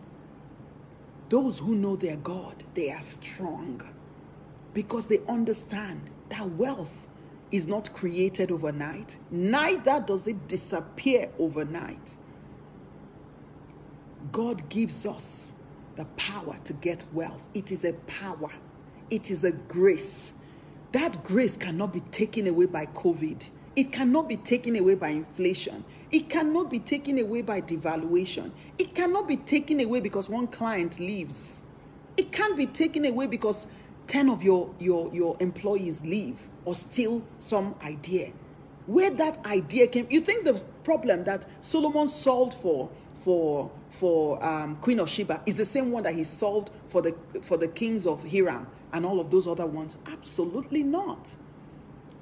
those 1.29 1.59
who 1.59 1.75
know 1.75 1.97
their 1.97 2.15
God, 2.17 2.63
they 2.73 2.91
are 2.91 3.01
strong 3.01 3.83
because 4.73 5.07
they 5.07 5.19
understand 5.27 6.09
that 6.29 6.49
wealth 6.51 7.07
is 7.51 7.67
not 7.67 7.93
created 7.93 8.51
overnight, 8.51 9.17
neither 9.31 9.99
does 10.01 10.27
it 10.27 10.47
disappear 10.47 11.29
overnight. 11.39 12.17
God 14.31 14.67
gives 14.69 15.05
us 15.05 15.51
the 15.95 16.05
power 16.17 16.55
to 16.65 16.73
get 16.73 17.05
wealth. 17.13 17.47
It 17.53 17.71
is 17.71 17.85
a 17.85 17.93
power, 17.93 18.51
it 19.09 19.31
is 19.31 19.43
a 19.43 19.51
grace. 19.51 20.33
That 20.91 21.23
grace 21.23 21.57
cannot 21.57 21.93
be 21.93 21.99
taken 21.99 22.47
away 22.47 22.65
by 22.65 22.85
COVID. 22.87 23.47
It 23.75 23.91
cannot 23.91 24.27
be 24.27 24.37
taken 24.37 24.75
away 24.75 24.95
by 24.95 25.09
inflation. 25.09 25.83
It 26.11 26.29
cannot 26.29 26.71
be 26.71 26.79
taken 26.79 27.19
away 27.19 27.41
by 27.43 27.61
devaluation. 27.61 28.51
It 28.79 28.95
cannot 28.95 29.27
be 29.27 29.37
taken 29.37 29.81
away 29.81 29.99
because 29.99 30.29
one 30.29 30.47
client 30.47 30.99
leaves. 30.99 31.61
It 32.15 32.31
can't 32.31 32.57
be 32.57 32.65
taken 32.65 33.05
away 33.05 33.27
because 33.27 33.67
10 34.07 34.29
of 34.29 34.43
your, 34.43 34.73
your, 34.79 35.13
your 35.13 35.37
employees 35.39 36.03
leave 36.05 36.47
or 36.65 36.75
steal 36.75 37.21
some 37.39 37.75
idea. 37.83 38.31
Where 38.87 39.09
that 39.11 39.45
idea 39.45 39.87
came, 39.87 40.07
you 40.09 40.21
think 40.21 40.45
the 40.45 40.61
problem 40.83 41.25
that 41.25 41.45
Solomon 41.61 42.07
solved 42.07 42.53
for 42.53 42.89
for 43.15 43.69
for 43.89 44.43
um, 44.45 44.77
Queen 44.77 44.99
of 44.99 45.09
Sheba 45.09 45.41
is 45.45 45.55
the 45.55 45.65
same 45.65 45.91
one 45.91 46.03
that 46.03 46.13
he 46.13 46.23
solved 46.23 46.71
for 46.87 47.01
the 47.01 47.13
for 47.41 47.57
the 47.57 47.67
kings 47.67 48.05
of 48.05 48.23
Hiram 48.23 48.67
and 48.93 49.05
all 49.05 49.19
of 49.19 49.29
those 49.29 49.47
other 49.47 49.65
ones? 49.65 49.97
Absolutely 50.07 50.83
not. 50.83 51.35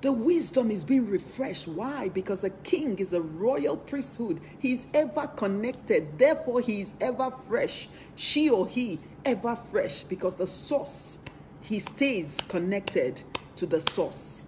The 0.01 0.11
wisdom 0.11 0.71
is 0.71 0.83
being 0.83 1.09
refreshed. 1.09 1.67
Why? 1.67 2.09
Because 2.09 2.43
a 2.43 2.49
king 2.49 2.99
is 2.99 3.13
a 3.13 3.21
royal 3.21 3.75
priesthood. 3.77 4.39
He's 4.59 4.85
ever 4.93 5.27
connected. 5.27 6.19
Therefore, 6.19 6.61
he 6.61 6.81
is 6.81 6.93
ever 7.01 7.31
fresh. 7.31 7.89
She 8.15 8.49
or 8.49 8.67
he 8.67 8.99
ever 9.25 9.55
fresh 9.55 10.03
because 10.03 10.35
the 10.35 10.45
source, 10.45 11.17
he 11.67 11.79
stays 11.79 12.37
connected 12.47 13.21
to 13.55 13.65
the 13.65 13.79
source. 13.79 14.45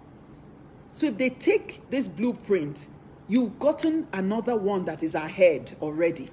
So 0.92 1.06
if 1.06 1.18
they 1.18 1.30
take 1.30 1.88
this 1.90 2.08
blueprint, 2.08 2.88
you've 3.28 3.58
gotten 3.58 4.06
another 4.12 4.56
one 4.56 4.84
that 4.86 5.02
is 5.02 5.14
ahead 5.14 5.76
already. 5.80 6.30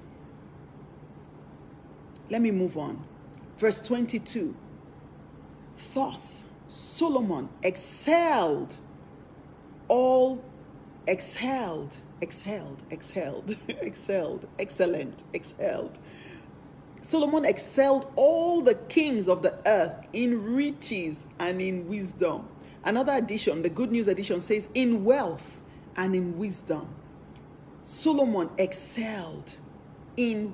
Let 2.30 2.42
me 2.42 2.50
move 2.50 2.76
on. 2.76 3.04
Verse 3.58 3.80
22. 3.86 4.54
Thus, 5.94 6.44
Solomon 6.68 7.48
excelled 7.62 8.76
all 9.88 10.42
exhaled, 11.08 11.98
exhaled, 12.22 12.82
exhaled, 12.90 13.56
excelled, 13.68 14.46
excellent, 14.58 15.24
excelled. 15.32 15.98
Solomon 17.06 17.44
excelled 17.44 18.10
all 18.16 18.62
the 18.62 18.74
kings 18.74 19.28
of 19.28 19.40
the 19.40 19.56
earth 19.64 19.96
in 20.12 20.56
riches 20.56 21.28
and 21.38 21.62
in 21.62 21.86
wisdom. 21.86 22.48
Another 22.84 23.12
edition, 23.12 23.62
the 23.62 23.68
Good 23.68 23.92
News 23.92 24.08
edition 24.08 24.40
says, 24.40 24.68
in 24.74 25.04
wealth 25.04 25.62
and 25.96 26.16
in 26.16 26.36
wisdom. 26.36 26.92
Solomon 27.84 28.50
excelled 28.58 29.56
in 30.16 30.52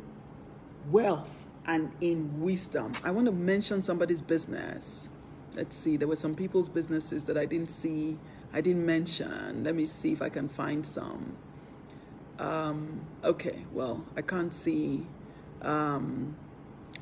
wealth 0.90 1.46
and 1.64 1.90
in 2.02 2.42
wisdom. 2.42 2.92
I 3.02 3.12
want 3.12 3.24
to 3.28 3.32
mention 3.32 3.80
somebody's 3.80 4.20
business. 4.20 5.08
Let's 5.56 5.74
see, 5.74 5.96
there 5.96 6.08
were 6.08 6.16
some 6.16 6.34
people's 6.34 6.68
businesses 6.68 7.24
that 7.24 7.38
I 7.38 7.46
didn't 7.46 7.70
see 7.70 8.18
I 8.52 8.60
didn't 8.60 8.84
mention. 8.84 9.64
Let 9.64 9.74
me 9.74 9.86
see 9.86 10.12
if 10.12 10.20
I 10.20 10.28
can 10.28 10.50
find 10.50 10.84
some. 10.84 11.34
Um, 12.38 13.06
okay, 13.24 13.64
well, 13.72 14.04
I 14.14 14.20
can't 14.20 14.52
see. 14.52 15.06
Um, 15.62 16.36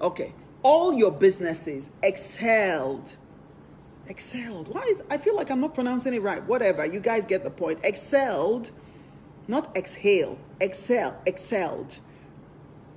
okay, 0.01 0.34
all 0.62 0.92
your 0.94 1.11
businesses 1.11 1.90
excelled. 2.03 3.16
Excelled. 4.07 4.68
Why 4.74 4.82
is 4.82 5.03
I 5.11 5.18
feel 5.18 5.36
like 5.36 5.51
I'm 5.51 5.61
not 5.61 5.74
pronouncing 5.74 6.14
it 6.14 6.22
right. 6.22 6.44
Whatever. 6.44 6.84
You 6.84 7.01
guys 7.01 7.26
get 7.26 7.44
the 7.44 7.51
point. 7.51 7.80
Excelled, 7.84 8.72
not 9.48 9.76
exhale. 9.76 10.38
Excel, 10.61 11.20
excelled 11.26 11.98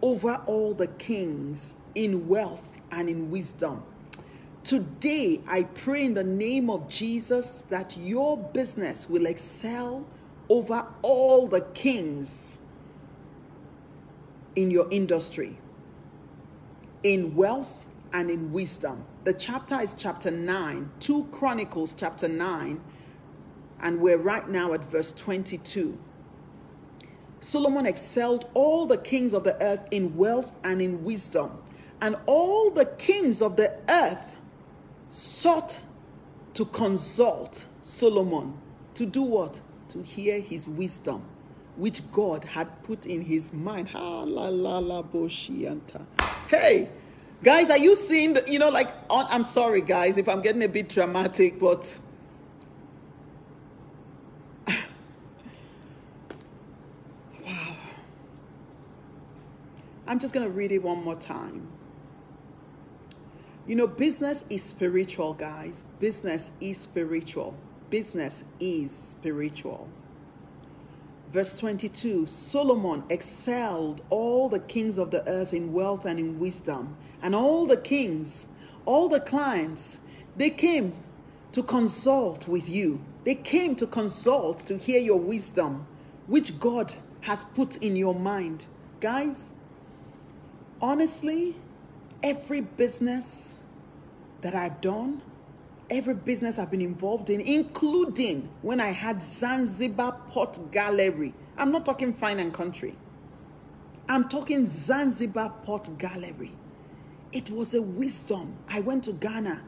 over 0.01 0.41
all 0.47 0.73
the 0.73 0.87
kings 0.87 1.75
in 1.95 2.27
wealth 2.27 2.75
and 2.91 3.07
in 3.07 3.29
wisdom 3.31 3.83
Today, 4.63 5.41
I 5.45 5.63
pray 5.63 6.05
in 6.05 6.13
the 6.13 6.23
name 6.23 6.69
of 6.69 6.87
Jesus 6.87 7.65
that 7.69 7.97
your 7.97 8.37
business 8.37 9.09
will 9.09 9.25
excel 9.25 10.05
over 10.47 10.87
all 11.01 11.47
the 11.47 11.59
kings 11.73 12.59
in 14.55 14.71
your 14.71 14.87
industry, 14.89 15.57
in 17.03 17.35
wealth 17.35 17.85
and 18.13 18.31
in 18.31 18.51
wisdom. 18.51 19.03
The 19.25 19.33
chapter 19.33 19.75
is 19.75 19.93
chapter 19.93 20.31
9, 20.31 20.91
2 20.99 21.25
Chronicles 21.31 21.93
chapter 21.93 22.27
9, 22.27 22.81
and 23.81 23.99
we're 23.99 24.17
right 24.17 24.47
now 24.47 24.73
at 24.73 24.83
verse 24.83 25.11
22. 25.13 25.97
Solomon 27.39 27.85
excelled 27.85 28.49
all 28.53 28.85
the 28.85 28.97
kings 28.97 29.33
of 29.33 29.43
the 29.43 29.61
earth 29.61 29.85
in 29.91 30.15
wealth 30.15 30.55
and 30.63 30.81
in 30.81 31.03
wisdom, 31.03 31.51
and 32.01 32.15
all 32.25 32.71
the 32.71 32.85
kings 32.85 33.41
of 33.41 33.57
the 33.57 33.77
earth 33.89 34.37
sought 35.09 35.81
to 36.53 36.65
consult 36.65 37.65
Solomon 37.81 38.57
to 38.93 39.05
do 39.05 39.23
what? 39.23 39.59
To 39.89 40.01
hear 40.03 40.39
his 40.39 40.67
wisdom, 40.67 41.23
which 41.75 42.01
God 42.11 42.45
had 42.45 42.83
put 42.83 43.05
in 43.05 43.21
his 43.21 43.51
mind. 43.51 43.89
Ha 43.89 44.23
la 44.23 44.47
la 44.49 44.79
la 44.79 45.01
Hey, 46.47 46.89
guys, 47.43 47.69
are 47.69 47.77
you 47.77 47.95
seeing 47.95 48.33
the, 48.33 48.43
you 48.47 48.59
know, 48.59 48.69
like, 48.69 48.89
on, 49.09 49.25
I'm 49.29 49.43
sorry, 49.43 49.81
guys, 49.81 50.17
if 50.17 50.27
I'm 50.29 50.41
getting 50.41 50.63
a 50.63 50.67
bit 50.67 50.89
dramatic, 50.89 51.59
but. 51.59 51.99
wow. 54.67 54.75
I'm 60.07 60.19
just 60.19 60.33
going 60.33 60.45
to 60.45 60.51
read 60.51 60.71
it 60.71 60.83
one 60.83 61.03
more 61.03 61.15
time. 61.15 61.67
You 63.65 63.75
know, 63.75 63.87
business 63.87 64.43
is 64.49 64.61
spiritual, 64.61 65.33
guys. 65.33 65.85
Business 65.99 66.51
is 66.59 66.77
spiritual. 66.77 67.55
Business 67.89 68.43
is 68.59 68.91
spiritual. 68.95 69.87
Verse 71.33 71.57
22 71.57 72.27
Solomon 72.27 73.03
excelled 73.09 74.03
all 74.11 74.49
the 74.49 74.59
kings 74.59 74.99
of 74.99 75.09
the 75.09 75.27
earth 75.27 75.51
in 75.51 75.73
wealth 75.73 76.05
and 76.05 76.19
in 76.19 76.37
wisdom. 76.37 76.95
And 77.23 77.33
all 77.33 77.65
the 77.65 77.77
kings, 77.77 78.45
all 78.85 79.09
the 79.09 79.19
clients, 79.19 79.97
they 80.37 80.51
came 80.51 80.93
to 81.53 81.63
consult 81.63 82.47
with 82.47 82.69
you. 82.69 83.01
They 83.23 83.33
came 83.33 83.75
to 83.77 83.87
consult 83.87 84.59
to 84.67 84.77
hear 84.77 84.99
your 84.99 85.17
wisdom, 85.17 85.87
which 86.27 86.59
God 86.59 86.93
has 87.21 87.45
put 87.55 87.77
in 87.77 87.95
your 87.95 88.13
mind. 88.13 88.67
Guys, 88.99 89.49
honestly, 90.83 91.55
every 92.21 92.61
business 92.61 93.57
that 94.41 94.53
I've 94.53 94.81
done, 94.81 95.23
every 95.93 96.15
business 96.15 96.57
I've 96.57 96.71
been 96.71 96.81
involved 96.81 97.29
in, 97.29 97.41
including 97.41 98.49
when 98.61 98.81
I 98.81 98.87
had 98.87 99.21
Zanzibar 99.21 100.13
Pot 100.29 100.71
Gallery. 100.71 101.33
I'm 101.57 101.71
not 101.71 101.85
talking 101.85 102.13
fine 102.13 102.39
and 102.39 102.53
country. 102.53 102.95
I'm 104.09 104.27
talking 104.27 104.65
Zanzibar 104.65 105.49
Pot 105.63 105.97
Gallery. 105.97 106.51
It 107.31 107.49
was 107.49 107.73
a 107.73 107.81
wisdom. 107.81 108.57
I 108.69 108.81
went 108.81 109.03
to 109.05 109.13
Ghana. 109.13 109.63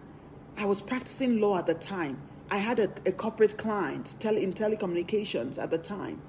I 0.57 0.65
was 0.65 0.81
practicing 0.81 1.39
law 1.39 1.57
at 1.57 1.67
the 1.67 1.73
time. 1.75 2.21
I 2.49 2.57
had 2.57 2.79
a, 2.79 2.89
a 3.05 3.11
corporate 3.11 3.57
client 3.57 4.15
tele, 4.19 4.43
in 4.43 4.53
telecommunications 4.53 5.61
at 5.61 5.71
the 5.71 5.77
time 5.77 6.21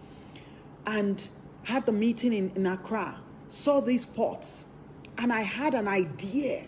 and 0.87 1.29
had 1.65 1.85
the 1.85 1.93
meeting 1.93 2.33
in, 2.33 2.51
in 2.55 2.67
Accra, 2.67 3.19
saw 3.49 3.81
these 3.81 4.07
ports, 4.07 4.67
and 5.19 5.33
I 5.33 5.41
had 5.41 5.75
an 5.75 5.89
idea 5.89 6.67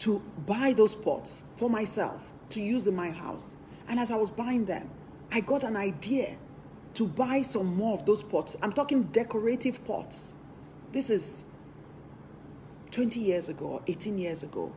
to 0.00 0.20
buy 0.46 0.72
those 0.72 0.94
pots 0.94 1.44
for 1.56 1.70
myself 1.70 2.30
to 2.50 2.60
use 2.60 2.86
in 2.86 2.96
my 2.96 3.10
house. 3.10 3.56
And 3.88 4.00
as 4.00 4.10
I 4.10 4.16
was 4.16 4.30
buying 4.30 4.64
them, 4.64 4.90
I 5.32 5.40
got 5.40 5.62
an 5.62 5.76
idea 5.76 6.36
to 6.94 7.06
buy 7.06 7.42
some 7.42 7.76
more 7.76 7.94
of 7.94 8.06
those 8.06 8.22
pots. 8.22 8.56
I'm 8.62 8.72
talking 8.72 9.02
decorative 9.04 9.84
pots. 9.84 10.34
This 10.92 11.10
is 11.10 11.44
20 12.90 13.20
years 13.20 13.48
ago, 13.48 13.82
18 13.86 14.18
years 14.18 14.42
ago. 14.42 14.72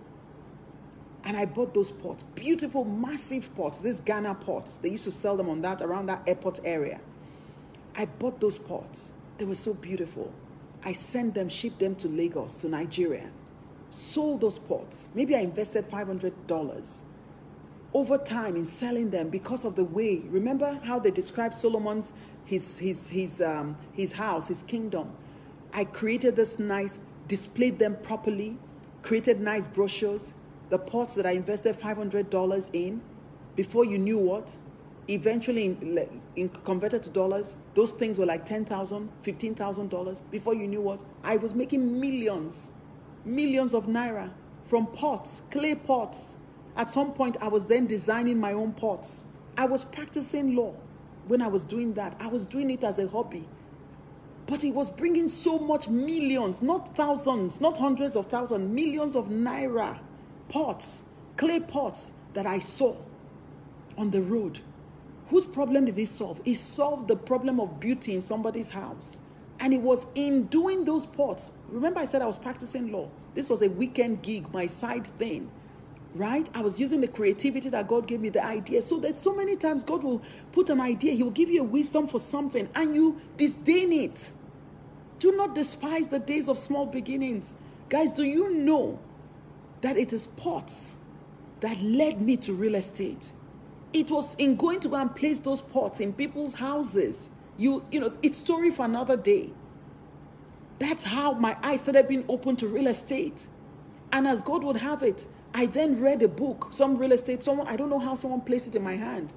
And 1.25 1.37
I 1.37 1.45
bought 1.45 1.73
those 1.73 1.89
pots, 1.89 2.23
beautiful, 2.35 2.83
massive 2.83 3.55
pots, 3.55 3.79
these 3.79 4.01
Ghana 4.01 4.35
pots. 4.35 4.77
They 4.77 4.89
used 4.89 5.05
to 5.05 5.11
sell 5.11 5.37
them 5.37 5.49
on 5.49 5.61
that, 5.61 5.81
around 5.81 6.07
that 6.07 6.21
airport 6.27 6.59
area. 6.65 6.99
I 7.95 8.05
bought 8.05 8.41
those 8.41 8.57
pots. 8.57 9.13
They 9.37 9.45
were 9.45 9.55
so 9.55 9.73
beautiful. 9.73 10.33
I 10.83 10.91
sent 10.91 11.33
them, 11.33 11.47
shipped 11.47 11.79
them 11.79 11.95
to 11.95 12.09
Lagos, 12.09 12.55
to 12.61 12.67
Nigeria, 12.67 13.31
sold 13.93 14.41
those 14.41 14.57
pots. 14.57 15.09
Maybe 15.13 15.35
I 15.35 15.39
invested 15.39 15.87
$500 15.87 17.03
over 17.93 18.17
time 18.17 18.55
in 18.55 18.65
selling 18.65 19.11
them 19.11 19.29
because 19.29 19.65
of 19.65 19.75
the 19.75 19.85
way. 19.85 20.23
Remember 20.29 20.79
how 20.83 20.97
they 20.99 21.11
described 21.11 21.53
Solomon's 21.53 22.11
his 22.45 22.77
his 22.77 23.07
his 23.07 23.39
um 23.41 23.77
his 23.93 24.11
house, 24.11 24.47
his 24.47 24.63
kingdom. 24.63 25.11
I 25.73 25.85
created 25.85 26.35
this 26.35 26.59
nice, 26.59 26.99
displayed 27.27 27.79
them 27.79 27.97
properly, 28.03 28.57
created 29.03 29.39
nice 29.39 29.67
brochures. 29.67 30.33
The 30.69 30.79
pots 30.79 31.13
that 31.15 31.25
I 31.25 31.31
invested 31.31 31.77
$500 31.77 32.69
in, 32.73 33.01
before 33.55 33.85
you 33.85 33.99
knew 33.99 34.17
what, 34.17 34.57
eventually 35.07 35.65
in, 35.65 36.07
in, 36.35 36.49
converted 36.49 37.03
to 37.03 37.09
dollars 37.09 37.55
those 37.75 37.91
things 37.91 38.17
were 38.17 38.25
like 38.25 38.45
$10000 38.45 39.09
$15000 39.23 40.21
before 40.31 40.53
you 40.53 40.65
knew 40.65 40.79
what 40.79 41.03
i 41.25 41.35
was 41.35 41.53
making 41.53 41.99
millions 41.99 42.71
millions 43.25 43.73
of 43.73 43.85
naira 43.85 44.31
from 44.65 44.87
pots 44.87 45.43
clay 45.51 45.75
pots 45.75 46.37
at 46.75 46.89
some 46.89 47.13
point 47.13 47.37
i 47.41 47.47
was 47.47 47.65
then 47.65 47.85
designing 47.87 48.39
my 48.39 48.53
own 48.53 48.71
pots 48.73 49.25
i 49.57 49.65
was 49.65 49.85
practicing 49.85 50.55
law 50.55 50.73
when 51.27 51.41
I 51.41 51.47
was 51.47 51.63
doing 51.63 51.93
that. 51.93 52.15
I 52.19 52.27
was 52.27 52.45
doing 52.45 52.69
it 52.69 52.83
as 52.83 52.99
a 52.99 53.07
hobby. 53.07 53.45
But 54.45 54.63
it 54.63 54.73
was 54.73 54.89
bringing 54.89 55.27
so 55.27 55.57
much 55.57 55.87
millions, 55.87 56.61
not 56.61 56.95
thousands, 56.95 57.61
not 57.61 57.77
hundreds 57.77 58.15
of 58.15 58.25
thousands, 58.25 58.69
millions 58.69 59.15
of 59.15 59.27
naira 59.27 59.99
pots, 60.49 61.03
clay 61.37 61.59
pots 61.59 62.11
that 62.33 62.45
I 62.45 62.59
saw 62.59 62.95
on 63.97 64.09
the 64.09 64.21
road. 64.21 64.59
Whose 65.29 65.45
problem 65.45 65.85
did 65.85 65.95
he 65.95 66.05
solve? 66.05 66.41
He 66.43 66.53
solved 66.53 67.07
the 67.07 67.15
problem 67.15 67.59
of 67.59 67.79
beauty 67.79 68.13
in 68.13 68.21
somebody's 68.21 68.69
house. 68.69 69.19
And 69.63 69.73
it 69.73 69.81
was 69.81 70.07
in 70.15 70.47
doing 70.47 70.83
those 70.83 71.05
pots. 71.05 71.53
Remember, 71.69 72.01
I 72.01 72.05
said 72.05 72.21
I 72.21 72.25
was 72.25 72.37
practicing 72.37 72.91
law. 72.91 73.09
This 73.33 73.49
was 73.49 73.61
a 73.61 73.69
weekend 73.69 74.21
gig, 74.21 74.53
my 74.53 74.65
side 74.65 75.07
thing, 75.07 75.49
right? 76.15 76.49
I 76.53 76.61
was 76.61 76.81
using 76.81 76.99
the 76.99 77.07
creativity 77.07 77.69
that 77.69 77.87
God 77.87 78.05
gave 78.05 78.19
me, 78.19 78.27
the 78.27 78.43
idea. 78.43 78.81
So 78.81 78.99
that 78.99 79.15
so 79.15 79.33
many 79.33 79.55
times 79.55 79.85
God 79.85 80.03
will 80.03 80.21
put 80.51 80.69
an 80.69 80.81
idea, 80.81 81.13
He 81.13 81.23
will 81.23 81.31
give 81.31 81.49
you 81.49 81.61
a 81.61 81.63
wisdom 81.63 82.07
for 82.07 82.19
something, 82.19 82.67
and 82.75 82.93
you 82.93 83.21
disdain 83.37 83.93
it. 83.93 84.33
Do 85.19 85.31
not 85.31 85.55
despise 85.55 86.09
the 86.09 86.19
days 86.19 86.49
of 86.49 86.57
small 86.57 86.85
beginnings. 86.85 87.53
Guys, 87.87 88.11
do 88.11 88.23
you 88.23 88.53
know 88.53 88.99
that 89.79 89.95
it 89.95 90.11
is 90.11 90.27
pots 90.27 90.95
that 91.61 91.81
led 91.81 92.21
me 92.21 92.35
to 92.35 92.53
real 92.53 92.75
estate? 92.75 93.31
It 93.93 94.11
was 94.11 94.35
in 94.35 94.57
going 94.57 94.81
to 94.81 94.89
go 94.89 94.97
and 94.97 95.15
place 95.15 95.39
those 95.39 95.61
pots 95.61 96.01
in 96.01 96.11
people's 96.11 96.53
houses. 96.53 97.29
You, 97.57 97.83
you 97.91 97.99
know, 97.99 98.13
it's 98.21 98.37
story 98.37 98.71
for 98.71 98.85
another 98.85 99.17
day. 99.17 99.51
That's 100.79 101.03
how 101.03 101.33
my 101.33 101.55
eyes 101.63 101.81
started 101.81 102.07
being 102.07 102.25
open 102.27 102.55
to 102.57 102.67
real 102.67 102.87
estate. 102.87 103.47
And 104.11 104.27
as 104.27 104.41
God 104.41 104.63
would 104.63 104.77
have 104.77 105.03
it, 105.03 105.27
I 105.53 105.67
then 105.67 105.99
read 105.99 106.23
a 106.23 106.27
book, 106.27 106.69
some 106.71 106.97
real 106.97 107.11
estate, 107.11 107.43
someone, 107.43 107.67
I 107.67 107.75
don't 107.75 107.89
know 107.89 107.99
how 107.99 108.15
someone 108.15 108.41
placed 108.41 108.67
it 108.67 108.75
in 108.75 108.83
my 108.83 108.95
hand. 108.95 109.33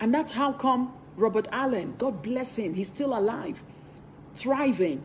And 0.00 0.12
that's 0.12 0.30
how 0.30 0.52
come 0.52 0.92
Robert 1.16 1.48
Allen, 1.52 1.94
God 1.96 2.22
bless 2.22 2.56
him, 2.56 2.74
he's 2.74 2.88
still 2.88 3.18
alive, 3.18 3.62
thriving. 4.34 5.02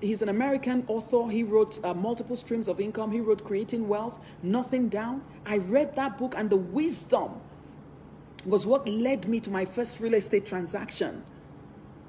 He's 0.00 0.22
an 0.22 0.28
American 0.28 0.84
author. 0.86 1.28
He 1.28 1.42
wrote 1.42 1.84
uh, 1.84 1.92
multiple 1.92 2.36
streams 2.36 2.68
of 2.68 2.78
income. 2.78 3.10
He 3.10 3.18
wrote 3.18 3.42
Creating 3.44 3.88
Wealth, 3.88 4.20
Nothing 4.44 4.88
Down. 4.88 5.22
I 5.44 5.58
read 5.58 5.96
that 5.96 6.18
book, 6.18 6.34
and 6.36 6.48
the 6.48 6.56
wisdom 6.56 7.32
was 8.46 8.64
what 8.64 8.88
led 8.88 9.26
me 9.26 9.40
to 9.40 9.50
my 9.50 9.64
first 9.64 9.98
real 9.98 10.14
estate 10.14 10.46
transaction. 10.46 11.24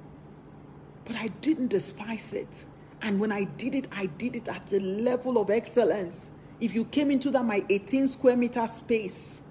but 1.05 1.15
I 1.17 1.27
didn't 1.41 1.67
despise 1.67 2.33
it. 2.33 2.65
And 3.03 3.19
when 3.19 3.31
I 3.31 3.43
did 3.43 3.75
it, 3.75 3.87
I 3.91 4.07
did 4.07 4.35
it 4.35 4.47
at 4.47 4.73
a 4.73 4.79
level 4.79 5.37
of 5.37 5.51
excellence. 5.51 6.31
If 6.59 6.73
you 6.73 6.85
came 6.85 7.11
into 7.11 7.29
that 7.29 7.45
my 7.45 7.63
18 7.69 8.07
square 8.07 8.35
meter 8.35 8.65
space, 8.65 9.43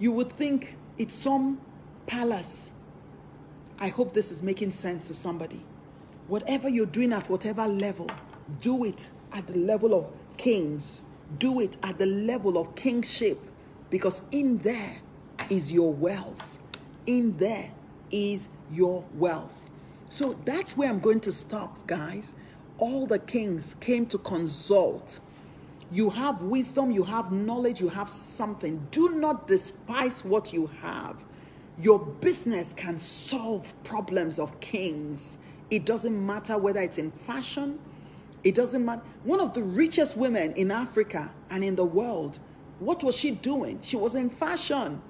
you 0.00 0.10
would 0.10 0.32
think 0.32 0.74
it's 0.98 1.14
some 1.14 1.60
palace. 2.08 2.72
I 3.78 3.88
hope 3.88 4.12
this 4.12 4.32
is 4.32 4.42
making 4.42 4.72
sense 4.72 5.06
to 5.06 5.14
somebody. 5.14 5.62
Whatever 6.30 6.68
you're 6.68 6.86
doing 6.86 7.12
at 7.12 7.28
whatever 7.28 7.66
level, 7.66 8.08
do 8.60 8.84
it 8.84 9.10
at 9.32 9.48
the 9.48 9.58
level 9.58 9.92
of 9.98 10.08
kings. 10.36 11.02
Do 11.40 11.58
it 11.58 11.76
at 11.82 11.98
the 11.98 12.06
level 12.06 12.56
of 12.56 12.76
kingship 12.76 13.40
because 13.90 14.22
in 14.30 14.58
there 14.58 14.98
is 15.48 15.72
your 15.72 15.92
wealth. 15.92 16.60
In 17.04 17.36
there 17.38 17.72
is 18.12 18.48
your 18.70 19.02
wealth. 19.14 19.68
So 20.08 20.38
that's 20.44 20.76
where 20.76 20.88
I'm 20.88 21.00
going 21.00 21.18
to 21.22 21.32
stop, 21.32 21.84
guys. 21.88 22.32
All 22.78 23.08
the 23.08 23.18
kings 23.18 23.74
came 23.80 24.06
to 24.06 24.18
consult. 24.18 25.18
You 25.90 26.10
have 26.10 26.44
wisdom, 26.44 26.92
you 26.92 27.02
have 27.02 27.32
knowledge, 27.32 27.80
you 27.80 27.88
have 27.88 28.08
something. 28.08 28.86
Do 28.92 29.16
not 29.16 29.48
despise 29.48 30.24
what 30.24 30.52
you 30.52 30.68
have. 30.80 31.24
Your 31.76 31.98
business 31.98 32.72
can 32.72 32.98
solve 32.98 33.74
problems 33.82 34.38
of 34.38 34.60
kings 34.60 35.38
it 35.70 35.86
doesn't 35.86 36.26
matter 36.26 36.58
whether 36.58 36.80
it's 36.80 36.98
in 36.98 37.10
fashion, 37.10 37.78
it 38.42 38.54
doesn't 38.54 38.84
matter. 38.84 39.02
One 39.24 39.40
of 39.40 39.52
the 39.52 39.62
richest 39.62 40.16
women 40.16 40.52
in 40.52 40.70
Africa 40.70 41.30
and 41.50 41.62
in 41.62 41.76
the 41.76 41.84
world, 41.84 42.38
what 42.78 43.02
was 43.02 43.16
she 43.16 43.30
doing? 43.30 43.78
She 43.82 43.96
was 43.96 44.14
in 44.14 44.30
fashion. 44.30 45.00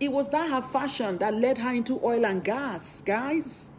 It 0.00 0.12
was 0.12 0.28
that 0.30 0.50
her 0.50 0.60
fashion 0.60 1.18
that 1.18 1.34
led 1.34 1.58
her 1.58 1.72
into 1.72 2.00
oil 2.04 2.26
and 2.26 2.44
gas, 2.44 3.02
guys. 3.06 3.70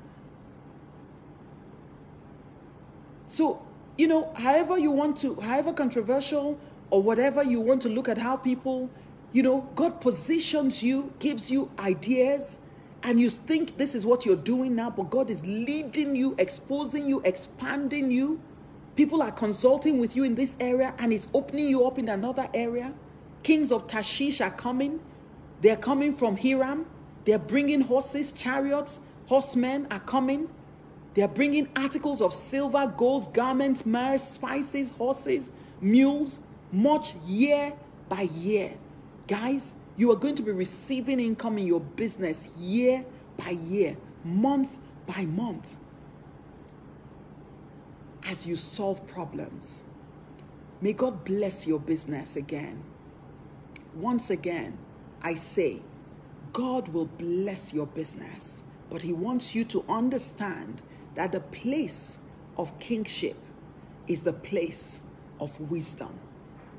So, 3.27 3.61
you 3.97 4.07
know, 4.07 4.31
however 4.35 4.79
you 4.79 4.91
want 4.91 5.17
to, 5.17 5.35
however 5.35 5.73
controversial 5.73 6.57
or 6.89 7.01
whatever 7.01 7.43
you 7.43 7.59
want 7.59 7.81
to 7.83 7.89
look 7.89 8.09
at 8.09 8.17
how 8.17 8.37
people, 8.37 8.89
you 9.33 9.43
know, 9.43 9.69
God 9.75 10.01
positions 10.01 10.81
you, 10.81 11.13
gives 11.19 11.51
you 11.51 11.69
ideas, 11.79 12.57
and 13.05 13.19
you 13.21 13.29
think 13.29 13.77
this 13.77 13.93
is 13.93 14.03
what 14.03 14.25
you're 14.25 14.35
doing 14.35 14.75
now, 14.75 14.89
but 14.89 15.11
God 15.11 15.29
is 15.29 15.45
leading 15.45 16.15
you, 16.15 16.33
exposing 16.39 17.07
you, 17.07 17.21
expanding 17.23 18.09
you. 18.09 18.41
People 18.95 19.21
are 19.21 19.29
consulting 19.31 19.99
with 19.99 20.15
you 20.15 20.23
in 20.23 20.33
this 20.33 20.57
area 20.59 20.91
and 20.97 21.13
it's 21.13 21.27
opening 21.35 21.67
you 21.67 21.85
up 21.85 21.99
in 21.99 22.09
another 22.09 22.47
area. 22.55 22.91
Kings 23.43 23.71
of 23.71 23.85
Tarshish 23.85 24.41
are 24.41 24.49
coming. 24.49 24.99
They're 25.61 25.75
coming 25.75 26.13
from 26.13 26.35
Hiram. 26.35 26.87
They're 27.25 27.37
bringing 27.37 27.81
horses, 27.81 28.33
chariots, 28.33 29.01
horsemen 29.27 29.85
are 29.91 29.99
coming. 29.99 30.49
They're 31.13 31.27
bringing 31.27 31.69
articles 31.75 32.23
of 32.23 32.33
silver, 32.33 32.91
gold, 32.97 33.31
garments, 33.35 33.85
myrrh, 33.85 34.17
spices, 34.17 34.89
horses, 34.89 35.51
mules, 35.79 36.39
much 36.71 37.13
year 37.27 37.71
by 38.09 38.21
year. 38.21 38.73
Guys, 39.27 39.75
you 39.97 40.11
are 40.11 40.15
going 40.15 40.35
to 40.35 40.43
be 40.43 40.51
receiving 40.51 41.19
income 41.19 41.57
in 41.57 41.65
your 41.65 41.79
business 41.79 42.49
year 42.57 43.05
by 43.37 43.51
year, 43.51 43.95
month 44.23 44.77
by 45.07 45.25
month, 45.25 45.77
as 48.27 48.45
you 48.45 48.55
solve 48.55 49.05
problems. 49.07 49.85
May 50.81 50.93
God 50.93 51.23
bless 51.23 51.65
your 51.65 51.79
business 51.79 52.35
again. 52.35 52.83
Once 53.95 54.29
again, 54.29 54.77
I 55.21 55.35
say, 55.35 55.81
God 56.51 56.89
will 56.89 57.05
bless 57.05 57.73
your 57.73 57.87
business, 57.87 58.63
but 58.89 59.01
He 59.01 59.13
wants 59.13 59.55
you 59.55 59.63
to 59.65 59.85
understand 59.87 60.81
that 61.15 61.31
the 61.31 61.39
place 61.39 62.19
of 62.57 62.77
kingship 62.79 63.37
is 64.07 64.21
the 64.23 64.33
place 64.33 65.01
of 65.39 65.57
wisdom, 65.71 66.19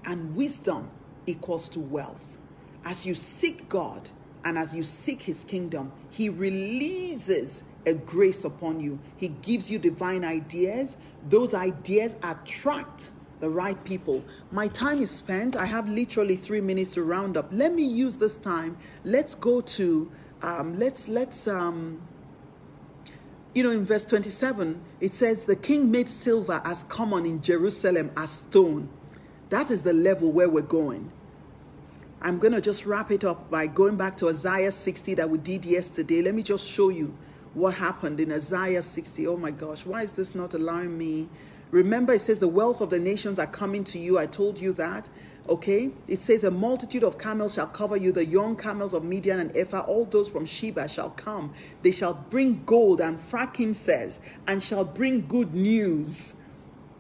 and 0.05 0.37
wisdom 0.37 0.91
equals 1.27 1.69
to 1.71 1.81
wealth 1.81 2.39
as 2.87 3.05
you 3.05 3.15
seek 3.15 3.69
God 3.69 4.09
and 4.45 4.57
as 4.57 4.75
you 4.75 4.83
seek 4.85 5.21
his 5.21 5.45
kingdom, 5.45 5.93
he 6.11 6.29
releases 6.29 7.65
a 7.85 7.95
grace 7.95 8.45
upon 8.45 8.81
you. 8.81 8.99
He 9.17 9.29
gives 9.29 9.71
you 9.71 9.79
divine 9.79 10.25
ideas. 10.25 10.97
Those 11.29 11.53
ideas 11.53 12.15
attract 12.23 13.11
the 13.41 13.51
right 13.51 13.83
people. 13.85 14.25
My 14.53 14.69
time 14.69 15.03
is 15.03 15.11
spent. 15.11 15.57
I 15.57 15.67
have 15.67 15.89
literally 15.89 16.37
three 16.37 16.61
minutes 16.61 16.95
to 16.95 17.03
round 17.03 17.37
up. 17.37 17.49
Let 17.51 17.75
me 17.75 17.85
use 17.85 18.19
this 18.19 18.37
time. 18.37 18.79
Let's 19.05 19.35
go 19.35 19.61
to 19.61 20.11
um, 20.43 20.79
let's 20.79 21.09
let's 21.09 21.49
um, 21.49 22.01
you 23.53 23.63
know 23.63 23.71
in 23.71 23.85
verse 23.85 24.05
27 24.05 24.81
it 25.01 25.15
says 25.15 25.47
the 25.47 25.57
king 25.57 25.91
made 25.91 26.11
silver 26.11 26.61
as 26.65 26.85
common 26.85 27.27
in 27.27 27.43
Jerusalem 27.43 28.13
as 28.17 28.31
stone. 28.31 28.89
That 29.49 29.71
is 29.71 29.83
the 29.83 29.93
level 29.93 30.31
where 30.31 30.49
we're 30.49 30.61
going. 30.63 31.11
I'm 32.21 32.39
going 32.39 32.55
to 32.55 32.61
just 32.61 32.87
wrap 32.87 33.11
it 33.11 33.25
up 33.25 33.51
by 33.51 33.67
going 33.67 33.97
back 33.97 34.17
to 34.17 34.29
Isaiah 34.29 34.73
60 34.73 35.15
that 35.15 35.29
we 35.29 35.39
did 35.39 35.65
yesterday. 35.67 36.23
Let 36.23 36.35
me 36.35 36.43
just 36.43 36.67
show 36.67 36.89
you 36.89 37.17
what 37.53 37.75
happened 37.75 38.21
in 38.21 38.33
Isaiah 38.33 38.83
60. 38.83 39.27
Oh 39.27 39.37
my 39.37 39.51
gosh, 39.51 39.85
why 39.85 40.03
is 40.03 40.13
this 40.13 40.35
not 40.35 40.55
allowing 40.55 40.97
me? 40.97 41.29
Remember, 41.71 42.15
it 42.15 42.21
says 42.21 42.39
the 42.39 42.49
wealth 42.49 42.81
of 42.81 42.91
the 42.91 42.99
nations 42.99 43.39
are 43.39 43.47
coming 43.47 43.85
to 43.85 43.99
you. 43.99 44.19
I 44.19 44.27
told 44.27 44.59
you 44.59 44.73
that. 44.75 45.11
Okay, 45.49 45.91
it 46.09 46.19
says 46.19 46.43
a 46.43 46.51
multitude 46.51 47.05
of 47.05 47.19
camels 47.19 47.55
shall 47.55 47.69
cover 47.69 47.97
you, 47.97 48.11
the 48.11 48.25
young 48.25 48.57
camels 48.57 48.93
of 48.93 49.05
Midian 49.05 49.39
and 49.39 49.57
Ephah, 49.57 49.81
all 49.81 50.05
those 50.05 50.29
from 50.29 50.45
Sheba 50.45 50.89
shall 50.89 51.11
come. 51.11 51.53
They 51.83 51.93
shall 51.93 52.15
bring 52.15 52.65
gold 52.65 53.01
and 53.01 53.21
frankincense 53.21 54.21
and 54.49 54.61
shall 54.61 54.85
bring 54.85 55.27
good 55.29 55.55
news 55.55 56.35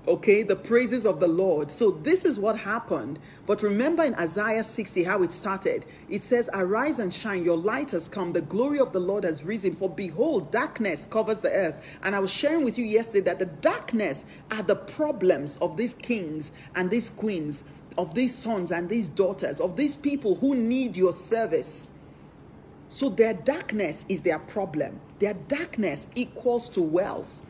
okay 0.08 0.42
the 0.42 0.56
praises 0.56 1.04
of 1.04 1.20
the 1.20 1.28
lord. 1.28 1.70
So 1.70 1.90
this 1.90 2.24
is 2.24 2.38
what 2.38 2.58
happened. 2.58 3.18
But 3.46 3.62
remember 3.62 4.04
in 4.04 4.14
isaiah 4.14 4.62
60 4.62 5.04
how 5.04 5.22
it 5.22 5.32
started. 5.32 5.84
It 6.08 6.22
says 6.22 6.50
arise 6.52 6.98
and 6.98 7.12
shine 7.12 7.44
your 7.44 7.56
light 7.56 7.90
has 7.92 8.08
come 8.08 8.32
the 8.32 8.42
glory 8.42 8.78
of 8.78 8.92
the 8.92 9.00
lord 9.00 9.24
has 9.24 9.44
risen 9.44 9.74
for 9.74 9.88
behold 9.88 10.50
darkness 10.50 11.06
covers 11.06 11.40
the 11.40 11.50
earth. 11.50 11.98
And 12.02 12.14
i 12.14 12.20
was 12.20 12.32
sharing 12.32 12.64
with 12.64 12.78
you 12.78 12.84
yesterday 12.84 13.24
that 13.24 13.38
the 13.38 13.46
darkness 13.46 14.24
are 14.52 14.62
the 14.62 14.76
problems 14.76 15.58
of 15.58 15.76
these 15.76 15.94
kings 15.94 16.52
and 16.74 16.90
these 16.90 17.10
queens 17.10 17.64
of 17.98 18.14
these 18.14 18.34
sons 18.34 18.70
and 18.70 18.88
these 18.88 19.08
daughters 19.08 19.60
of 19.60 19.76
these 19.76 19.96
people 19.96 20.34
who 20.36 20.54
need 20.54 20.96
your 20.96 21.12
service. 21.12 21.90
So 22.88 23.08
their 23.08 23.34
darkness 23.34 24.06
is 24.08 24.20
their 24.20 24.38
problem. 24.38 25.00
Their 25.18 25.34
darkness 25.34 26.08
equals 26.14 26.68
to 26.70 26.82
wealth 26.82 27.42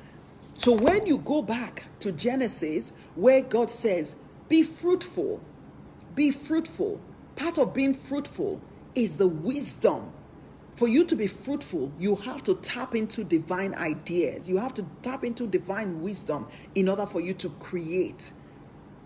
so 0.59 0.73
when 0.73 1.07
you 1.07 1.19
go 1.19 1.43
back 1.43 1.85
to 2.01 2.13
Genesis, 2.13 2.93
where 3.15 3.43
God 3.43 3.71
says, 3.71 4.17
be 4.49 4.63
fruitful, 4.63 5.41
be 6.15 6.31
fruitful, 6.31 7.01
part 7.37 7.59
of 7.59 7.75
being 7.75 7.95
fruitful 7.95 8.61
is 8.95 9.17
the 9.17 9.27
wisdom. 9.27 10.13
For 10.77 10.89
you 10.89 11.05
to 11.07 11.17
be 11.17 11.27
fruitful, 11.27 11.93
you 11.99 12.17
have 12.17 12.43
to 12.45 12.57
tap 12.57 12.95
into 12.95 13.25
divine 13.25 13.75
ideas. 13.75 14.49
You 14.49 14.59
have 14.59 14.75
to 14.75 14.87
tap 15.03 15.25
into 15.25 15.47
divine 15.47 16.03
wisdom 16.03 16.47
in 16.75 16.89
order 16.89 17.07
for 17.07 17.21
you 17.21 17.35
to 17.35 17.51
create. 17.61 18.33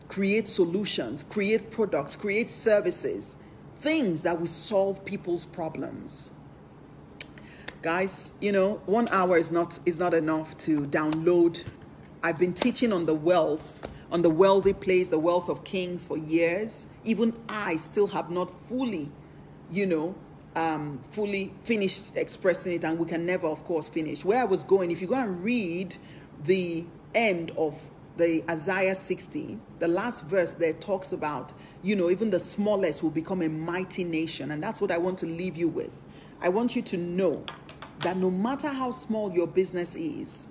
Create 0.09 0.48
solutions, 0.48 1.22
create 1.22 1.70
products, 1.70 2.16
create 2.16 2.51
services, 2.51 3.36
things 3.78 4.22
that 4.22 4.38
will 4.38 4.48
solve 4.48 5.05
people's 5.05 5.46
problems 5.46 6.32
guys 7.83 8.35
you 8.41 8.53
know 8.53 8.74
one 8.85 9.09
hour 9.09 9.39
is 9.39 9.51
not 9.51 9.78
is 9.87 9.99
not 9.99 10.12
enough 10.12 10.57
to 10.59 10.83
download. 10.83 11.64
I've 12.22 12.39
been 12.39 12.53
teaching 12.53 12.93
on 12.93 13.07
the 13.07 13.14
wealth 13.14 13.89
on 14.12 14.20
the 14.20 14.28
wealthy 14.28 14.74
place 14.74 15.09
the 15.09 15.18
wealth 15.18 15.49
of 15.49 15.64
kings 15.64 16.05
for 16.05 16.18
years. 16.18 16.89
Even 17.05 17.33
i 17.49 17.76
still 17.76 18.07
have 18.07 18.31
not 18.31 18.51
fully 18.51 19.11
you 19.70 19.87
know 19.87 20.14
um, 20.57 21.01
fully 21.11 21.55
finished 21.62 22.16
expressing 22.16 22.74
it 22.74 22.85
and 22.85 22.99
we 22.99 23.07
can 23.07 23.24
never 23.24 23.47
of 23.47 23.64
course 23.64 23.89
finish. 23.89 24.26
Where 24.26 24.41
i 24.41 24.45
was 24.45 24.62
going 24.62 24.91
if 24.91 25.01
you 25.01 25.07
go 25.07 25.14
and 25.14 25.43
read 25.43 25.97
the 26.45 26.85
end 27.14 27.51
of 27.57 27.81
the 28.18 28.45
isaiah 28.51 28.95
60 28.95 29.59
the 29.78 29.89
last 29.89 30.26
verse 30.26 30.53
there 30.53 30.74
talks 30.74 31.12
about 31.12 31.55
you 31.83 31.97
know 31.97 32.11
even 32.11 32.28
the 32.28 32.41
smallest 32.41 33.03
will 33.03 33.11
become 33.11 33.41
a 33.41 33.49
mighty 33.49 34.05
nation. 34.05 34.51
And 34.51 34.62
that's 34.62 34.83
what 34.83 34.91
i 34.91 34.99
want 34.99 35.18
to 35.20 35.26
leave 35.26 35.57
you 35.57 35.68
with. 35.68 35.97
I 36.43 36.49
want 36.49 36.74
you 36.74 36.83
to 36.83 36.97
know 36.97 37.45
that 38.01 38.16
no 38.16 38.30
matter 38.30 38.68
how 38.68 38.90
small 38.90 39.32
your 39.32 39.46
business 39.46 39.94
is, 39.94 40.48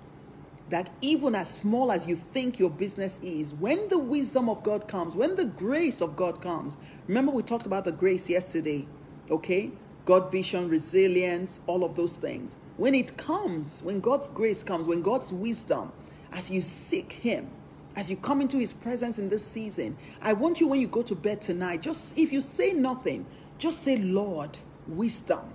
that 0.68 0.88
even 1.00 1.34
as 1.34 1.52
small 1.52 1.90
as 1.90 2.06
you 2.06 2.14
think 2.14 2.58
your 2.58 2.70
business 2.70 3.20
is, 3.20 3.54
when 3.54 3.88
the 3.88 3.98
wisdom 3.98 4.48
of 4.48 4.62
God 4.62 4.86
comes, 4.86 5.16
when 5.16 5.34
the 5.34 5.44
grace 5.44 6.00
of 6.00 6.14
God 6.14 6.40
comes, 6.40 6.76
remember 7.08 7.32
we 7.32 7.42
talked 7.42 7.66
about 7.66 7.84
the 7.84 7.92
grace 7.92 8.30
yesterday, 8.30 8.86
okay? 9.30 9.70
God 10.04 10.30
vision, 10.30 10.68
resilience, 10.68 11.60
all 11.66 11.84
of 11.84 11.96
those 11.96 12.16
things. 12.16 12.58
When 12.76 12.94
it 12.94 13.16
comes, 13.16 13.82
when 13.82 14.00
God's 14.00 14.28
grace 14.28 14.62
comes, 14.62 14.86
when 14.86 15.02
God's 15.02 15.32
wisdom, 15.32 15.92
as 16.32 16.50
you 16.50 16.60
seek 16.60 17.12
Him, 17.12 17.50
as 17.96 18.08
you 18.08 18.16
come 18.16 18.40
into 18.40 18.58
His 18.58 18.72
presence 18.72 19.18
in 19.18 19.28
this 19.28 19.44
season, 19.44 19.96
I 20.22 20.32
want 20.32 20.60
you 20.60 20.68
when 20.68 20.80
you 20.80 20.86
go 20.86 21.02
to 21.02 21.16
bed 21.16 21.40
tonight, 21.40 21.82
just 21.82 22.16
if 22.16 22.32
you 22.32 22.40
say 22.40 22.72
nothing, 22.72 23.26
just 23.58 23.82
say, 23.82 23.96
Lord, 23.96 24.56
wisdom. 24.86 25.52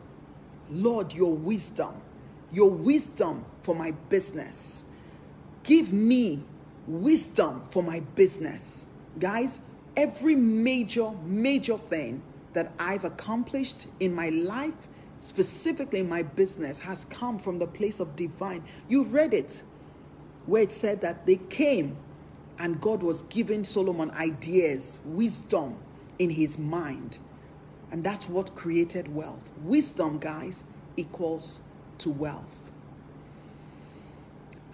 Lord, 0.70 1.13
your 1.13 1.34
wisdom, 1.36 2.01
your 2.51 2.70
wisdom 2.70 3.45
for 3.61 3.76
my 3.76 3.91
business. 4.09 4.86
Give 5.63 5.93
me 5.93 6.43
wisdom 6.88 7.63
for 7.70 7.84
my 7.84 8.01
business. 8.16 8.88
Guys, 9.20 9.59
every 9.95 10.36
major, 10.36 11.11
major 11.26 11.78
thing 11.78 12.22
that 12.53 12.72
I've 12.80 13.05
accomplished 13.05 13.88
in 13.99 14.13
my 14.13 14.30
life, 14.30 14.88
specifically 15.22 16.03
my 16.03 16.24
business, 16.24 16.80
has 16.80 17.05
come 17.05 17.38
from 17.39 17.59
the 17.59 17.68
place 17.68 17.99
of 17.99 18.16
divine. 18.16 18.63
You 18.88 19.03
read 19.03 19.34
it 19.34 19.63
where 20.45 20.63
it 20.63 20.72
said 20.72 21.01
that 21.01 21.26
they 21.26 21.38
came 21.38 21.97
and 22.59 22.80
God 22.80 23.03
was 23.03 23.24
giving 23.24 23.63
Solomon 23.63 24.11
ideas, 24.11 25.01
wisdom 25.05 25.78
in 26.20 26.30
his 26.30 26.57
mind. 26.57 27.20
And 27.91 28.03
that's 28.03 28.27
what 28.27 28.55
created 28.55 29.13
wealth. 29.13 29.51
Wisdom, 29.63 30.19
guys, 30.19 30.63
equals 30.97 31.61
to 31.99 32.09
wealth. 32.09 32.71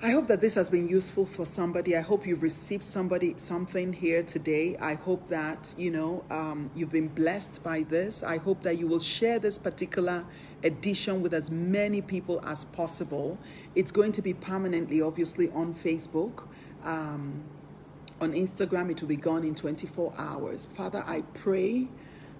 I 0.03 0.09
hope 0.09 0.25
that 0.27 0.41
this 0.41 0.55
has 0.55 0.67
been 0.67 0.87
useful 0.87 1.27
for 1.27 1.45
somebody. 1.45 1.95
I 1.95 2.01
hope 2.01 2.25
you've 2.25 2.41
received 2.41 2.85
somebody 2.85 3.35
something 3.37 3.93
here 3.93 4.23
today. 4.23 4.75
I 4.81 4.95
hope 4.95 5.29
that 5.29 5.75
you 5.77 5.91
know 5.91 6.23
um, 6.31 6.71
you've 6.75 6.91
been 6.91 7.09
blessed 7.09 7.63
by 7.63 7.83
this. 7.83 8.23
I 8.23 8.37
hope 8.37 8.63
that 8.63 8.79
you 8.79 8.87
will 8.87 8.99
share 8.99 9.37
this 9.37 9.59
particular 9.59 10.25
edition 10.63 11.21
with 11.21 11.35
as 11.35 11.51
many 11.51 12.01
people 12.01 12.43
as 12.43 12.65
possible. 12.65 13.37
It's 13.75 13.91
going 13.91 14.11
to 14.13 14.23
be 14.23 14.33
permanently, 14.33 15.03
obviously, 15.03 15.51
on 15.51 15.75
Facebook. 15.75 16.47
Um, 16.83 17.43
on 18.19 18.33
Instagram, 18.33 18.89
it 18.89 19.01
will 19.01 19.07
be 19.07 19.15
gone 19.15 19.43
in 19.43 19.53
24 19.53 20.13
hours. 20.17 20.67
Father, 20.73 21.03
I 21.05 21.21
pray 21.35 21.87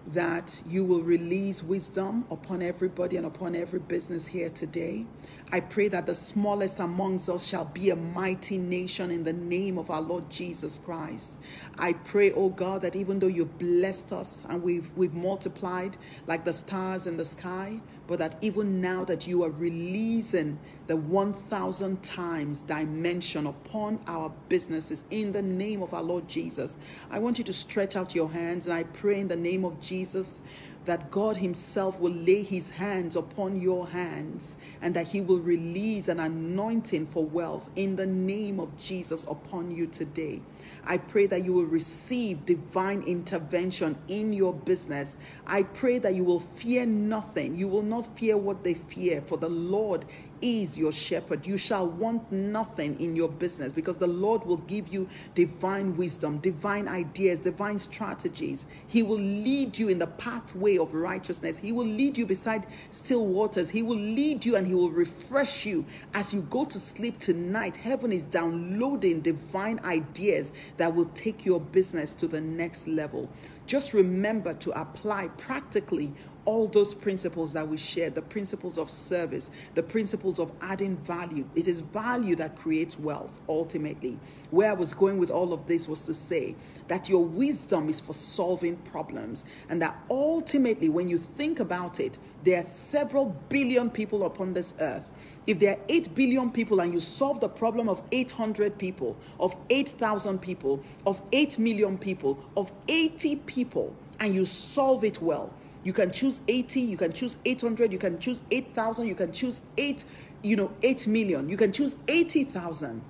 that 0.08 0.62
you 0.68 0.84
will 0.84 1.02
release 1.04 1.64
wisdom 1.64 2.26
upon 2.32 2.62
everybody 2.62 3.18
and 3.18 3.26
upon 3.26 3.56
every 3.56 3.80
business 3.80 4.28
here 4.28 4.49
today. 4.49 5.06
I 5.52 5.60
pray 5.60 5.89
that 5.89 6.06
the 6.06 6.16
smallest 6.16 6.80
amongst 6.80 7.30
us 7.30 7.45
shall 7.45 7.66
be 7.66 7.89
a 7.89 7.95
mighty 7.95 8.58
nation 8.58 9.12
in 9.12 9.24
the 9.24 9.34
name 9.34 9.78
of 9.78 9.89
our 9.91 10.02
Lord 10.02 10.30
Jesus 10.30 10.80
Christ. 10.80 11.39
I 11.78 11.93
pray, 11.93 12.32
oh 12.32 12.49
God, 12.49 12.82
that 12.84 12.95
even 12.95 13.20
though 13.20 13.28
you've 13.28 13.58
blessed 13.58 14.14
us 14.14 14.45
and 14.49 14.64
we've 14.64 14.89
we've 14.95 15.14
multiplied 15.14 15.97
like 16.26 16.45
the 16.45 16.54
stars 16.54 17.06
in 17.06 17.18
the 17.18 17.26
sky, 17.26 17.82
but 18.12 18.20
that 18.20 18.36
even 18.41 18.82
now 18.82 19.05
that 19.05 19.26
you 19.26 19.41
are 19.41 19.51
releasing 19.51 20.59
the 20.88 20.97
1000 20.97 22.03
times 22.03 22.62
dimension 22.62 23.47
upon 23.47 23.97
our 24.05 24.30
businesses 24.49 25.05
in 25.12 25.32
the 25.32 25.41
name 25.41 25.82
of 25.82 25.93
our 25.93 26.03
Lord 26.03 26.28
Jesus. 26.28 26.76
I 27.09 27.20
want 27.20 27.38
you 27.38 27.45
to 27.45 27.53
stretch 27.53 27.95
out 27.95 28.14
your 28.14 28.30
hands 28.30 28.66
and 28.66 28.74
I 28.74 28.84
pray 28.84 29.22
in 29.22 29.30
the 29.30 29.38
name 29.38 29.64
of 29.64 29.80
Jesus 29.80 30.41
that 30.86 31.11
God 31.11 31.38
Himself 31.38 31.99
will 31.99 32.13
lay 32.13 32.43
His 32.43 32.69
hands 32.69 33.15
upon 33.15 33.59
your 33.59 33.88
hands 33.88 34.57
and 34.82 34.95
that 34.95 35.07
He 35.07 35.21
will 35.21 35.39
release 35.39 36.07
an 36.07 36.19
anointing 36.19 37.07
for 37.07 37.23
wealth 37.23 37.69
in 37.75 37.95
the 37.95 38.05
name 38.05 38.59
of 38.59 38.77
Jesus 38.77 39.23
upon 39.23 39.71
you 39.71 39.88
today. 39.88 40.41
I 40.86 40.97
pray 40.97 41.27
that 41.27 41.43
you 41.43 41.53
will 41.53 41.65
receive 41.65 42.45
divine 42.45 43.03
intervention 43.03 43.97
in 44.07 44.34
your 44.34 44.53
business. 44.53 45.17
I 45.45 45.63
pray 45.63 45.99
that 45.99 46.15
you 46.15 46.23
will 46.23 46.39
fear 46.39 46.86
nothing. 46.86 47.55
You 47.55 47.67
will 47.67 47.84
not 47.84 48.17
fear 48.17 48.36
what 48.38 48.63
they 48.63 48.73
fear, 48.73 49.21
for 49.21 49.38
the 49.38 49.49
Lord 49.49 50.05
is 50.42 50.78
your 50.78 50.92
shepherd. 50.92 51.46
You 51.46 51.58
shall 51.58 51.88
want 51.88 52.32
nothing 52.32 53.00
in 53.00 53.16
your 53.16 53.30
business 53.30 53.72
because 53.72 53.98
the 53.98 54.08
Lord 54.08 54.46
will 54.46 54.58
give 54.58 54.94
you 54.94 55.08
divine 55.36 55.96
wisdom, 55.98 56.39
divine 56.39 56.88
ideas, 56.88 57.39
divine 57.39 57.78
strategies. 57.78 58.66
He 58.88 59.04
will 59.04 59.20
lead 59.20 59.78
you 59.78 59.89
in 59.89 60.00
the 60.00 60.08
pathway 60.08 60.78
of 60.78 60.94
righteousness. 60.94 61.58
He 61.58 61.72
will 61.72 61.86
lead 61.86 62.18
you 62.18 62.26
beside 62.26 62.68
still 62.92 63.26
waters. 63.26 63.70
He 63.70 63.84
will 63.84 63.98
lead 63.98 64.46
you 64.46 64.56
and 64.56 64.68
He 64.68 64.76
will 64.76 64.92
refresh 64.92 65.66
you 65.66 65.86
as 66.14 66.34
you 66.34 66.42
go 66.44 66.66
to 66.66 66.80
sleep 66.80 67.20
tonight. 67.20 67.76
Heaven 67.76 68.12
is 68.12 68.26
downloading 68.26 69.22
divine 69.22 69.80
ideas 69.84 70.52
that 70.78 70.94
will 70.94 71.10
take 71.14 71.46
your 71.46 71.60
business 71.60 72.14
to 72.16 72.28
the 72.28 72.42
next 72.42 72.88
level. 72.88 73.30
Just 73.72 73.93
remember 73.93 74.53
to 74.55 74.72
apply 74.72 75.30
practically 75.38 76.11
all 76.45 76.67
those 76.67 76.93
principles 76.93 77.53
that 77.53 77.67
we 77.67 77.78
shared 77.78 78.15
the 78.15 78.22
principles 78.22 78.78
of 78.78 78.89
service, 78.89 79.51
the 79.76 79.84
principles 79.84 80.39
of 80.39 80.51
adding 80.61 80.97
value. 80.97 81.47
It 81.55 81.67
is 81.67 81.82
value 81.82 82.36
that 82.38 82.55
creates 82.55 82.97
wealth 82.97 83.39
ultimately. 83.47 84.17
Where 84.49 84.72
I 84.72 84.74
was 84.74 84.93
going 84.93 85.19
with 85.19 85.30
all 85.30 85.53
of 85.53 85.67
this 85.67 85.88
was 85.88 86.01
to 86.01 86.13
say 86.13 86.55
that 86.88 87.07
your 87.07 87.24
wisdom 87.24 87.89
is 87.89 87.99
for 87.99 88.13
solving 88.13 88.76
problems, 88.78 89.45
and 89.69 89.82
that 89.82 89.97
ultimately, 90.09 90.89
when 90.89 91.07
you 91.07 91.17
think 91.17 91.59
about 91.59 91.99
it, 91.99 92.17
there 92.43 92.59
are 92.59 92.63
several 92.63 93.36
billion 93.49 93.89
people 93.89 94.26
upon 94.26 94.53
this 94.53 94.74
earth. 94.80 95.11
If 95.47 95.59
there 95.59 95.76
are 95.76 95.80
8 95.89 96.13
billion 96.13 96.51
people 96.51 96.82
and 96.82 96.93
you 96.93 96.99
solve 96.99 97.39
the 97.39 97.49
problem 97.49 97.88
of 97.88 98.01
800 98.11 98.78
people, 98.78 99.17
of 99.39 99.55
8,000 99.69 100.39
people, 100.39 100.84
of 101.05 101.22
8 101.32 101.57
million 101.57 101.97
people, 101.97 102.43
of 102.57 102.72
80 102.88 103.38
people, 103.62 103.95
and 104.20 104.34
you 104.34 104.43
solve 104.43 105.03
it 105.03 105.22
well, 105.22 105.53
you 105.84 105.93
can 105.93 106.12
choose 106.12 106.41
80, 106.47 106.82
you 106.82 106.97
can 106.97 107.14
choose 107.14 107.38
800, 107.45 107.91
you 107.91 107.99
can 107.99 108.18
choose 108.20 108.41
8,000, 108.49 109.07
you 109.07 109.16
can 109.16 109.32
choose 109.32 109.62
8, 109.78 110.03
you 110.41 110.55
know, 110.55 110.72
8 110.82 111.07
million, 111.07 111.47
you 111.47 111.57
can 111.57 111.72
choose 111.72 111.95
80,000. 112.07 113.01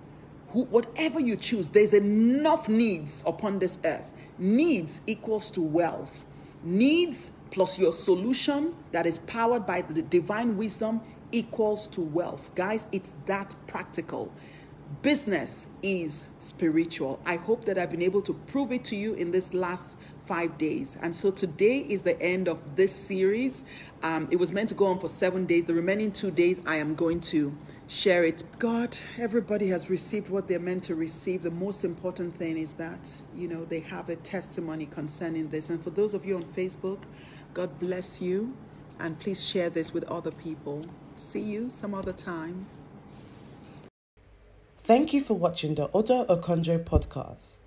Whatever 0.52 1.22
you 1.22 1.38
choose, 1.38 1.70
there's 1.70 1.93
enough 1.93 2.68
needs 2.68 3.24
upon 3.26 3.60
this 3.60 3.80
earth. 3.86 4.14
Needs 4.38 4.99
equals 5.08 5.49
to 5.52 5.62
wealth. 5.62 6.26
Needs 6.64 7.32
plus 7.52 7.80
your 7.80 7.93
solution 7.93 8.76
that 8.91 9.06
is 9.06 9.20
powered 9.20 9.66
by 9.66 9.82
the 9.82 10.02
divine 10.02 10.58
wisdom 10.58 10.99
equals 11.32 11.88
to 11.88 12.02
wealth. 12.02 12.54
Guys, 12.56 12.88
it's 12.91 13.16
that 13.28 13.56
practical. 13.68 14.30
Business 15.02 15.68
is 15.82 16.26
spiritual. 16.39 17.22
I 17.26 17.38
hope 17.38 17.64
that 17.66 17.78
I've 17.78 17.91
been 17.91 18.02
able 18.02 18.22
to 18.24 18.34
prove 18.34 18.74
it 18.74 18.84
to 18.86 18.97
you 18.97 19.14
in 19.14 19.32
this 19.32 19.54
last 19.54 19.95
five 20.32 20.58
days. 20.58 20.98
And 21.02 21.14
so 21.14 21.30
today 21.30 21.80
is 21.80 22.04
the 22.04 22.18
end 22.22 22.48
of 22.48 22.78
this 22.78 22.96
series. 22.96 23.66
Um, 24.02 24.30
it 24.32 24.38
was 24.38 24.54
meant 24.54 24.70
to 24.70 24.76
go 24.76 24.86
on 24.86 24.98
for 24.98 25.10
seven 25.10 25.46
days. 25.46 25.66
The 25.66 25.74
remaining 25.74 26.14
two 26.14 26.32
days, 26.32 26.62
I 26.66 26.78
am 26.78 26.96
going 26.96 27.20
to 27.32 27.54
share 27.90 28.24
it. 28.24 28.42
God, 28.58 28.98
everybody 29.20 29.68
has 29.68 29.90
received 29.90 30.30
what 30.30 30.48
they're 30.48 30.58
meant 30.58 30.84
to 30.84 30.96
receive. 30.96 31.42
The 31.42 31.52
most 31.52 31.84
important 31.84 32.34
thing 32.38 32.58
is 32.58 32.76
that, 32.76 33.22
you 33.36 33.50
know, 33.50 33.66
they 33.66 33.82
have 33.82 34.08
a 34.08 34.16
testimony 34.16 34.86
concerning 34.86 35.50
this. 35.50 35.70
And 35.70 35.84
for 35.84 35.90
those 35.90 36.14
of 36.14 36.26
you 36.26 36.38
on 36.38 36.44
Facebook, 36.44 37.02
God 37.54 37.78
bless 37.78 38.22
you. 38.22 38.56
And 39.02 39.20
please 39.20 39.46
share 39.46 39.70
this 39.70 39.94
with 39.94 40.06
other 40.06 40.32
people. 40.32 40.86
See 41.18 41.42
you 41.42 41.70
some 41.70 41.94
other 41.94 42.14
time. 42.14 42.68
Thank 44.86 45.12
you 45.12 45.22
for 45.22 45.34
watching 45.34 45.76
the 45.76 45.90
Udo 45.94 46.24
Okonjo 46.28 46.86
podcast. 46.86 47.61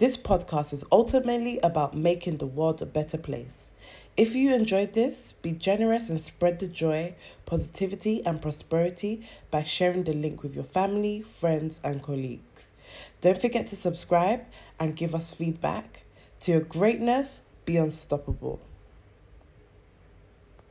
This 0.00 0.16
podcast 0.16 0.72
is 0.72 0.82
ultimately 0.90 1.58
about 1.58 1.94
making 1.94 2.38
the 2.38 2.46
world 2.46 2.80
a 2.80 2.86
better 2.86 3.18
place. 3.18 3.72
If 4.16 4.34
you 4.34 4.54
enjoyed 4.54 4.94
this, 4.94 5.34
be 5.42 5.52
generous 5.52 6.08
and 6.08 6.18
spread 6.18 6.58
the 6.58 6.68
joy, 6.68 7.16
positivity, 7.44 8.24
and 8.24 8.40
prosperity 8.40 9.28
by 9.50 9.62
sharing 9.62 10.04
the 10.04 10.14
link 10.14 10.42
with 10.42 10.54
your 10.54 10.64
family, 10.64 11.20
friends, 11.20 11.80
and 11.84 12.02
colleagues. 12.02 12.72
Don't 13.20 13.42
forget 13.42 13.66
to 13.66 13.76
subscribe 13.76 14.46
and 14.78 14.96
give 14.96 15.14
us 15.14 15.34
feedback. 15.34 16.04
To 16.40 16.52
your 16.52 16.62
greatness, 16.62 17.42
be 17.66 17.76
unstoppable. 17.76 18.58